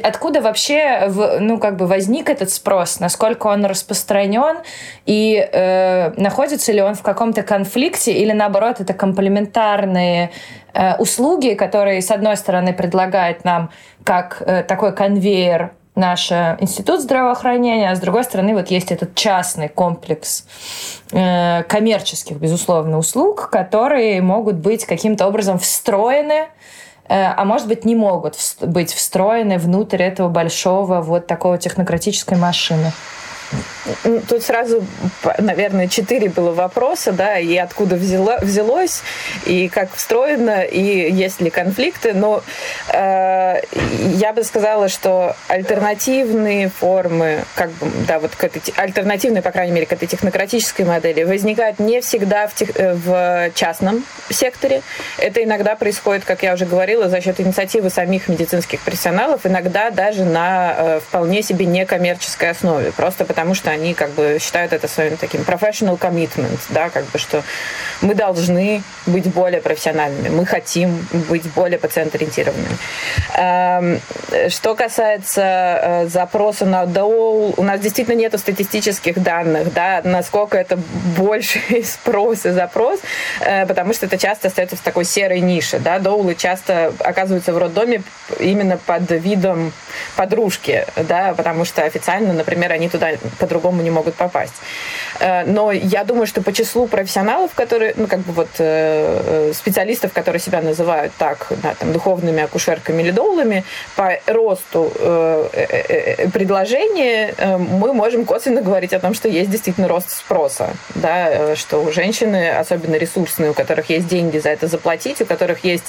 Откуда 0.00 0.40
вообще 0.40 1.10
ну, 1.40 1.58
как 1.58 1.76
бы 1.76 1.86
возник 1.86 2.28
этот 2.28 2.50
спрос? 2.50 3.00
Насколько 3.00 3.48
он 3.48 3.64
распространен? 3.64 4.58
И 5.06 5.36
э, 5.36 6.12
находится 6.16 6.72
ли 6.72 6.82
он 6.82 6.94
в 6.94 7.02
каком-то 7.02 7.42
конфликте? 7.42 8.12
Или 8.12 8.32
наоборот, 8.32 8.80
это 8.80 8.94
комплементарные 8.94 10.30
э, 10.72 10.96
услуги, 10.96 11.54
которые, 11.54 12.00
с 12.00 12.10
одной 12.10 12.36
стороны, 12.36 12.72
предлагает 12.72 13.44
нам 13.44 13.70
как 14.04 14.42
э, 14.44 14.62
такой 14.62 14.94
конвейер 14.94 15.72
наш 15.94 16.32
институт 16.32 17.02
здравоохранения, 17.02 17.90
а 17.90 17.94
с 17.94 18.00
другой 18.00 18.24
стороны 18.24 18.54
вот 18.54 18.68
есть 18.68 18.90
этот 18.90 19.14
частный 19.14 19.68
комплекс 19.68 20.46
э, 21.12 21.64
коммерческих, 21.64 22.38
безусловно, 22.38 22.96
услуг, 22.96 23.50
которые 23.50 24.22
могут 24.22 24.54
быть 24.54 24.86
каким-то 24.86 25.26
образом 25.26 25.58
встроены 25.58 26.46
Э, 26.46 26.48
а 27.14 27.44
может 27.44 27.68
быть 27.68 27.84
не 27.84 27.94
могут 27.94 28.36
быть 28.62 28.92
встроены 28.92 29.58
внутрь 29.58 30.02
этого 30.02 30.28
большого 30.28 31.02
вот 31.02 31.26
такого 31.26 31.58
технократической 31.58 32.38
машины. 32.38 32.92
Тут 34.28 34.42
сразу, 34.42 34.84
наверное, 35.38 35.88
четыре 35.88 36.28
было 36.28 36.52
вопроса, 36.52 37.12
да, 37.12 37.38
и 37.38 37.56
откуда 37.56 37.96
взяло, 37.96 38.38
взялось, 38.40 39.02
и 39.44 39.68
как 39.68 39.92
встроено, 39.94 40.62
и 40.62 41.12
есть 41.12 41.40
ли 41.40 41.50
конфликты. 41.50 42.12
Но 42.12 42.42
э, 42.88 43.60
я 44.14 44.32
бы 44.32 44.44
сказала, 44.44 44.88
что 44.88 45.36
альтернативные 45.48 46.68
формы, 46.68 47.44
как 47.56 47.70
бы, 47.72 47.86
да, 48.06 48.20
вот 48.20 48.36
к 48.36 48.44
этой, 48.44 48.62
альтернативные, 48.76 49.42
по 49.42 49.50
крайней 49.50 49.72
мере, 49.72 49.86
к 49.86 49.92
этой 49.92 50.06
технократической 50.06 50.84
модели 50.84 51.24
возникают 51.24 51.80
не 51.80 52.00
всегда 52.00 52.46
в, 52.46 52.54
тех, 52.54 52.70
э, 52.76 52.94
в 52.94 53.50
частном 53.54 54.04
секторе. 54.30 54.82
Это 55.18 55.42
иногда 55.42 55.74
происходит, 55.74 56.24
как 56.24 56.44
я 56.44 56.54
уже 56.54 56.66
говорила, 56.66 57.08
за 57.08 57.20
счет 57.20 57.40
инициативы 57.40 57.90
самих 57.90 58.28
медицинских 58.28 58.80
профессионалов, 58.80 59.44
иногда 59.44 59.90
даже 59.90 60.24
на 60.24 60.74
э, 60.76 61.00
вполне 61.00 61.42
себе 61.42 61.66
некоммерческой 61.66 62.50
основе, 62.50 62.92
просто 62.92 63.24
потому 63.24 63.41
что 63.54 63.70
они 63.70 63.94
как 63.94 64.10
бы 64.10 64.38
считают 64.40 64.72
это 64.72 64.88
своим 64.88 65.16
таким 65.16 65.42
professional 65.42 65.98
commitment, 65.98 66.60
да, 66.70 66.90
как 66.90 67.04
бы, 67.06 67.18
что 67.18 67.42
мы 68.00 68.14
должны 68.14 68.82
быть 69.06 69.26
более 69.26 69.60
профессиональными, 69.60 70.28
мы 70.28 70.46
хотим 70.46 71.06
быть 71.28 71.50
более 71.52 71.78
пациент-ориентированными. 71.78 72.76
Эм, 73.36 74.00
что 74.48 74.74
касается 74.74 75.42
э, 75.42 76.06
запроса 76.08 76.64
на 76.64 76.86
доул, 76.86 77.54
у 77.56 77.62
нас 77.62 77.80
действительно 77.80 78.14
нет 78.14 78.38
статистических 78.38 79.22
данных, 79.22 79.72
да, 79.72 80.00
насколько 80.04 80.56
это 80.56 80.78
больше 81.16 81.60
спрос 81.84 82.46
и 82.46 82.50
запрос, 82.50 83.00
э, 83.40 83.66
потому 83.66 83.92
что 83.92 84.06
это 84.06 84.18
часто 84.18 84.48
остается 84.48 84.76
в 84.76 84.80
такой 84.80 85.04
серой 85.04 85.40
нише, 85.40 85.78
да, 85.78 85.98
доулы 85.98 86.34
часто 86.34 86.92
оказываются 87.00 87.52
в 87.52 87.58
роддоме 87.58 88.02
именно 88.40 88.76
под 88.76 89.10
видом 89.10 89.72
подружки, 90.16 90.86
да, 90.96 91.34
потому 91.34 91.64
что 91.64 91.82
официально, 91.82 92.32
например, 92.32 92.72
они 92.72 92.88
туда 92.88 93.10
по-другому 93.38 93.82
не 93.82 93.90
могут 93.90 94.14
попасть. 94.14 94.54
Э, 95.22 95.44
но 95.44 95.72
я 95.72 96.04
думаю, 96.04 96.26
что 96.26 96.42
по 96.42 96.52
числу 96.52 96.86
профессионалов, 96.86 97.52
которые, 97.54 97.94
ну, 97.96 98.06
как 98.06 98.20
бы 98.20 98.32
вот 98.32 98.48
э, 98.58 99.50
э, 99.50 99.52
специалистов, 99.54 100.12
которые 100.12 100.40
себя 100.40 100.60
называют 100.60 101.12
так, 101.18 101.46
да, 101.62 101.74
там, 101.74 101.92
духовными 101.92 102.42
акушерками 102.42 103.02
или 103.02 103.10
доулами, 103.10 103.64
по 103.96 104.18
росту 104.26 104.92
предложения 106.32 107.34
мы 107.58 107.92
можем 107.92 108.24
косвенно 108.24 108.62
говорить 108.62 108.92
о 108.92 108.98
том, 108.98 109.14
что 109.14 109.28
есть 109.28 109.50
действительно 109.50 109.88
рост 109.88 110.10
спроса, 110.10 110.70
да, 110.94 111.54
что 111.56 111.82
у 111.82 111.92
женщины, 111.92 112.50
особенно 112.50 112.96
ресурсные, 112.96 113.50
у 113.50 113.54
которых 113.54 113.90
есть 113.90 114.08
деньги 114.08 114.38
за 114.38 114.50
это 114.50 114.66
заплатить, 114.66 115.20
у 115.20 115.26
которых 115.26 115.64
есть 115.64 115.84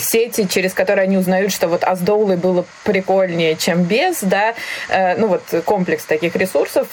сети, 0.00 0.46
через 0.48 0.74
которые 0.74 1.04
они 1.04 1.16
узнают, 1.16 1.52
что 1.52 1.68
вот 1.68 1.84
а 1.84 1.96
с 1.96 2.00
доулой 2.00 2.36
было 2.36 2.64
прикольнее, 2.84 3.56
чем 3.56 3.82
без, 3.82 4.20
да, 4.22 4.54
ну 5.16 5.28
вот 5.28 5.42
комплекс 5.64 6.04
таких 6.04 6.27
ресурсов, 6.36 6.88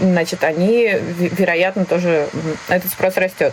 значит, 0.00 0.44
они, 0.44 0.94
вероятно, 1.18 1.84
тоже 1.84 2.28
этот 2.68 2.90
спрос 2.90 3.16
растет. 3.16 3.52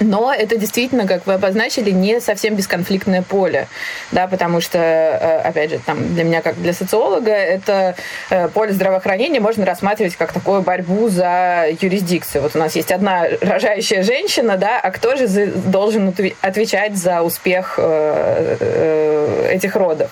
Но 0.00 0.32
это 0.32 0.56
действительно, 0.56 1.06
как 1.06 1.26
вы 1.26 1.34
обозначили, 1.34 1.90
не 1.90 2.20
совсем 2.20 2.54
бесконфликтное 2.54 3.22
поле, 3.22 3.68
да, 4.12 4.26
потому 4.26 4.60
что, 4.60 4.78
э, 4.78 5.40
опять 5.40 5.70
же, 5.70 5.78
там 5.78 6.14
для 6.14 6.24
меня, 6.24 6.42
как 6.42 6.60
для 6.60 6.72
социолога, 6.72 7.30
это 7.30 7.94
э, 8.30 8.48
поле 8.48 8.72
здравоохранения 8.72 9.40
можно 9.40 9.64
рассматривать 9.64 10.16
как 10.16 10.32
такую 10.32 10.62
борьбу 10.62 11.08
за 11.08 11.66
юрисдикцию. 11.80 12.42
Вот 12.42 12.56
у 12.56 12.58
нас 12.58 12.74
есть 12.76 12.92
одна 12.92 13.26
рожающая 13.40 14.02
женщина, 14.02 14.56
да, 14.56 14.80
а 14.80 14.90
кто 14.90 15.16
же 15.16 15.26
должен 15.46 16.12
отвечать 16.40 16.96
за 16.96 17.22
успех 17.22 17.74
э, 17.78 19.50
этих 19.52 19.76
родов? 19.76 20.10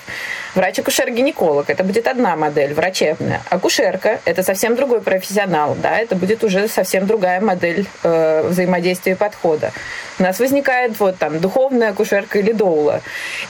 Врач-акушер-гинеколог– 0.55 1.65
это 1.67 1.83
будет 1.83 2.07
одна 2.07 2.37
модель, 2.37 2.73
врачебная. 2.73 3.41
Акушерка– 3.49 4.21
это 4.25 4.41
совсем 4.41 4.77
другой 4.77 5.01
профессионал, 5.01 5.75
да, 5.75 5.99
это 5.99 6.15
будет 6.15 6.45
уже 6.45 6.69
совсем 6.69 7.05
другая 7.05 7.41
модель 7.41 7.85
э, 8.03 8.47
взаимодействия 8.47 9.11
и 9.11 9.15
подхода. 9.15 9.73
У 10.17 10.23
нас 10.23 10.39
возникает 10.39 10.97
вот 10.99 11.17
там 11.17 11.41
духовная 11.41 11.89
акушерка 11.89 12.39
или 12.39 12.53
доула. 12.53 13.01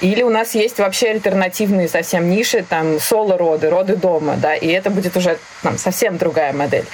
Или 0.01 0.23
у 0.23 0.29
нас 0.29 0.55
есть 0.55 0.79
вообще 0.79 1.09
альтернативные 1.09 1.87
совсем 1.87 2.27
ниши, 2.27 2.65
там 2.67 2.99
соло-роды, 2.99 3.69
роды 3.69 3.95
дома, 3.95 4.35
да, 4.35 4.55
и 4.55 4.67
это 4.67 4.89
будет 4.89 5.15
уже 5.15 5.37
там 5.61 5.77
совсем 5.77 6.17
другая 6.17 6.53
модель. 6.53 6.85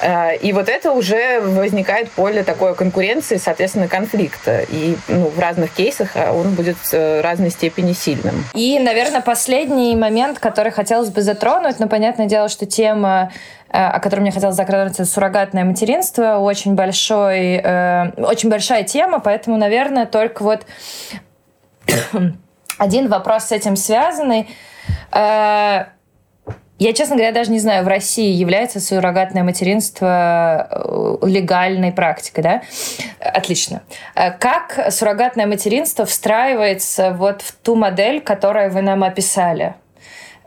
Э, 0.00 0.34
и 0.36 0.54
вот 0.54 0.70
это 0.70 0.92
уже 0.92 1.40
возникает 1.40 2.10
поле 2.12 2.42
такой 2.42 2.74
конкуренции, 2.74 3.36
соответственно, 3.36 3.86
конфликта. 3.86 4.64
И 4.70 4.96
ну, 5.08 5.28
в 5.28 5.38
разных 5.38 5.72
кейсах 5.72 6.12
а 6.14 6.32
он 6.32 6.54
будет 6.54 6.78
в 6.78 6.94
э, 6.94 7.20
разной 7.20 7.50
степени 7.50 7.92
сильным. 7.92 8.46
И, 8.54 8.78
наверное, 8.78 9.20
последний 9.20 9.57
момент, 9.66 10.38
который 10.38 10.72
хотелось 10.72 11.10
бы 11.10 11.22
затронуть, 11.22 11.78
но 11.78 11.88
понятное 11.88 12.26
дело, 12.26 12.48
что 12.48 12.66
тема 12.66 13.30
Э, 13.70 13.88
о 13.88 14.00
котором 14.00 14.22
мне 14.22 14.32
хотелось 14.32 14.56
затронуть, 14.56 14.94
это 14.94 15.04
суррогатное 15.04 15.64
материнство. 15.64 16.38
Очень, 16.38 16.74
большой, 16.74 17.60
э, 17.62 18.10
очень 18.16 18.48
большая 18.48 18.82
тема, 18.82 19.20
поэтому, 19.20 19.58
наверное, 19.58 20.06
только 20.06 20.42
вот 20.42 20.64
один 22.78 23.08
вопрос 23.08 23.44
с 23.44 23.52
этим 23.52 23.76
связанный. 23.76 24.48
Э, 25.12 25.84
я, 26.78 26.92
честно 26.92 27.16
говоря, 27.16 27.32
даже 27.32 27.50
не 27.50 27.58
знаю, 27.58 27.84
в 27.84 27.88
России 27.88 28.32
является 28.32 28.80
суррогатное 28.80 29.42
материнство 29.42 31.18
легальной 31.22 31.92
практикой, 31.92 32.42
да? 32.42 32.62
Отлично. 33.20 33.82
Как 34.14 34.86
суррогатное 34.90 35.46
материнство 35.46 36.04
встраивается 36.04 37.12
вот 37.12 37.42
в 37.42 37.52
ту 37.52 37.74
модель, 37.74 38.20
которую 38.20 38.70
вы 38.70 38.82
нам 38.82 39.02
описали? 39.02 39.74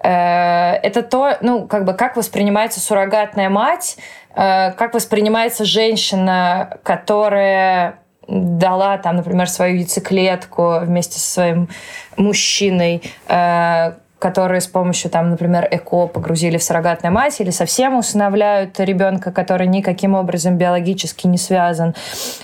Э, 0.03 0.73
это 0.81 1.03
то, 1.03 1.37
ну, 1.41 1.67
как 1.67 1.85
бы, 1.85 1.93
как 1.93 2.15
воспринимается 2.15 2.79
суррогатная 2.79 3.49
мать, 3.49 3.97
э, 4.35 4.71
как 4.71 4.93
воспринимается 4.93 5.65
женщина, 5.65 6.77
которая 6.83 7.99
дала 8.27 8.97
там, 8.97 9.17
например, 9.17 9.49
свою 9.49 9.75
яйцеклетку 9.77 10.79
вместе 10.81 11.19
со 11.19 11.31
своим 11.31 11.69
мужчиной, 12.17 13.03
э, 13.27 13.93
которые 14.21 14.61
с 14.61 14.67
помощью, 14.67 15.09
там, 15.09 15.31
например, 15.31 15.67
ЭКО 15.69 16.05
погрузили 16.05 16.57
в 16.57 16.63
суррогатную 16.63 17.11
мать 17.11 17.41
или 17.41 17.49
совсем 17.49 17.97
усыновляют 17.97 18.79
ребенка, 18.79 19.31
который 19.31 19.65
никаким 19.65 20.13
образом 20.13 20.57
биологически 20.57 21.25
не 21.25 21.39
связан. 21.39 21.95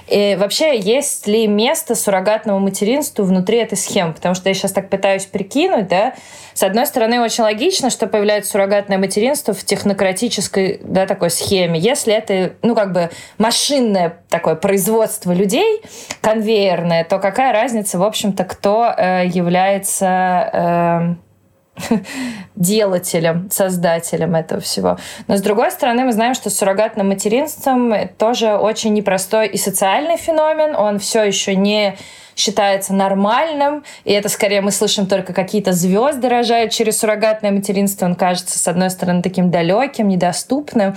И 0.07 0.36
вообще, 0.39 0.78
есть 0.80 1.28
ли 1.28 1.47
место 1.47 1.93
суррогатному 1.93 2.59
материнству 2.59 3.23
внутри 3.23 3.59
этой 3.59 3.78
схемы? 3.78 4.13
Потому 4.13 4.34
что 4.34 4.49
я 4.49 4.55
сейчас 4.55 4.71
так 4.71 4.89
пытаюсь 4.89 5.28
прикинуть, 5.28 5.88
да, 5.88 6.15
с 6.55 6.63
одной 6.63 6.88
стороны, 6.88 7.21
очень 7.21 7.43
логично, 7.43 7.91
что 7.91 8.07
появляется 8.07 8.49
суррогатное 8.53 8.97
материнство 8.97 9.53
в 9.53 9.63
технократической 9.63 10.82
да, 10.84 11.05
такой 11.05 11.30
схеме. 11.30 11.80
Если 11.80 12.11
это, 12.11 12.53
ну, 12.63 12.73
как 12.73 12.93
бы 12.93 13.11
машинное 13.38 14.17
такое 14.30 14.55
производство 14.55 15.32
людей, 15.32 15.84
конвейерное, 16.21 17.03
то 17.03 17.19
какая 17.19 17.53
разница, 17.53 17.99
в 17.99 18.03
общем-то, 18.03 18.43
кто 18.45 18.91
э, 18.97 19.28
является... 19.28 20.49
Э, 21.13 21.26
делателем, 22.55 23.49
создателем 23.51 24.36
этого 24.36 24.61
всего. 24.61 24.97
Но 25.28 25.38
с 25.38 25.41
другой 25.41 25.71
стороны, 25.71 26.05
мы 26.05 26.11
знаем, 26.11 26.34
что 26.34 26.49
суррогатным 26.49 27.09
материнством 27.09 27.93
тоже 28.17 28.55
очень 28.55 28.93
непростой 28.93 29.47
и 29.47 29.57
социальный 29.57 30.17
феномен. 30.17 30.75
Он 30.75 30.99
все 30.99 31.23
еще 31.23 31.55
не 31.55 31.97
считается 32.36 32.93
нормальным, 32.93 33.84
и 34.05 34.13
это 34.13 34.30
скорее 34.30 34.61
мы 34.61 34.71
слышим 34.71 35.07
только 35.07 35.34
какие-то 35.34 35.73
звезды 35.73 36.30
рожают 36.30 36.71
через 36.71 36.99
суррогатное 36.99 37.51
материнство. 37.51 38.05
Он 38.05 38.15
кажется, 38.15 38.59
с 38.59 38.67
одной 38.67 38.91
стороны, 38.91 39.23
таким 39.23 39.49
далеким, 39.49 40.07
недоступным. 40.07 40.95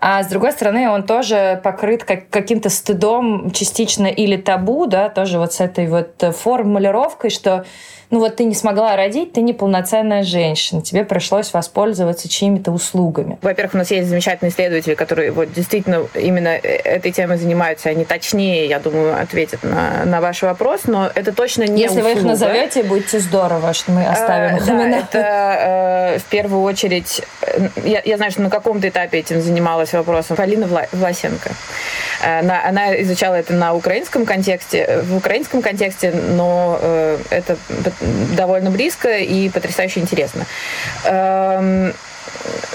А 0.00 0.22
с 0.22 0.26
другой 0.26 0.52
стороны, 0.52 0.88
он 0.88 1.02
тоже 1.02 1.60
покрыт 1.62 2.04
как, 2.04 2.28
каким-то 2.30 2.70
стыдом 2.70 3.50
частично 3.50 4.06
или 4.06 4.36
табу, 4.36 4.86
да, 4.86 5.08
тоже 5.08 5.38
вот 5.38 5.52
с 5.52 5.60
этой 5.60 5.86
вот 5.86 6.22
формулировкой, 6.36 7.30
что 7.30 7.64
ну 8.10 8.20
вот 8.20 8.36
ты 8.36 8.44
не 8.44 8.54
смогла 8.54 8.96
родить, 8.96 9.34
ты 9.34 9.42
неполноценная 9.42 10.22
женщина, 10.22 10.80
тебе 10.80 11.04
пришлось 11.04 11.52
воспользоваться 11.52 12.28
чьими-то 12.28 12.70
услугами. 12.70 13.38
Во-первых, 13.42 13.74
у 13.74 13.78
нас 13.78 13.90
есть 13.90 14.08
замечательные 14.08 14.50
исследователи, 14.50 14.94
которые 14.94 15.30
вот 15.30 15.52
действительно 15.52 16.06
именно 16.14 16.48
э, 16.48 16.58
этой 16.58 17.12
темой 17.12 17.36
занимаются, 17.36 17.90
они 17.90 18.04
точнее, 18.04 18.66
я 18.66 18.78
думаю, 18.78 19.20
ответят 19.20 19.62
на, 19.62 20.04
на 20.06 20.20
ваш 20.20 20.42
вопрос, 20.42 20.82
но 20.86 21.10
это 21.14 21.32
точно 21.32 21.64
не 21.64 21.82
Если 21.82 22.00
услуга. 22.00 22.14
вы 22.14 22.20
их 22.20 22.22
назовете, 22.22 22.82
будете 22.82 23.18
здорово, 23.18 23.74
что 23.74 23.92
мы 23.92 24.06
оставим 24.06 24.56
их 24.56 24.66
да, 24.66 24.88
это 24.88 25.18
э, 25.18 26.18
в 26.18 26.24
первую 26.24 26.62
очередь, 26.62 27.22
э, 27.42 27.68
я, 27.84 28.00
я 28.04 28.16
знаю, 28.16 28.32
что 28.32 28.42
на 28.42 28.50
каком-то 28.50 28.88
этапе 28.88 29.18
этим 29.18 29.42
занималась 29.42 29.87
вопросом 29.92 30.36
Полина 30.36 30.66
Вла, 30.66 30.86
Власенко. 30.92 31.50
Она, 32.20 32.64
она 32.64 33.00
изучала 33.02 33.34
это 33.34 33.54
на 33.54 33.74
украинском 33.74 34.26
контексте, 34.26 35.02
в 35.04 35.16
украинском 35.16 35.62
контексте, 35.62 36.10
но 36.10 36.78
э, 36.80 37.18
это 37.30 37.56
довольно 38.36 38.70
близко 38.70 39.18
и 39.18 39.48
потрясающе 39.48 40.00
интересно. 40.00 40.46
Эм, 41.04 41.94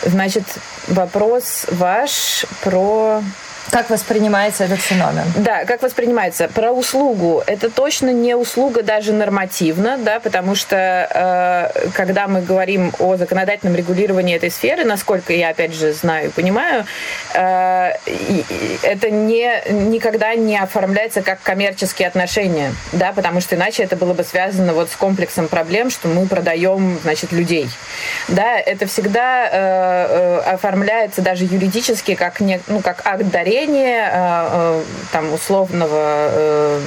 значит, 0.05 0.43
вопрос 0.87 1.65
ваш 1.69 2.45
про 2.63 3.21
как 3.71 3.89
воспринимается 3.89 4.65
этот 4.65 4.81
феномен? 4.81 5.25
Да, 5.37 5.65
как 5.65 5.81
воспринимается. 5.81 6.47
Про 6.47 6.71
услугу. 6.71 7.43
Это 7.47 7.69
точно 7.69 8.11
не 8.11 8.35
услуга 8.35 8.83
даже 8.83 9.13
нормативно, 9.13 9.97
да, 9.97 10.19
потому 10.19 10.55
что 10.55 10.75
э, 11.75 11.89
когда 11.91 12.27
мы 12.27 12.41
говорим 12.41 12.93
о 12.99 13.15
законодательном 13.15 13.75
регулировании 13.75 14.35
этой 14.35 14.51
сферы, 14.51 14.83
насколько 14.83 15.33
я, 15.33 15.49
опять 15.49 15.73
же, 15.73 15.93
знаю 15.93 16.27
и 16.27 16.29
понимаю, 16.29 16.85
э, 17.33 17.93
это 18.83 19.09
не, 19.09 19.63
никогда 19.69 20.35
не 20.35 20.57
оформляется 20.57 21.21
как 21.21 21.41
коммерческие 21.41 22.07
отношения, 22.07 22.73
да, 22.91 23.13
потому 23.13 23.41
что 23.41 23.55
иначе 23.55 23.83
это 23.83 23.95
было 23.95 24.13
бы 24.13 24.23
связано 24.23 24.73
вот 24.73 24.91
с 24.91 24.95
комплексом 24.95 25.47
проблем, 25.47 25.89
что 25.89 26.07
мы 26.07 26.27
продаем, 26.27 26.99
значит, 27.01 27.31
людей. 27.31 27.69
Да, 28.27 28.59
это 28.59 28.85
всегда 28.87 29.47
э, 29.47 29.51
э, 29.51 30.37
оформляется 30.53 31.21
даже 31.21 31.45
юридически 31.45 32.15
как, 32.15 32.39
не, 32.39 32.59
ну, 32.67 32.81
как 32.81 33.01
акт 33.05 33.23
дарения 33.29 33.52
разделение 33.53 34.09
э, 34.11 34.49
э, 34.51 34.83
там 35.11 35.33
условного 35.33 36.29
Э, 36.31 36.79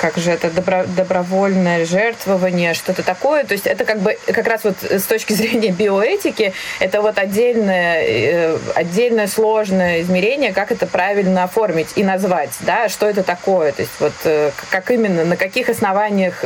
как 0.00 0.16
же 0.16 0.30
это 0.30 0.50
добро, 0.50 0.84
добровольное 0.86 1.84
жертвование, 1.84 2.74
что-то 2.74 3.02
такое. 3.02 3.44
То 3.44 3.52
есть 3.52 3.66
это 3.66 3.84
как 3.84 4.00
бы 4.00 4.16
как 4.26 4.46
раз 4.46 4.64
вот 4.64 4.76
с 4.82 5.04
точки 5.04 5.32
зрения 5.34 5.70
биоэтики 5.70 6.52
это 6.80 7.02
вот 7.02 7.18
отдельное, 7.18 8.02
э, 8.02 8.58
отдельное 8.74 9.26
сложное 9.26 10.02
измерение, 10.02 10.52
как 10.52 10.72
это 10.72 10.86
правильно 10.86 11.44
оформить 11.44 11.88
и 11.96 12.04
назвать, 12.04 12.50
да, 12.60 12.88
что 12.88 13.08
это 13.08 13.22
такое. 13.22 13.72
То 13.72 13.82
есть 13.82 13.92
вот 14.00 14.12
э, 14.24 14.50
как 14.70 14.90
именно, 14.90 15.24
на 15.24 15.36
каких 15.36 15.68
основаниях 15.68 16.44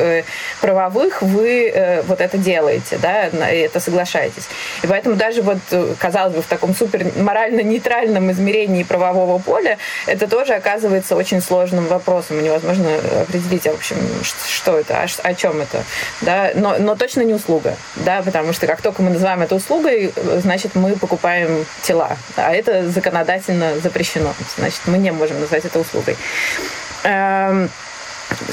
правовых 0.61 1.23
вы 1.23 2.03
вот 2.07 2.21
это 2.21 2.39
делаете, 2.39 2.99
да, 3.01 3.27
это 3.27 3.81
соглашаетесь. 3.81 4.49
И 4.83 4.87
поэтому 4.87 5.17
даже 5.17 5.43
вот, 5.43 5.59
казалось 5.99 6.35
бы, 6.35 6.43
в 6.43 6.47
таком 6.47 6.75
супер 6.75 7.07
морально 7.17 7.61
нейтральном 7.61 8.31
измерении 8.31 8.83
правового 8.83 9.39
поля 9.39 9.79
это 10.07 10.29
тоже 10.29 10.55
оказывается 10.55 11.17
очень 11.17 11.41
сложным 11.41 11.87
вопросом. 11.87 12.43
Невозможно 12.43 12.89
определить, 13.23 13.65
в 13.65 13.75
общем, 13.75 13.97
что 14.23 14.79
это, 14.79 15.07
о, 15.23 15.35
чем 15.35 15.61
это, 15.61 15.85
да, 16.21 16.53
но, 16.55 16.77
но 16.79 16.97
точно 16.97 17.23
не 17.23 17.35
услуга, 17.35 17.77
да, 17.97 18.23
потому 18.23 18.53
что 18.53 18.67
как 18.67 18.83
только 18.83 19.03
мы 19.03 19.11
называем 19.11 19.43
это 19.43 19.55
услугой, 19.55 20.13
значит, 20.37 20.75
мы 20.75 20.97
покупаем 20.97 21.67
тела, 21.83 22.17
а 22.37 22.55
это 22.55 22.89
законодательно 22.89 23.79
запрещено, 23.81 24.35
значит, 24.57 24.81
мы 24.87 24.99
не 24.99 25.11
можем 25.13 25.41
назвать 25.41 25.65
это 25.65 25.79
услугой. 25.79 26.17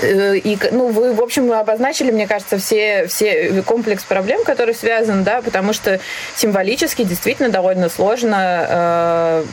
Э, 0.01 0.36
и, 0.38 0.57
ну, 0.71 0.88
вы, 0.88 1.13
в 1.13 1.21
общем, 1.21 1.51
обозначили, 1.51 2.11
мне 2.11 2.28
кажется, 2.28 2.57
все, 2.57 3.07
все 3.07 3.63
комплекс 3.65 4.03
проблем, 4.03 4.43
который 4.43 4.76
связан, 4.76 5.23
да, 5.23 5.41
потому 5.41 5.73
что 5.73 5.99
символически 6.36 7.03
действительно 7.03 7.49
довольно 7.49 7.89
сложно 7.89 8.65
э, 8.69 9.43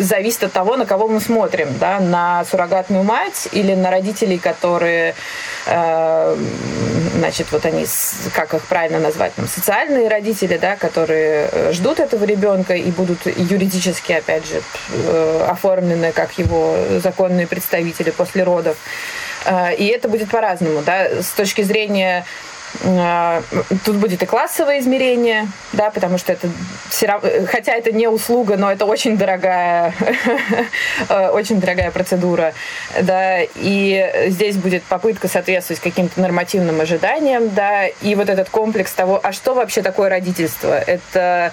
зависит 0.00 0.44
от 0.44 0.52
того, 0.52 0.76
на 0.76 0.86
кого 0.86 1.08
мы 1.08 1.20
смотрим, 1.20 1.68
да, 1.78 2.00
на 2.00 2.44
суррогатную 2.44 3.04
мать 3.04 3.48
или 3.52 3.74
на 3.74 3.90
родителей, 3.90 4.38
которые, 4.38 5.14
э, 5.66 6.36
значит, 7.16 7.50
вот 7.50 7.64
они, 7.64 7.86
как 8.34 8.54
их 8.54 8.62
правильно 8.64 8.98
назвать, 8.98 9.34
там, 9.34 9.48
социальные 9.48 10.08
родители, 10.08 10.58
да, 10.58 10.76
которые 10.76 11.72
ждут 11.72 12.00
этого 12.00 12.24
ребенка 12.24 12.74
и 12.74 12.90
будут 12.90 13.26
юридически, 13.26 14.12
опять 14.12 14.46
же, 14.46 14.62
э, 14.92 15.46
оформлены 15.48 16.12
как 16.12 16.38
его 16.38 16.76
законные 17.02 17.46
представители 17.46 17.91
после 18.12 18.42
родов. 18.42 18.76
Э, 19.44 19.74
и 19.74 19.86
это 19.86 20.08
будет 20.08 20.30
по-разному, 20.30 20.82
да, 20.82 21.22
с 21.22 21.28
точки 21.28 21.62
зрения 21.62 22.24
Э, 22.80 23.42
тут 23.84 23.96
будет 23.96 24.22
и 24.22 24.26
классовое 24.26 24.80
измерение, 24.80 25.48
да, 25.72 25.90
потому 25.90 26.18
что 26.18 26.32
это 26.32 26.48
все 26.88 27.06
равно, 27.06 27.28
хотя 27.46 27.74
это 27.74 27.92
не 27.92 28.08
услуга, 28.08 28.56
но 28.56 28.72
это 28.72 28.86
очень 28.86 29.16
дорогая, 29.16 29.94
э, 31.08 31.28
очень 31.28 31.60
дорогая 31.60 31.90
процедура, 31.90 32.54
да, 33.00 33.40
и 33.42 34.26
здесь 34.28 34.56
будет 34.56 34.82
попытка 34.84 35.28
соответствовать 35.28 35.80
каким-то 35.80 36.20
нормативным 36.20 36.80
ожиданиям, 36.80 37.50
да, 37.50 37.86
и 37.86 38.14
вот 38.14 38.28
этот 38.28 38.48
комплекс 38.48 38.92
того, 38.92 39.20
а 39.22 39.32
что 39.32 39.54
вообще 39.54 39.82
такое 39.82 40.08
родительство? 40.08 40.72
Это 40.72 41.52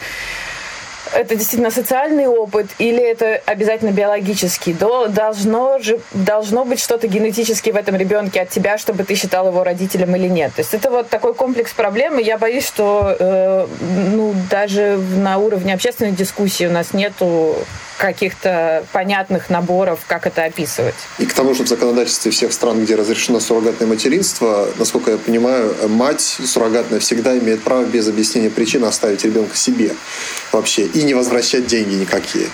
это 1.14 1.36
действительно 1.36 1.72
социальный 1.72 2.28
опыт 2.28 2.68
или 2.78 3.02
это 3.02 3.42
обязательно 3.46 3.92
биологический? 3.92 4.74
Должно, 4.74 5.80
же, 5.80 6.00
должно 6.14 6.66
быть 6.66 6.80
что-то 6.80 7.08
генетически 7.08 7.70
в 7.72 7.76
этом 7.76 7.96
ребенке 7.96 8.42
от 8.42 8.50
тебя, 8.50 8.78
чтобы 8.78 9.04
ты 9.04 9.16
считал 9.16 9.48
его 9.48 9.64
родителем 9.64 10.16
или 10.16 10.28
нет. 10.28 10.54
То 10.56 10.62
есть 10.62 10.74
это 10.74 10.90
вот 10.90 11.10
такой 11.10 11.34
комплекс 11.34 11.72
проблем, 11.74 12.20
и 12.20 12.24
я 12.24 12.38
боюсь, 12.38 12.66
что 12.68 13.16
э, 13.20 13.68
ну, 14.12 14.34
даже 14.50 14.98
на 14.98 15.38
уровне 15.38 15.74
общественной 15.74 16.12
дискуссии 16.12 16.66
у 16.66 16.72
нас 16.72 16.94
нету 16.94 17.56
каких-то 18.00 18.86
понятных 18.94 19.50
наборов, 19.50 20.00
как 20.08 20.26
это 20.26 20.46
описывать. 20.46 20.96
И 21.18 21.26
к 21.26 21.34
тому 21.34 21.54
же 21.54 21.64
в 21.64 21.68
законодательстве 21.68 22.32
всех 22.32 22.54
стран, 22.54 22.84
где 22.84 22.96
разрешено 22.96 23.40
суррогатное 23.42 23.88
материнство, 23.88 24.70
насколько 24.78 25.12
я 25.12 25.18
понимаю, 25.18 25.76
мать 25.90 26.22
суррогатная 26.22 27.00
всегда 27.02 27.38
имеет 27.38 27.62
право 27.62 27.84
без 27.84 28.08
объяснения 28.08 28.50
причин 28.50 28.86
оставить 28.86 29.26
ребенка 29.26 29.56
себе 29.58 29.94
вообще 30.54 30.84
и 30.84 31.04
не 31.04 31.14
возвращать 31.14 31.68
деньги 31.68 31.96
никакие, 31.96 32.48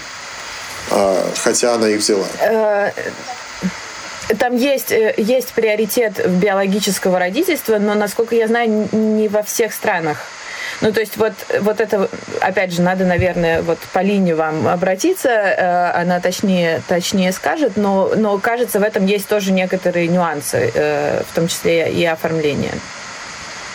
а, 0.89 1.31
хотя 1.37 1.75
она 1.75 1.89
их 1.89 1.99
взяла. 1.99 2.25
Э, 2.41 2.91
там 4.39 4.55
есть, 4.55 4.91
э, 4.91 5.13
есть 5.17 5.53
приоритет 5.53 6.27
биологического 6.27 7.19
родительства, 7.19 7.77
но, 7.77 7.93
насколько 7.93 8.35
я 8.35 8.47
знаю, 8.47 8.89
не 8.91 9.27
во 9.27 9.43
всех 9.43 9.73
странах. 9.73 10.25
Ну, 10.81 10.91
то 10.91 10.99
есть 10.99 11.17
вот, 11.17 11.33
вот 11.61 11.79
это, 11.79 12.09
опять 12.41 12.73
же, 12.73 12.81
надо, 12.81 13.05
наверное, 13.05 13.61
вот 13.61 13.79
по 13.93 13.99
линии 13.99 14.33
вам 14.33 14.67
обратиться, 14.67 15.29
э, 15.29 15.91
она 15.95 16.19
точнее, 16.19 16.81
точнее 16.87 17.31
скажет, 17.31 17.77
но, 17.77 18.11
но 18.15 18.37
кажется, 18.37 18.79
в 18.79 18.83
этом 18.83 19.05
есть 19.05 19.27
тоже 19.27 19.51
некоторые 19.51 20.07
нюансы, 20.07 20.71
э, 20.73 21.21
в 21.29 21.35
том 21.35 21.47
числе 21.47 21.91
и 21.91 22.05
оформление. 22.05 22.73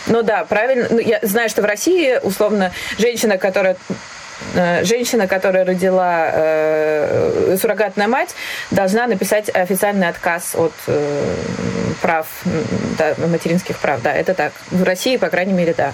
Ну 0.07 0.23
да, 0.23 0.45
правильно. 0.45 0.87
Ну, 0.89 0.99
я 0.99 1.19
знаю, 1.21 1.49
что 1.49 1.61
в 1.61 1.65
России, 1.65 2.19
условно, 2.21 2.71
женщина, 2.97 3.37
которая 3.37 3.77
э, 4.55 4.83
женщина, 4.83 5.27
которая 5.27 5.65
родила 5.65 6.29
э, 6.31 7.57
суррогатная 7.59 8.07
мать, 8.07 8.35
должна 8.71 9.07
написать 9.07 9.49
официальный 9.49 10.07
отказ 10.07 10.55
от 10.55 10.73
э, 10.87 11.35
прав, 12.01 12.27
да, 12.97 13.15
материнских 13.27 13.77
прав. 13.77 14.01
Да, 14.01 14.13
это 14.13 14.33
так. 14.33 14.53
В 14.69 14.83
России, 14.83 15.17
по 15.17 15.29
крайней 15.29 15.53
мере, 15.53 15.73
да. 15.75 15.93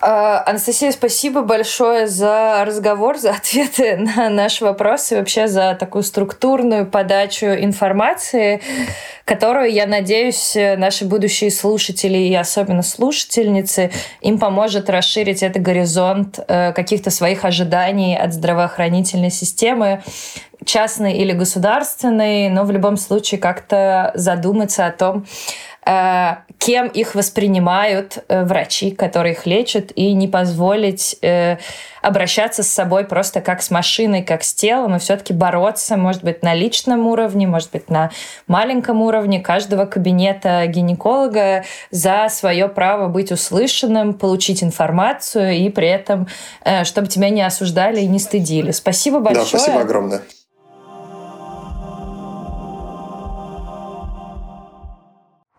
А, 0.00 0.44
Анастасия, 0.46 0.92
спасибо 0.92 1.42
большое 1.42 2.06
за 2.06 2.64
разговор, 2.64 3.18
за 3.18 3.30
ответы 3.30 3.96
на 4.16 4.30
наши 4.30 4.64
вопросы, 4.64 5.16
вообще 5.16 5.48
за 5.48 5.76
такую 5.78 6.04
структурную 6.04 6.86
подачу 6.86 7.46
информации, 7.46 8.60
которую, 9.24 9.72
я 9.72 9.86
надеюсь, 9.86 10.54
наши 10.54 11.04
будущие 11.04 11.50
слушатели 11.50 12.18
и 12.18 12.34
особенно 12.34 12.82
слушательницы, 12.82 13.90
им 14.20 14.38
поможет 14.38 14.88
расширить 14.88 15.42
этот 15.42 15.62
горизонт 15.62 16.38
э, 16.46 16.72
каких-то 16.72 17.10
своих 17.10 17.44
ожиданий 17.44 18.16
от 18.16 18.32
здравоохранительной 18.32 19.30
системы, 19.30 20.02
частной 20.64 21.14
или 21.14 21.32
государственной, 21.32 22.48
но 22.50 22.64
в 22.64 22.70
любом 22.70 22.96
случае 22.96 23.40
как-то 23.40 24.12
задуматься 24.14 24.86
о 24.86 24.92
том, 24.92 25.26
кем 26.58 26.88
их 26.88 27.14
воспринимают 27.14 28.18
э, 28.28 28.44
врачи, 28.44 28.90
которые 28.90 29.32
их 29.32 29.46
лечат, 29.46 29.90
и 29.94 30.12
не 30.12 30.28
позволить 30.28 31.16
э, 31.22 31.56
обращаться 32.02 32.62
с 32.62 32.68
собой 32.68 33.04
просто 33.04 33.40
как 33.40 33.62
с 33.62 33.70
машиной, 33.70 34.22
как 34.22 34.44
с 34.44 34.52
телом, 34.52 34.96
и 34.96 34.98
все-таки 34.98 35.32
бороться, 35.32 35.96
может 35.96 36.22
быть, 36.22 36.42
на 36.42 36.52
личном 36.52 37.06
уровне, 37.06 37.46
может 37.46 37.70
быть, 37.70 37.88
на 37.88 38.10
маленьком 38.48 39.00
уровне 39.00 39.40
каждого 39.40 39.86
кабинета 39.86 40.66
гинеколога 40.66 41.64
за 41.90 42.26
свое 42.28 42.68
право 42.68 43.08
быть 43.08 43.32
услышанным, 43.32 44.12
получить 44.12 44.62
информацию 44.62 45.52
и 45.52 45.70
при 45.70 45.88
этом, 45.88 46.26
чтобы 46.84 47.08
тебя 47.08 47.30
не 47.30 47.40
осуждали 47.40 48.00
и 48.00 48.06
не 48.06 48.18
стыдили. 48.18 48.72
Спасибо 48.72 49.20
большое. 49.20 49.44
Да, 49.44 49.58
спасибо 49.58 49.80
огромное. 49.80 50.20